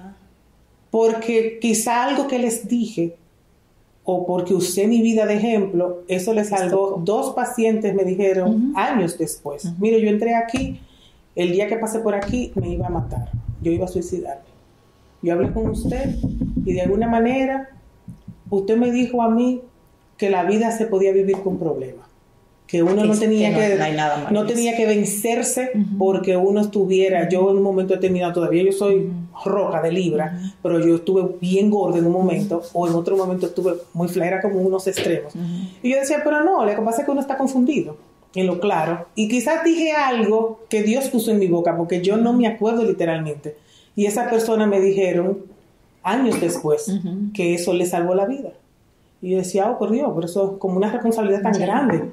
Porque 0.90 1.58
quizá 1.60 2.04
algo 2.04 2.26
que 2.26 2.38
les 2.38 2.68
dije, 2.68 3.16
o 4.04 4.24
porque 4.24 4.54
usé 4.54 4.86
mi 4.86 5.02
vida 5.02 5.26
de 5.26 5.34
ejemplo, 5.34 6.04
eso 6.06 6.32
les 6.32 6.48
salvó. 6.48 7.02
Dos 7.04 7.34
pacientes 7.34 7.92
me 7.94 8.04
dijeron 8.04 8.72
años 8.76 9.18
después, 9.18 9.72
mire, 9.78 10.00
yo 10.00 10.08
entré 10.08 10.34
aquí, 10.34 10.80
el 11.34 11.52
día 11.52 11.66
que 11.66 11.76
pasé 11.76 11.98
por 11.98 12.14
aquí 12.14 12.52
me 12.54 12.70
iba 12.70 12.86
a 12.86 12.90
matar. 12.90 13.30
Yo 13.60 13.72
iba 13.72 13.84
a 13.84 13.88
suicidarme. 13.88 14.44
Yo 15.22 15.32
hablé 15.32 15.52
con 15.52 15.68
usted 15.70 16.14
y 16.64 16.72
de 16.72 16.82
alguna 16.82 17.08
manera 17.08 17.68
usted 18.48 18.76
me 18.76 18.92
dijo 18.92 19.22
a 19.22 19.30
mí 19.30 19.60
que 20.16 20.30
la 20.30 20.44
vida 20.44 20.70
se 20.70 20.86
podía 20.86 21.12
vivir 21.12 21.38
con 21.38 21.58
problemas, 21.58 22.06
que 22.66 22.82
uno 22.82 23.04
no 23.04 23.18
tenía 23.18 23.54
que, 23.54 23.78
no, 24.30 24.46
tenía 24.46 24.76
que 24.76 24.86
vencerse 24.86 25.72
porque 25.98 26.36
uno 26.36 26.60
estuviera, 26.60 27.28
yo 27.28 27.50
en 27.50 27.58
un 27.58 27.62
momento 27.62 27.94
he 27.94 27.98
terminado 27.98 28.32
todavía, 28.32 28.62
yo 28.62 28.72
soy 28.72 29.10
roca 29.44 29.82
de 29.82 29.92
libra, 29.92 30.38
pero 30.62 30.78
yo 30.80 30.96
estuve 30.96 31.36
bien 31.40 31.70
gorda 31.70 31.98
en 31.98 32.06
un 32.06 32.12
momento, 32.12 32.62
o 32.72 32.86
en 32.86 32.94
otro 32.94 33.16
momento 33.16 33.46
estuve 33.46 33.74
muy 33.92 34.08
flaca 34.08 34.40
como 34.40 34.60
unos 34.60 34.86
extremos. 34.86 35.32
Y 35.82 35.90
yo 35.90 35.98
decía, 35.98 36.22
pero 36.24 36.42
no, 36.42 36.64
lo 36.64 36.74
que 36.74 36.82
pasa 36.82 37.00
es 37.00 37.04
que 37.04 37.10
uno 37.10 37.20
está 37.20 37.36
confundido 37.36 37.96
en 38.34 38.46
lo 38.46 38.60
claro, 38.60 39.06
y 39.14 39.28
quizás 39.28 39.64
dije 39.64 39.92
algo 39.92 40.60
que 40.68 40.82
Dios 40.82 41.08
puso 41.08 41.30
en 41.30 41.38
mi 41.38 41.46
boca, 41.46 41.76
porque 41.76 42.02
yo 42.02 42.16
no 42.16 42.32
me 42.32 42.46
acuerdo 42.46 42.84
literalmente. 42.84 43.56
Y 43.94 44.04
esa 44.04 44.28
persona 44.28 44.66
me 44.66 44.80
dijeron, 44.80 45.38
años 46.02 46.40
después, 46.40 46.86
que 47.34 47.54
eso 47.54 47.72
le 47.72 47.86
salvó 47.86 48.14
la 48.14 48.26
vida. 48.26 48.52
Y 49.22 49.30
yo 49.30 49.38
decía, 49.38 49.70
oh, 49.70 49.78
por 49.78 49.90
Dios, 49.90 50.12
por 50.12 50.24
eso 50.24 50.52
es 50.52 50.58
como 50.58 50.76
una 50.76 50.92
responsabilidad 50.92 51.42
tan 51.42 51.58
grande. 51.58 52.04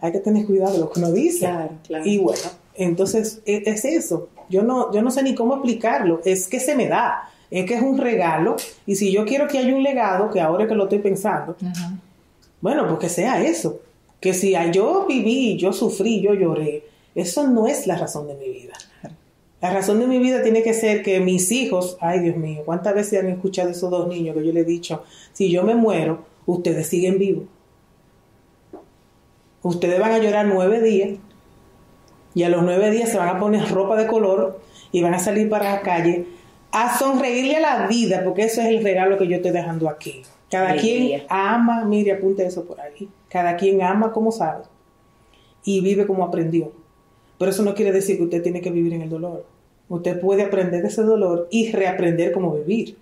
Hay 0.00 0.12
que 0.12 0.18
tener 0.18 0.46
cuidado 0.46 0.72
de 0.72 0.78
lo 0.80 0.90
que 0.90 1.00
uno 1.00 1.12
dice. 1.12 1.48
Y 2.04 2.18
bueno, 2.18 2.42
entonces 2.74 3.42
e, 3.44 3.62
es, 3.66 3.84
eso. 3.84 4.28
Yo 4.48 4.62
no, 4.62 4.92
yo 4.92 5.02
no 5.02 5.10
sé 5.10 5.22
ni 5.22 5.34
cómo 5.34 5.54
explicarlo. 5.54 6.20
Es 6.24 6.48
que 6.48 6.60
se 6.60 6.74
me 6.74 6.88
da. 6.88 7.30
Es 7.50 7.64
que 7.66 7.74
es 7.74 7.82
un 7.82 7.98
regalo. 7.98 8.56
Y 8.86 8.96
si 8.96 9.12
yo 9.12 9.24
quiero 9.24 9.48
que 9.48 9.58
haya 9.58 9.74
un 9.74 9.82
legado, 9.82 10.30
que 10.30 10.40
ahora 10.40 10.66
que 10.66 10.74
lo 10.74 10.84
estoy 10.84 10.98
pensando, 10.98 11.56
bueno, 12.60 12.86
pues 12.86 12.98
que 12.98 13.08
sea 13.08 13.42
eso. 13.42 13.80
Que 14.20 14.34
si 14.34 14.54
yo 14.72 15.06
viví, 15.08 15.56
yo 15.56 15.72
sufrí, 15.72 16.20
yo 16.20 16.34
lloré, 16.34 16.84
eso 17.14 17.46
no 17.46 17.66
es 17.66 17.86
la 17.86 17.96
razón 17.96 18.26
de 18.26 18.34
mi 18.34 18.48
vida. 18.48 18.74
La 19.60 19.72
razón 19.72 19.98
de 19.98 20.06
mi 20.06 20.18
vida 20.18 20.42
tiene 20.42 20.62
que 20.62 20.72
ser 20.72 21.02
que 21.02 21.18
mis 21.18 21.50
hijos, 21.50 21.96
ay 22.00 22.20
Dios 22.20 22.36
mío, 22.36 22.62
¿cuántas 22.64 22.94
veces 22.94 23.20
han 23.20 23.28
escuchado 23.28 23.70
esos 23.70 23.90
dos 23.90 24.06
niños 24.06 24.36
que 24.36 24.46
yo 24.46 24.52
les 24.52 24.62
he 24.62 24.66
dicho, 24.66 25.02
si 25.32 25.50
yo 25.50 25.64
me 25.64 25.74
muero, 25.74 26.24
ustedes 26.46 26.86
siguen 26.86 27.18
vivos? 27.18 27.44
Ustedes 29.62 29.98
van 29.98 30.12
a 30.12 30.18
llorar 30.18 30.46
nueve 30.46 30.80
días 30.80 31.18
y 32.34 32.42
a 32.42 32.48
los 32.48 32.62
nueve 32.62 32.90
días 32.90 33.10
se 33.10 33.18
van 33.18 33.28
a 33.28 33.38
poner 33.38 33.68
ropa 33.70 33.96
de 33.96 34.06
color 34.06 34.60
y 34.92 35.02
van 35.02 35.14
a 35.14 35.18
salir 35.18 35.48
para 35.48 35.72
la 35.72 35.80
calle 35.82 36.26
a 36.70 36.98
sonreírle 36.98 37.56
a 37.56 37.60
la 37.60 37.86
vida, 37.86 38.22
porque 38.24 38.42
eso 38.42 38.60
es 38.60 38.68
el 38.68 38.82
regalo 38.82 39.16
que 39.16 39.26
yo 39.26 39.36
estoy 39.36 39.52
dejando 39.52 39.88
aquí. 39.88 40.22
Cada 40.50 40.76
quien 40.76 41.24
ama, 41.28 41.84
mire, 41.84 42.12
apunte 42.12 42.44
eso 42.44 42.64
por 42.64 42.80
ahí. 42.80 43.08
Cada 43.28 43.56
quien 43.56 43.82
ama 43.82 44.12
como 44.12 44.32
sabe 44.32 44.64
y 45.64 45.80
vive 45.80 46.06
como 46.06 46.24
aprendió. 46.24 46.72
Pero 47.38 47.50
eso 47.50 47.62
no 47.62 47.74
quiere 47.74 47.92
decir 47.92 48.16
que 48.16 48.24
usted 48.24 48.42
tiene 48.42 48.60
que 48.60 48.70
vivir 48.70 48.94
en 48.94 49.02
el 49.02 49.10
dolor. 49.10 49.44
Usted 49.88 50.20
puede 50.20 50.42
aprender 50.42 50.82
de 50.82 50.88
ese 50.88 51.02
dolor 51.02 51.48
y 51.50 51.70
reaprender 51.70 52.32
cómo 52.32 52.54
vivir. 52.54 52.96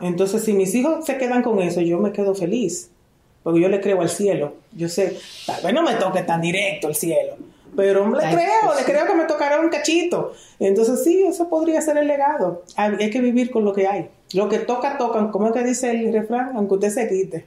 Entonces, 0.00 0.44
si 0.44 0.52
mis 0.52 0.74
hijos 0.74 1.04
se 1.04 1.16
quedan 1.16 1.42
con 1.42 1.60
eso, 1.60 1.80
yo 1.80 1.98
me 1.98 2.12
quedo 2.12 2.34
feliz. 2.34 2.90
Porque 3.42 3.60
yo 3.60 3.68
le 3.68 3.80
creo 3.80 4.00
al 4.00 4.08
cielo. 4.08 4.54
Yo 4.72 4.88
sé, 4.88 5.16
tal 5.46 5.62
vez 5.62 5.74
no 5.74 5.82
me 5.82 5.94
toque 5.94 6.22
tan 6.22 6.40
directo 6.40 6.88
el 6.88 6.94
cielo. 6.94 7.36
Pero 7.76 8.08
le 8.08 8.18
creo, 8.18 8.74
le 8.76 8.84
creo 8.84 9.06
que 9.06 9.14
me 9.14 9.24
tocará 9.24 9.60
un 9.60 9.68
cachito. 9.68 10.32
Entonces, 10.58 11.04
sí, 11.04 11.24
eso 11.24 11.48
podría 11.48 11.80
ser 11.80 11.98
el 11.98 12.06
legado. 12.06 12.62
Hay 12.76 13.10
que 13.10 13.20
vivir 13.20 13.50
con 13.50 13.64
lo 13.64 13.72
que 13.72 13.86
hay. 13.86 14.08
Lo 14.34 14.48
que 14.48 14.58
toca, 14.58 14.98
tocan. 14.98 15.30
¿Cómo 15.30 15.48
es 15.48 15.52
que 15.52 15.62
dice 15.62 15.90
el 15.90 16.12
refrán? 16.12 16.52
Aunque 16.56 16.74
usted 16.74 16.90
se 16.90 17.08
quite. 17.08 17.46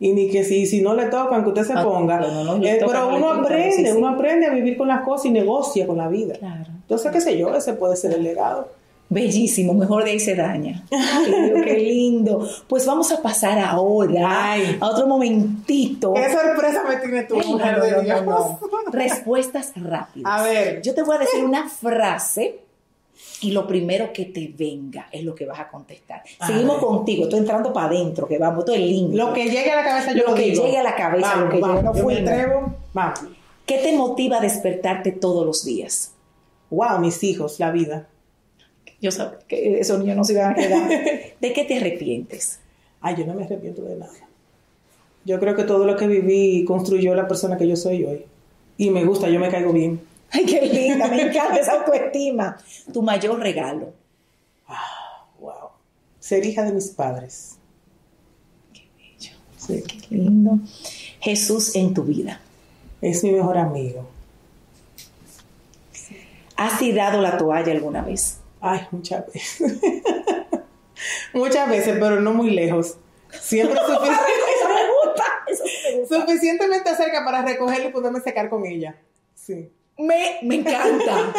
Y 0.00 0.12
ni 0.14 0.28
que 0.28 0.42
si, 0.42 0.66
si 0.66 0.82
no 0.82 0.94
le 0.94 1.04
toca, 1.06 1.36
aunque 1.36 1.50
usted 1.50 1.64
se 1.64 1.74
ah, 1.74 1.84
ponga. 1.84 2.20
Eh, 2.60 2.82
pero 2.84 3.14
uno 3.14 3.30
aprende, 3.30 3.92
uno 3.92 4.08
aprende 4.08 4.46
a 4.46 4.50
vivir 4.50 4.76
con 4.76 4.88
las 4.88 5.02
cosas 5.02 5.26
y 5.26 5.30
negocia 5.30 5.86
con 5.86 5.98
la 5.98 6.08
vida. 6.08 6.34
Entonces, 6.40 7.12
qué 7.12 7.20
sé 7.20 7.38
yo, 7.38 7.54
ese 7.54 7.74
puede 7.74 7.94
ser 7.94 8.12
el 8.14 8.24
legado. 8.24 8.68
Bellísimo, 9.12 9.74
mejor 9.74 10.04
de 10.04 10.12
ahí 10.12 10.20
se 10.20 10.34
daña. 10.34 10.84
Ay, 10.90 11.52
qué 11.64 11.74
lindo. 11.78 12.48
Pues 12.66 12.86
vamos 12.86 13.12
a 13.12 13.20
pasar 13.20 13.58
ahora 13.58 14.54
a 14.80 14.86
otro 14.86 15.06
momentito. 15.06 16.14
Qué 16.14 16.32
sorpresa 16.32 16.82
me 16.88 16.96
tiene 16.96 17.22
tu 17.24 17.36
mujer 17.36 17.80
de 17.82 18.02
Dios. 18.02 18.22
Respuestas 18.90 19.72
rápidas. 19.76 20.32
A 20.32 20.42
ver. 20.42 20.80
Yo 20.82 20.94
te 20.94 21.02
voy 21.02 21.16
a 21.16 21.18
decir 21.18 21.44
una 21.44 21.68
frase 21.68 22.60
y 23.42 23.50
lo 23.50 23.66
primero 23.66 24.12
que 24.12 24.26
te 24.26 24.52
venga 24.56 25.08
es 25.12 25.24
lo 25.24 25.34
que 25.34 25.44
vas 25.44 25.60
a 25.60 25.68
contestar. 25.68 26.22
Seguimos 26.46 26.78
contigo, 26.78 27.24
estoy 27.24 27.40
entrando 27.40 27.72
para 27.72 27.88
adentro, 27.88 28.26
que 28.26 28.38
vamos, 28.38 28.64
todo 28.64 28.76
el 28.76 28.88
lindo. 28.88 29.16
Lo 29.16 29.32
que 29.32 29.44
llegue 29.44 29.70
a 29.70 29.76
la 29.76 29.84
cabeza 29.84 30.12
yo 30.12 30.22
lo, 30.24 30.30
lo 30.30 30.34
que 30.36 30.54
llegue 30.54 30.78
a 30.78 30.82
la 30.82 30.94
cabeza, 30.94 31.36
lo 31.36 31.50
que 31.50 31.58
vamos, 31.58 31.82
no 31.84 31.92
fui. 31.92 32.24
Vamos. 32.92 33.20
¿Qué 33.66 33.78
te 33.78 33.96
motiva 33.96 34.38
a 34.38 34.40
despertarte 34.40 35.12
todos 35.12 35.44
los 35.44 35.64
días? 35.64 36.12
Wow, 36.70 36.98
mis 37.00 37.22
hijos, 37.22 37.60
la 37.60 37.70
vida. 37.70 38.08
Yo 39.02 39.10
sabía 39.10 39.40
que 39.48 39.80
esos 39.80 39.98
niños 39.98 40.16
no 40.16 40.24
se 40.24 40.32
iban 40.34 40.52
a 40.52 40.54
quedar. 40.54 40.88
¿De 41.40 41.52
qué 41.52 41.64
te 41.64 41.76
arrepientes? 41.76 42.60
Ay, 43.00 43.16
yo 43.18 43.26
no 43.26 43.34
me 43.34 43.44
arrepiento 43.44 43.82
de 43.82 43.96
nada. 43.96 44.12
Yo 45.24 45.40
creo 45.40 45.56
que 45.56 45.64
todo 45.64 45.84
lo 45.84 45.96
que 45.96 46.06
viví 46.06 46.64
construyó 46.64 47.12
la 47.16 47.26
persona 47.26 47.58
que 47.58 47.66
yo 47.66 47.74
soy 47.74 48.04
hoy. 48.04 48.24
Y 48.76 48.90
me 48.90 49.04
gusta, 49.04 49.28
yo 49.28 49.40
me 49.40 49.50
caigo 49.50 49.72
bien. 49.72 50.00
Ay, 50.30 50.46
qué 50.46 50.62
linda, 50.62 51.08
me 51.08 51.20
encanta 51.20 51.56
esa 51.56 51.80
autoestima. 51.80 52.56
Tu 52.92 53.02
mayor 53.02 53.40
regalo. 53.40 53.92
Ah, 54.68 55.26
wow. 55.40 55.70
Ser 56.20 56.46
hija 56.46 56.62
de 56.62 56.72
mis 56.72 56.88
padres. 56.88 57.56
Qué 58.72 58.88
bello. 58.96 59.32
Sí. 59.56 59.82
Qué 59.82 60.14
lindo. 60.14 60.60
Jesús 61.20 61.74
en 61.74 61.92
tu 61.92 62.04
vida. 62.04 62.40
Es 63.00 63.24
mi 63.24 63.32
mejor 63.32 63.58
amigo. 63.58 64.08
¿Has 66.56 66.78
tirado 66.78 67.20
la 67.20 67.36
toalla 67.36 67.72
alguna 67.72 68.02
vez? 68.02 68.38
Ay, 68.62 68.86
muchas 68.92 69.26
veces. 69.26 69.60
muchas 71.34 71.68
veces, 71.68 71.96
pero 71.98 72.20
no 72.20 72.32
muy 72.32 72.50
lejos. 72.50 72.96
Siempre 73.40 73.78
suficientemente 76.08 76.94
cerca 76.94 77.24
para 77.24 77.42
recogerla 77.42 77.88
y 77.88 77.92
poderme 77.92 78.20
secar 78.20 78.48
con 78.48 78.64
ella. 78.64 78.96
Sí. 79.34 79.68
Me, 79.98 80.38
me 80.42 80.56
encanta. 80.56 81.32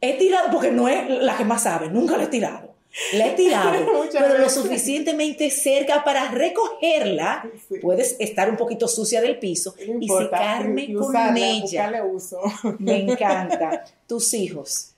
he 0.00 0.18
tirado, 0.18 0.50
porque 0.50 0.70
no 0.70 0.88
es 0.88 1.08
la 1.08 1.36
que 1.36 1.44
más 1.44 1.64
sabe, 1.64 1.88
nunca 1.88 2.16
la 2.16 2.24
he 2.24 2.28
tirado. 2.28 2.72
La 3.14 3.28
he 3.28 3.30
tirado, 3.36 4.06
pero 4.12 4.38
lo 4.38 4.48
suficientemente 4.48 5.50
cerca 5.50 6.04
para 6.04 6.30
recogerla. 6.30 7.48
Puedes 7.80 8.16
estar 8.20 8.50
un 8.50 8.56
poquito 8.56 8.88
sucia 8.88 9.20
del 9.20 9.38
piso 9.38 9.74
y 10.00 10.08
secarme 10.08 10.92
con 10.94 11.36
ella. 11.36 12.04
Uso. 12.04 12.40
Me 12.78 13.00
encanta. 13.00 13.84
Tus 14.06 14.34
hijos. 14.34 14.91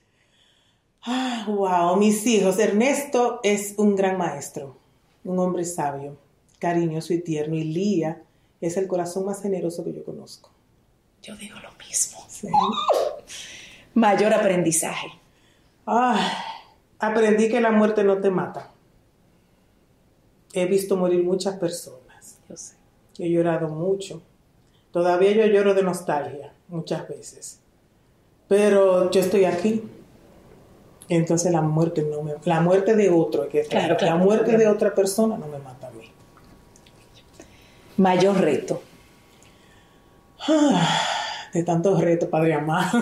Ah, 1.05 1.45
wow, 1.47 1.95
mis 1.97 2.25
hijos. 2.25 2.57
Ernesto 2.57 3.39
es 3.43 3.75
un 3.77 3.95
gran 3.95 4.17
maestro, 4.17 4.75
un 5.23 5.37
hombre 5.37 5.63
sabio, 5.63 6.17
cariñoso 6.57 7.13
y 7.13 7.19
tierno. 7.19 7.55
Y 7.55 7.63
Lía 7.63 8.23
es 8.59 8.75
el 8.77 8.87
corazón 8.87 9.25
más 9.25 9.41
generoso 9.41 9.83
que 9.83 9.93
yo 9.93 10.03
conozco. 10.03 10.49
Yo 11.21 11.35
digo 11.35 11.59
lo 11.59 11.69
mismo. 11.73 12.25
Mayor 13.93 14.33
aprendizaje. 14.33 15.07
Ah, 15.85 16.43
aprendí 16.97 17.49
que 17.49 17.61
la 17.61 17.71
muerte 17.71 18.03
no 18.03 18.17
te 18.17 18.31
mata. 18.31 18.71
He 20.53 20.65
visto 20.65 20.97
morir 20.97 21.23
muchas 21.23 21.57
personas. 21.57 22.39
Yo 22.49 22.57
sé. 22.57 22.75
He 23.19 23.29
llorado 23.29 23.67
mucho. 23.67 24.23
Todavía 24.91 25.33
yo 25.33 25.45
lloro 25.45 25.75
de 25.75 25.83
nostalgia 25.83 26.53
muchas 26.67 27.07
veces. 27.07 27.59
Pero 28.47 29.11
yo 29.11 29.21
estoy 29.21 29.45
aquí 29.45 29.83
entonces 31.09 31.51
la 31.51 31.61
muerte 31.61 32.03
no 32.09 32.21
me, 32.21 32.33
la 32.43 32.61
muerte 32.61 32.95
de 32.95 33.09
otro, 33.09 33.47
que 33.49 33.63
claro, 33.63 33.97
la 34.01 34.15
muerte 34.15 34.57
de 34.57 34.67
otra 34.67 34.93
persona 34.93 35.37
no 35.37 35.47
me 35.47 35.59
mata 35.59 35.87
a 35.87 35.91
mí. 35.91 36.11
Mayor 37.97 38.39
reto. 38.39 38.81
De 41.53 41.63
tantos 41.63 42.01
retos, 42.01 42.27
Padre 42.27 42.53
amado. 42.53 43.01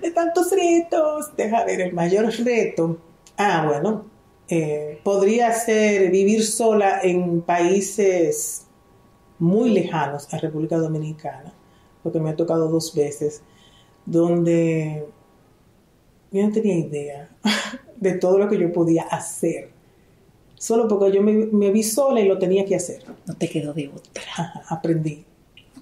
de 0.00 0.10
tantos 0.12 0.50
retos. 0.52 1.34
Deja 1.36 1.64
ver, 1.64 1.80
el 1.80 1.92
mayor 1.92 2.32
reto. 2.44 2.98
Ah, 3.36 3.64
bueno, 3.66 4.04
eh, 4.48 5.00
podría 5.02 5.52
ser 5.52 6.10
vivir 6.10 6.44
sola 6.44 7.00
en 7.02 7.40
países 7.40 8.66
muy 9.38 9.70
lejanos 9.70 10.32
a 10.32 10.38
República 10.38 10.76
Dominicana, 10.76 11.52
porque 12.02 12.20
me 12.20 12.30
ha 12.30 12.36
tocado 12.36 12.68
dos 12.68 12.94
veces, 12.94 13.42
donde 14.06 15.08
yo 16.32 16.46
no 16.46 16.52
tenía 16.52 16.76
idea 16.76 17.28
de 17.96 18.12
todo 18.12 18.38
lo 18.38 18.48
que 18.48 18.58
yo 18.58 18.72
podía 18.72 19.02
hacer. 19.04 19.70
Solo 20.56 20.86
porque 20.86 21.12
yo 21.12 21.22
me, 21.22 21.70
vi 21.70 21.82
sola 21.82 22.20
y 22.20 22.28
lo 22.28 22.38
tenía 22.38 22.64
que 22.64 22.76
hacer. 22.76 23.02
No 23.26 23.34
te 23.34 23.48
quedó 23.48 23.72
de 23.72 23.88
otra. 23.88 24.22
aprendí. 24.68 25.24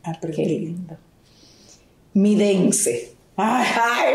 Aprendí. 0.02 0.36
Qué 0.36 0.48
lindo. 0.48 0.96
Mi 2.14 2.34
dense. 2.34 3.14
Ay, 3.36 4.14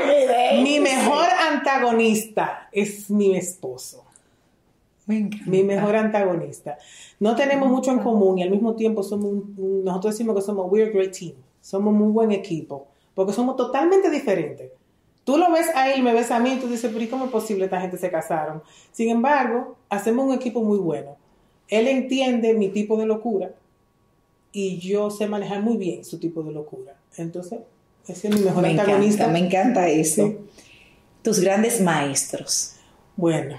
mi, 0.58 0.64
mi 0.64 0.80
mejor 0.80 1.28
antagonista 1.50 2.68
es 2.72 3.10
mi 3.10 3.36
esposo. 3.36 4.06
Mi 5.08 5.64
mejor 5.64 5.96
antagonista. 5.96 6.78
No 7.20 7.36
tenemos 7.36 7.70
mucho 7.70 7.92
en 7.92 8.00
común 8.00 8.40
y 8.40 8.44
al 8.44 8.50
mismo 8.50 8.76
tiempo 8.76 9.04
somos 9.04 9.46
nosotros 9.58 10.16
decimos 10.16 10.36
que 10.36 10.42
somos 10.42 10.72
we're 10.72 10.90
a 10.90 10.92
great 10.92 11.16
team. 11.16 11.34
Somos 11.62 11.94
muy 11.94 12.12
buen 12.12 12.32
equipo 12.32 12.88
porque 13.14 13.34
somos 13.34 13.56
totalmente 13.56 14.10
diferentes. 14.10 14.72
Tú 15.26 15.38
lo 15.38 15.52
ves 15.52 15.68
a 15.76 15.92
él, 15.92 16.04
me 16.04 16.14
ves 16.14 16.30
a 16.30 16.40
mí, 16.40 16.54
y 16.54 16.58
tú 16.58 16.68
dices, 16.68 16.92
pero 16.94 17.04
¿y 17.04 17.08
cómo 17.08 17.26
es 17.26 17.32
posible 17.32 17.66
esta 17.66 17.82
gente 17.82 17.98
se 17.98 18.12
casaron? 18.12 18.62
Sin 18.92 19.10
embargo, 19.10 19.76
hacemos 19.90 20.26
un 20.28 20.34
equipo 20.34 20.64
muy 20.64 20.78
bueno. 20.78 21.18
Él 21.68 21.88
entiende 21.88 22.54
mi 22.54 22.70
tipo 22.70 22.96
de 22.96 23.08
locura 23.08 23.52
y 24.52 24.78
yo 24.78 25.10
sé 25.10 25.28
manejar 25.28 25.62
muy 25.64 25.78
bien 25.78 26.06
su 26.06 26.20
tipo 26.20 26.44
de 26.44 26.52
locura. 26.52 26.96
Entonces, 27.18 27.60
ese 28.08 28.28
es 28.28 28.36
mi 28.36 28.42
mejor 28.42 28.62
me 28.62 28.70
antagonista. 28.70 29.28
me 29.28 29.40
encanta 29.40 29.90
eso. 29.90 30.36
Tus 31.24 31.40
grandes 31.40 31.82
maestros. 31.82 32.76
Bueno, 33.18 33.58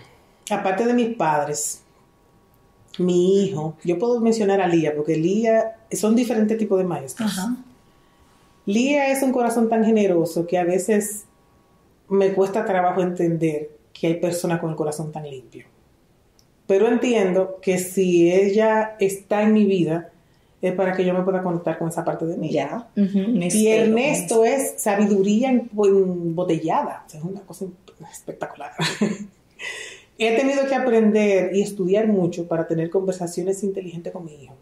aparte 0.48 0.86
de 0.86 0.94
mis 0.94 1.16
padres, 1.16 1.82
mi 2.98 3.42
hijo, 3.42 3.76
yo 3.82 3.98
puedo 3.98 4.20
mencionar 4.20 4.60
a 4.60 4.68
Lía, 4.68 4.94
porque 4.94 5.16
Lía 5.16 5.80
son 5.92 6.14
diferentes 6.14 6.56
tipos 6.56 6.78
de 6.78 6.84
maestros. 6.84 7.32
Lía 8.66 9.10
es 9.10 9.22
un 9.22 9.32
corazón 9.32 9.68
tan 9.68 9.84
generoso 9.84 10.46
que 10.46 10.58
a 10.58 10.64
veces 10.64 11.25
me 12.08 12.32
cuesta 12.32 12.64
trabajo 12.64 13.02
entender 13.02 13.70
que 13.92 14.06
hay 14.08 14.14
personas 14.14 14.60
con 14.60 14.70
el 14.70 14.76
corazón 14.76 15.12
tan 15.12 15.28
limpio. 15.28 15.66
Pero 16.66 16.88
entiendo 16.88 17.58
que 17.62 17.78
si 17.78 18.32
ella 18.32 18.96
está 18.98 19.42
en 19.42 19.52
mi 19.52 19.64
vida, 19.64 20.10
es 20.60 20.74
para 20.74 20.94
que 20.94 21.04
yo 21.04 21.14
me 21.14 21.22
pueda 21.22 21.42
conectar 21.42 21.78
con 21.78 21.88
esa 21.88 22.04
parte 22.04 22.26
de 22.26 22.36
mí. 22.36 22.50
Ya. 22.50 22.88
Y 22.94 23.68
Ernesto 23.68 24.44
es 24.44 24.74
sabiduría 24.78 25.50
embotellada. 25.50 27.04
es 27.12 27.22
una 27.22 27.40
cosa 27.42 27.66
espectacular. 28.10 28.72
He 30.18 30.34
tenido 30.34 30.66
que 30.66 30.74
aprender 30.74 31.54
y 31.54 31.60
estudiar 31.60 32.08
mucho 32.08 32.48
para 32.48 32.66
tener 32.66 32.88
conversaciones 32.90 33.62
inteligentes 33.62 34.12
con 34.12 34.24
mi 34.24 34.34
hijo. 34.34 34.54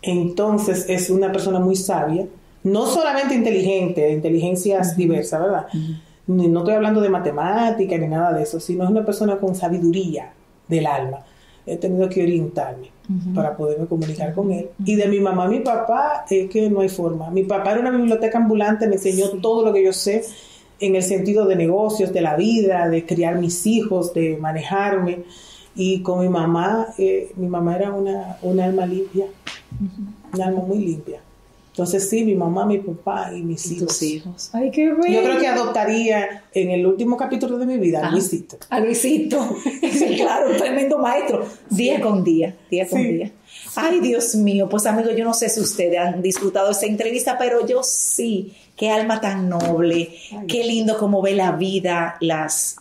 Entonces 0.00 0.86
es 0.88 1.10
una 1.10 1.30
persona 1.30 1.60
muy 1.60 1.76
sabia, 1.76 2.26
no 2.64 2.86
solamente 2.86 3.34
inteligente, 3.34 4.10
inteligencias 4.12 4.96
diversas, 4.96 5.40
¿verdad? 5.40 5.66
No 6.26 6.58
estoy 6.58 6.74
hablando 6.74 7.00
de 7.00 7.08
matemática 7.08 7.96
ni 7.96 8.06
nada 8.06 8.32
de 8.32 8.42
eso, 8.42 8.60
sino 8.60 8.84
es 8.84 8.90
una 8.90 9.04
persona 9.04 9.36
con 9.38 9.54
sabiduría 9.54 10.32
del 10.68 10.86
alma. 10.86 11.20
He 11.66 11.76
tenido 11.76 12.08
que 12.08 12.22
orientarme 12.22 12.90
para 13.34 13.56
poderme 13.56 13.86
comunicar 13.86 14.34
con 14.34 14.50
él. 14.50 14.68
Y 14.84 14.96
de 14.96 15.06
mi 15.06 15.20
mamá, 15.20 15.48
mi 15.48 15.60
papá, 15.60 16.24
es 16.28 16.50
que 16.50 16.68
no 16.68 16.80
hay 16.80 16.88
forma. 16.88 17.30
Mi 17.30 17.44
papá 17.44 17.72
era 17.72 17.80
una 17.80 17.90
biblioteca 17.90 18.38
ambulante, 18.38 18.86
me 18.86 18.96
enseñó 18.96 19.28
todo 19.40 19.64
lo 19.64 19.72
que 19.72 19.84
yo 19.84 19.92
sé 19.92 20.24
en 20.80 20.94
el 20.96 21.02
sentido 21.02 21.46
de 21.46 21.56
negocios, 21.56 22.12
de 22.12 22.20
la 22.20 22.36
vida, 22.36 22.88
de 22.88 23.04
criar 23.04 23.38
mis 23.38 23.66
hijos, 23.66 24.12
de 24.14 24.36
manejarme. 24.36 25.24
Y 25.74 26.02
con 26.02 26.20
mi 26.20 26.28
mamá, 26.28 26.88
eh, 26.98 27.32
mi 27.36 27.48
mamá 27.48 27.76
era 27.76 27.92
una, 27.92 28.36
una 28.42 28.64
alma 28.64 28.84
limpia, 28.84 29.26
un 30.34 30.42
alma 30.42 30.60
muy 30.60 30.78
limpia. 30.78 31.20
Entonces 31.78 32.10
sí, 32.10 32.24
mi 32.24 32.34
mamá, 32.34 32.66
mi 32.66 32.78
papá 32.78 33.30
y 33.32 33.40
mis 33.40 33.70
hijos. 33.70 34.02
hijos. 34.02 34.50
Ay, 34.52 34.68
qué 34.72 34.92
bello. 34.92 35.20
Yo 35.20 35.22
creo 35.22 35.38
que 35.38 35.46
adoptaría 35.46 36.42
en 36.52 36.70
el 36.70 36.84
último 36.84 37.16
capítulo 37.16 37.56
de 37.56 37.66
mi 37.66 37.78
vida 37.78 38.04
a 38.04 38.10
Luisito. 38.10 38.58
A 38.68 38.80
Luisito. 38.80 39.38
claro, 40.16 40.50
un 40.50 40.56
tremendo 40.56 40.98
maestro. 40.98 41.46
Día 41.70 42.00
con 42.00 42.24
día, 42.24 42.56
día 42.68 42.88
con 42.88 43.00
día. 43.00 43.30
Ay, 43.76 44.00
Dios 44.00 44.34
mío, 44.34 44.68
pues 44.68 44.86
amigos, 44.86 45.12
yo 45.16 45.24
no 45.24 45.34
sé 45.34 45.48
si 45.48 45.60
ustedes 45.60 46.00
han 46.00 46.20
disfrutado 46.20 46.72
esta 46.72 46.86
entrevista, 46.86 47.38
pero 47.38 47.64
yo 47.64 47.84
sí. 47.84 48.54
Qué 48.76 48.90
alma 48.90 49.20
tan 49.20 49.48
noble, 49.48 50.16
qué 50.48 50.64
lindo 50.64 50.98
cómo 50.98 51.22
ve 51.22 51.36
la 51.36 51.52
vida, 51.52 52.16
las, 52.20 52.76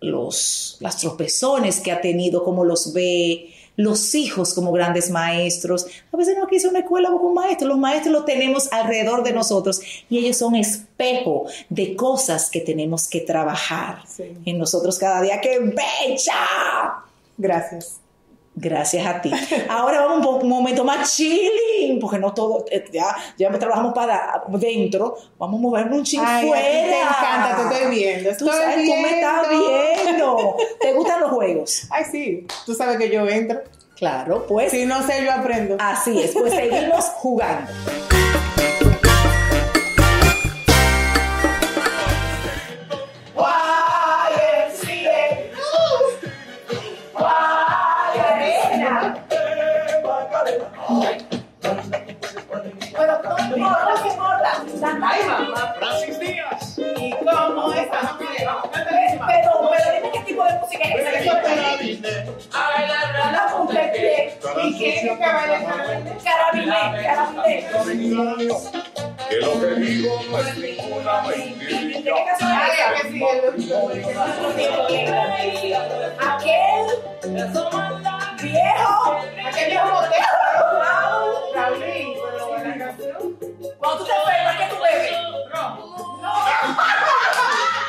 los, 0.00 0.76
las 0.80 0.98
tropezones 0.98 1.80
que 1.80 1.92
ha 1.92 2.02
tenido, 2.02 2.44
cómo 2.44 2.62
los 2.64 2.92
ve, 2.92 3.53
los 3.76 4.14
hijos 4.14 4.54
como 4.54 4.72
grandes 4.72 5.10
maestros. 5.10 5.86
A 6.12 6.16
veces 6.16 6.36
no 6.38 6.46
quise 6.46 6.68
una 6.68 6.80
escuela 6.80 7.10
con 7.10 7.24
un 7.24 7.34
maestro, 7.34 7.68
los 7.68 7.78
maestros 7.78 8.12
los 8.12 8.24
tenemos 8.24 8.72
alrededor 8.72 9.22
de 9.22 9.32
nosotros 9.32 9.80
y 10.08 10.18
ellos 10.18 10.36
son 10.36 10.54
espejo 10.54 11.46
de 11.68 11.96
cosas 11.96 12.50
que 12.50 12.60
tenemos 12.60 13.08
que 13.08 13.20
trabajar 13.20 13.98
en 14.44 14.58
nosotros 14.58 14.98
cada 14.98 15.22
día. 15.22 15.40
¡Qué 15.40 15.58
bella! 15.58 17.04
Gracias. 17.36 18.03
Gracias 18.56 19.04
a 19.04 19.20
ti. 19.20 19.32
Ahora 19.68 20.02
vamos 20.02 20.26
un, 20.26 20.42
un 20.42 20.48
momento 20.48 20.84
más 20.84 21.16
chilling, 21.16 21.98
porque 22.00 22.18
no 22.18 22.32
todo, 22.32 22.64
eh, 22.70 22.84
ya, 22.92 23.16
ya 23.36 23.50
trabajamos 23.58 23.92
para 23.92 24.44
dentro, 24.48 25.16
vamos 25.38 25.58
a 25.58 25.62
movernos 25.62 25.98
un 25.98 26.04
ching 26.04 26.20
fuera. 26.20 26.62
te 26.62 27.00
encanta, 27.00 27.56
te 27.56 27.74
estoy 27.74 27.94
viendo. 27.94 28.36
tú 28.36 28.46
sabes, 28.46 28.76
tú 28.84 28.94
me 28.94 29.14
estás 29.14 29.46
viendo. 29.50 30.56
¿Te 30.80 30.92
gustan 30.92 31.20
los 31.20 31.30
juegos? 31.32 31.86
Ay, 31.90 32.04
sí, 32.10 32.46
tú 32.64 32.74
sabes 32.74 32.96
que 32.96 33.10
yo 33.10 33.26
entro. 33.28 33.60
Claro, 33.96 34.46
pues. 34.46 34.70
Si 34.70 34.86
no 34.86 35.04
sé, 35.06 35.24
yo 35.24 35.32
aprendo. 35.32 35.76
Así 35.78 36.20
es, 36.20 36.32
pues 36.32 36.52
seguimos 36.52 37.04
jugando. 37.16 37.70
Pie. 64.68 64.70
¿Y 64.70 64.78
quién 64.78 64.92
es 64.92 65.00
que 65.02 65.18
carabine. 66.24 66.76
Que 69.28 69.36
lo 69.40 69.60
que 69.60 69.74
digo 69.80 70.20
no 70.30 70.38
es 70.38 70.56
ninguna 70.58 71.22
mentira. 71.22 72.14
Aquel 76.20 76.86
viejo. 78.42 79.18
Aquel 79.46 79.68
viejo. 79.70 79.88
Cuando 83.78 83.98
tú 83.98 84.04
te 84.04 84.12
enfermas, 84.12 84.56
¿qué 84.58 84.66
tú 84.68 84.76
bebes? 84.82 85.12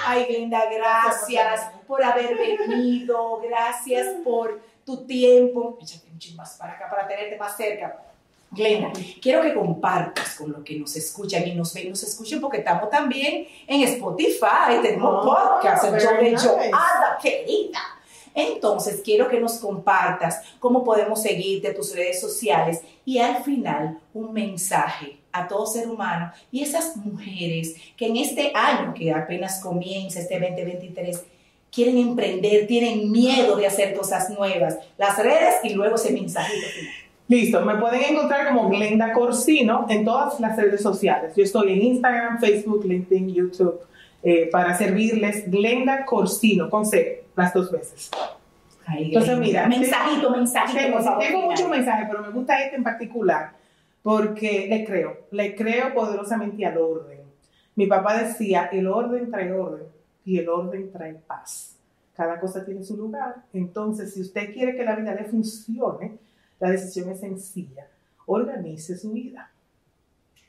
Ay, 0.07 0.49
gracias 0.49 1.71
por 1.88 2.03
haber 2.03 2.38
venido. 2.38 3.41
Gracias 3.41 4.07
por 4.23 4.61
tu 4.86 5.05
tiempo. 5.05 5.78
Un 6.16 6.36
más 6.36 6.55
para 6.57 6.74
acá 6.74 6.89
para 6.89 7.07
tenerte 7.07 7.38
más 7.38 7.57
cerca. 7.57 7.99
Glenda, 8.51 8.91
quiero 9.22 9.41
que 9.41 9.53
compartas 9.53 10.36
con 10.36 10.51
los 10.51 10.63
que 10.63 10.80
nos 10.80 10.95
escuchan 10.95 11.45
y 11.45 11.53
nos 11.55 11.74
ven, 11.74 11.89
nos 11.89 12.03
escuchen 12.03 12.39
porque 12.39 12.59
estamos 12.59 12.89
también 12.89 13.47
en 13.68 13.82
Spotify, 13.82 14.80
tenemos 14.82 15.26
Oh, 15.26 15.26
podcast, 15.26 15.84
el 15.86 15.99
show 15.99 16.16
de 16.16 16.32
nice. 16.32 16.47
Joada, 16.47 17.18
querida. 17.22 17.80
Entonces, 18.34 19.01
quiero 19.03 19.28
que 19.28 19.39
nos 19.39 19.53
compartas 19.59 20.41
cómo 20.59 20.84
podemos 20.84 21.22
seguirte, 21.22 21.74
tus 21.74 21.93
redes 21.95 22.22
sociales 22.22 22.82
y 23.03 23.18
al 23.18 23.43
final 23.43 23.99
un 24.13 24.32
mensaje 24.32 25.18
a 25.32 25.47
todo 25.47 25.66
ser 25.66 25.89
humano 25.89 26.32
y 26.51 26.61
esas 26.61 26.95
mujeres 26.95 27.76
que 27.97 28.07
en 28.07 28.18
este 28.18 28.53
año 28.55 28.93
que 28.93 29.11
apenas 29.11 29.59
comienza, 29.61 30.20
este 30.20 30.39
2023, 30.39 31.24
quieren 31.76 31.97
emprender, 31.97 32.65
tienen 32.65 33.11
miedo 33.11 33.57
de 33.57 33.67
hacer 33.67 33.93
cosas 33.93 34.30
nuevas, 34.30 34.80
las 34.97 35.17
redes 35.21 35.55
y 35.63 35.73
luego 35.73 35.95
ese 35.95 36.13
mensajito 36.13 36.67
final. 36.73 36.93
Listo, 37.28 37.65
me 37.65 37.76
pueden 37.76 38.01
encontrar 38.13 38.47
como 38.47 38.69
Glenda 38.69 39.11
Corsino 39.11 39.86
en 39.89 40.05
todas 40.05 40.39
las 40.39 40.55
redes 40.55 40.82
sociales. 40.82 41.34
Yo 41.36 41.43
estoy 41.43 41.73
en 41.73 41.82
Instagram, 41.82 42.39
Facebook, 42.39 42.86
LinkedIn, 42.86 43.34
YouTube, 43.34 43.82
eh, 44.23 44.47
para 44.51 44.78
servirles 44.78 45.49
Glenda 45.51 46.05
Corsino, 46.05 46.69
con 46.69 46.86
C, 46.86 47.26
las 47.36 47.53
dos 47.53 47.71
veces. 47.71 48.09
Ay, 48.86 49.05
Entonces, 49.05 49.38
mira, 49.38 49.67
mensajito, 49.67 50.30
mensajito. 50.30 50.80
Tengo, 50.80 51.17
tengo 51.19 51.41
muchos 51.41 51.67
mensajes, 51.67 52.07
pero 52.09 52.21
me 52.21 52.30
gusta 52.30 52.63
este 52.63 52.78
en 52.78 52.84
particular 52.84 53.51
porque 54.01 54.67
le 54.69 54.86
creo, 54.86 55.17
le 55.32 55.55
creo 55.55 55.93
poderosamente 55.93 56.63
al 56.63 56.78
orden. 56.78 57.21
Mi 57.76 57.88
papá 57.88 58.21
decía, 58.21 58.69
el 58.71 58.86
orden 58.88 59.32
trae 59.32 59.51
orden 59.51 59.95
y 60.26 60.39
el 60.39 60.49
orden 60.49 60.91
trae 60.91 61.13
paz. 61.13 61.76
Cada 62.15 62.39
cosa 62.39 62.65
tiene 62.65 62.84
su 62.84 62.97
lugar. 62.97 63.43
Entonces, 63.53 64.13
si 64.13 64.21
usted 64.21 64.53
quiere 64.53 64.76
que 64.76 64.84
la 64.84 64.95
vida 64.95 65.13
le 65.13 65.26
funcione, 65.26 66.17
la 66.59 66.71
decisión 66.71 67.09
es 67.09 67.19
sencilla. 67.19 67.88
Organice 68.26 68.97
su 68.97 69.11
vida. 69.11 69.51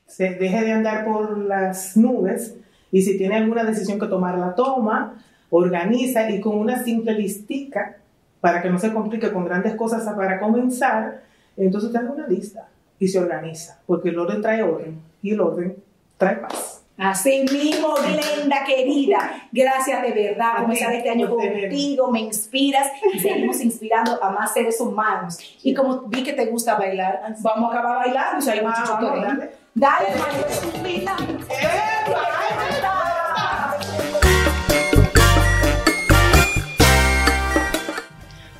Se 0.05 0.31
deje 0.31 0.65
de 0.65 0.71
andar 0.71 1.05
por 1.05 1.37
las 1.37 1.95
nubes 1.95 2.55
y 2.91 3.01
si 3.01 3.17
tiene 3.17 3.35
alguna 3.35 3.63
decisión 3.63 3.99
que 3.99 4.07
tomar, 4.07 4.37
la 4.37 4.55
toma, 4.55 5.23
organiza 5.49 6.29
y 6.29 6.39
con 6.39 6.57
una 6.57 6.83
simple 6.83 7.13
listica, 7.13 7.97
para 8.39 8.61
que 8.61 8.69
no 8.69 8.79
se 8.79 8.93
complique 8.93 9.31
con 9.31 9.45
grandes 9.45 9.75
cosas 9.75 10.03
para 10.15 10.39
comenzar, 10.39 11.23
entonces 11.55 11.91
te 11.91 11.97
hace 11.97 12.07
una 12.07 12.27
lista 12.27 12.69
y 12.99 13.07
se 13.07 13.19
organiza, 13.19 13.81
porque 13.85 14.09
el 14.09 14.19
orden 14.19 14.41
trae 14.41 14.63
orden 14.63 15.01
y 15.21 15.31
el 15.31 15.41
orden 15.41 15.75
trae 16.17 16.37
paz. 16.37 16.76
Así 16.97 17.45
mismo, 17.51 17.93
Glenda, 17.93 18.63
querida. 18.65 19.47
Gracias 19.51 20.01
de 20.01 20.11
verdad 20.11 20.53
por 20.53 20.61
comenzar 20.63 20.93
este 20.93 21.09
año 21.09 21.29
contigo. 21.29 22.11
Me 22.11 22.21
inspiras 22.21 22.87
y 23.13 23.19
seguimos 23.19 23.61
inspirando 23.61 24.21
a 24.23 24.31
más 24.31 24.53
seres 24.53 24.81
humanos. 24.81 25.37
Y 25.61 25.75
como 25.75 26.01
vi 26.07 26.23
que 26.23 26.33
te 26.33 26.47
gusta 26.47 26.75
bailar, 26.75 27.21
vamos 27.41 27.71
a 27.71 27.77
acabar 27.77 27.97
bailando. 27.99 28.41
Sea, 28.41 28.53
hay 28.53 28.59
ven. 28.61 28.71
dale. 28.99 29.51
Dale, 29.75 30.07
María. 30.17 31.15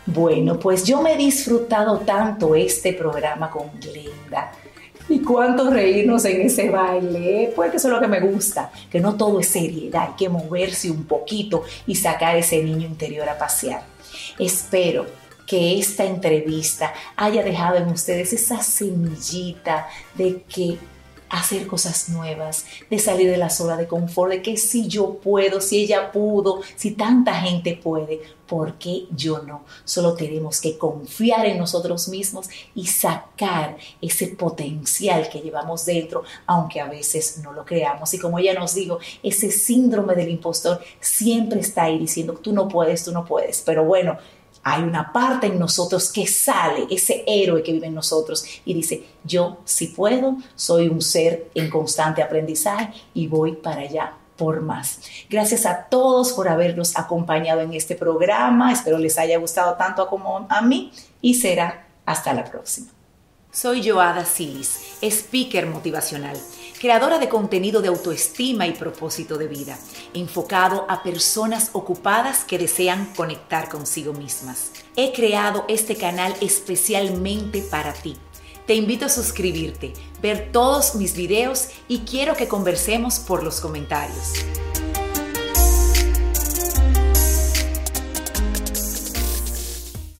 Bueno, 0.06 0.58
pues 0.58 0.84
yo 0.84 1.02
me 1.02 1.14
he 1.14 1.18
disfrutado 1.18 2.00
tanto 2.00 2.56
este 2.56 2.94
programa 2.94 3.50
con 3.52 3.70
Glenda. 3.80 4.52
Y 5.10 5.20
cuánto 5.20 5.70
reírnos 5.70 6.26
en 6.26 6.42
ese 6.42 6.70
baile, 6.70 7.54
pues 7.56 7.72
que 7.72 7.78
eso 7.78 7.88
es 7.88 7.94
lo 7.94 8.02
que 8.02 8.08
me 8.08 8.20
gusta, 8.20 8.72
que 8.92 9.00
no 9.00 9.16
todo 9.16 9.40
es 9.40 9.48
seriedad, 9.48 10.10
hay 10.10 10.14
que 10.18 10.30
moverse 10.30 10.92
un 10.92 11.06
poquito 11.06 11.64
y 11.86 11.96
sacar 11.96 12.36
ese 12.36 12.62
niño 12.62 12.88
interior 12.88 13.28
a 13.30 13.38
pasear. 13.38 13.84
Espero 14.38 15.06
que 15.46 15.80
esta 15.80 16.04
entrevista 16.04 16.94
haya 17.16 17.42
dejado 17.42 17.78
en 17.78 17.88
ustedes 17.88 18.34
esa 18.34 18.62
semillita 18.62 19.88
de 20.16 20.44
que 20.44 20.78
hacer 21.30 21.68
cosas 21.68 22.10
nuevas, 22.10 22.66
de 22.90 23.00
salir 23.00 23.30
de 23.30 23.38
la 23.38 23.50
zona 23.50 23.78
de 23.78 23.88
confort, 23.88 24.32
de 24.32 24.42
que 24.42 24.58
si 24.58 24.88
yo 24.88 25.16
puedo, 25.16 25.62
si 25.62 25.80
ella 25.80 26.12
pudo, 26.12 26.62
si 26.76 26.92
tanta 26.92 27.34
gente 27.36 27.80
puede, 27.82 28.22
¿por 28.48 28.76
qué 28.76 29.06
yo 29.16 29.44
no? 29.44 29.66
Solo 29.84 30.14
tenemos 30.14 30.62
que 30.62 30.78
confiar 30.78 31.46
en 31.46 31.58
nosotros 31.58 32.08
mismos 32.08 32.50
y 32.74 32.88
sacar 32.88 33.78
ese 34.02 34.28
potencial 34.28 35.30
que 35.30 35.42
llevamos 35.42 35.86
dentro, 35.86 36.24
aunque 36.46 36.80
a 36.80 36.88
veces 36.88 37.40
no 37.44 37.52
lo 37.52 37.66
creamos. 37.66 38.14
Y 38.14 38.20
como 38.20 38.40
ella 38.40 38.54
nos 38.54 38.74
dijo, 38.74 39.00
ese 39.22 39.52
síndrome 39.52 40.16
del 40.16 40.30
impostor 40.30 40.82
siempre 41.00 41.60
está 41.60 41.84
ahí 41.84 42.00
diciendo, 42.00 42.34
tú 42.34 42.54
no 42.54 42.68
puedes, 42.68 43.04
tú 43.04 43.12
no 43.12 43.26
puedes. 43.26 43.62
Pero 43.66 43.84
bueno, 43.84 44.18
hay 44.70 44.84
una 44.84 45.14
parte 45.14 45.48
en 45.48 45.58
nosotros 45.58 46.12
que 46.12 46.28
sale, 46.28 46.88
ese 46.90 47.24
héroe 47.26 47.64
que 47.64 47.72
vive 47.72 47.88
en 47.88 47.96
nosotros 47.96 48.44
y 48.66 48.74
dice, 48.74 49.06
yo 49.24 49.60
si 49.64 49.88
puedo, 49.88 50.38
soy 50.56 50.90
un 50.90 51.02
ser 51.02 51.50
en 51.56 51.70
constante 51.70 52.22
aprendizaje 52.22 52.92
y 53.14 53.28
voy 53.28 53.54
para 53.54 53.82
allá 53.82 54.14
por 54.36 54.62
más. 54.62 55.00
Gracias 55.30 55.66
a 55.66 55.86
todos 55.86 56.34
por 56.34 56.50
habernos 56.50 56.98
acompañado 56.98 57.62
en 57.62 57.74
este 57.74 57.96
programa. 57.96 58.74
Espero 58.74 58.98
les 58.98 59.18
haya 59.18 59.38
gustado 59.38 59.76
tanto 59.76 60.06
como 60.08 60.46
a 60.50 60.62
mí 60.62 60.92
y 61.22 61.36
será 61.36 61.88
hasta 62.06 62.34
la 62.34 62.44
próxima. 62.44 62.90
Soy 63.52 63.90
Joada 63.90 64.26
Silis, 64.26 64.98
speaker 65.02 65.66
motivacional, 65.66 66.38
creadora 66.80 67.18
de 67.20 67.30
contenido 67.30 67.82
de 67.82 67.88
autoestima 67.88 68.68
y 68.68 68.74
propósito 68.74 69.38
de 69.38 69.48
vida, 69.48 69.78
enfocado 70.14 70.86
a 70.90 71.04
personas 71.04 71.72
ocupadas 71.74 72.44
que 72.44 72.58
desean 72.58 73.14
conectar 73.16 73.70
consigo 73.70 74.14
mismas. 74.14 74.72
He 74.96 75.14
creado 75.14 75.66
este 75.68 75.96
canal 75.96 76.36
especialmente 76.42 77.62
para 77.62 77.94
ti. 77.94 78.16
Te 78.66 78.76
invito 78.76 79.06
a 79.06 79.10
suscribirte, 79.10 79.94
ver 80.22 80.52
todos 80.52 80.96
mis 80.96 81.16
videos 81.16 81.70
y 81.88 82.00
quiero 82.00 82.36
que 82.36 82.48
conversemos 82.48 83.20
por 83.20 83.44
los 83.44 83.62
comentarios. 83.62 84.34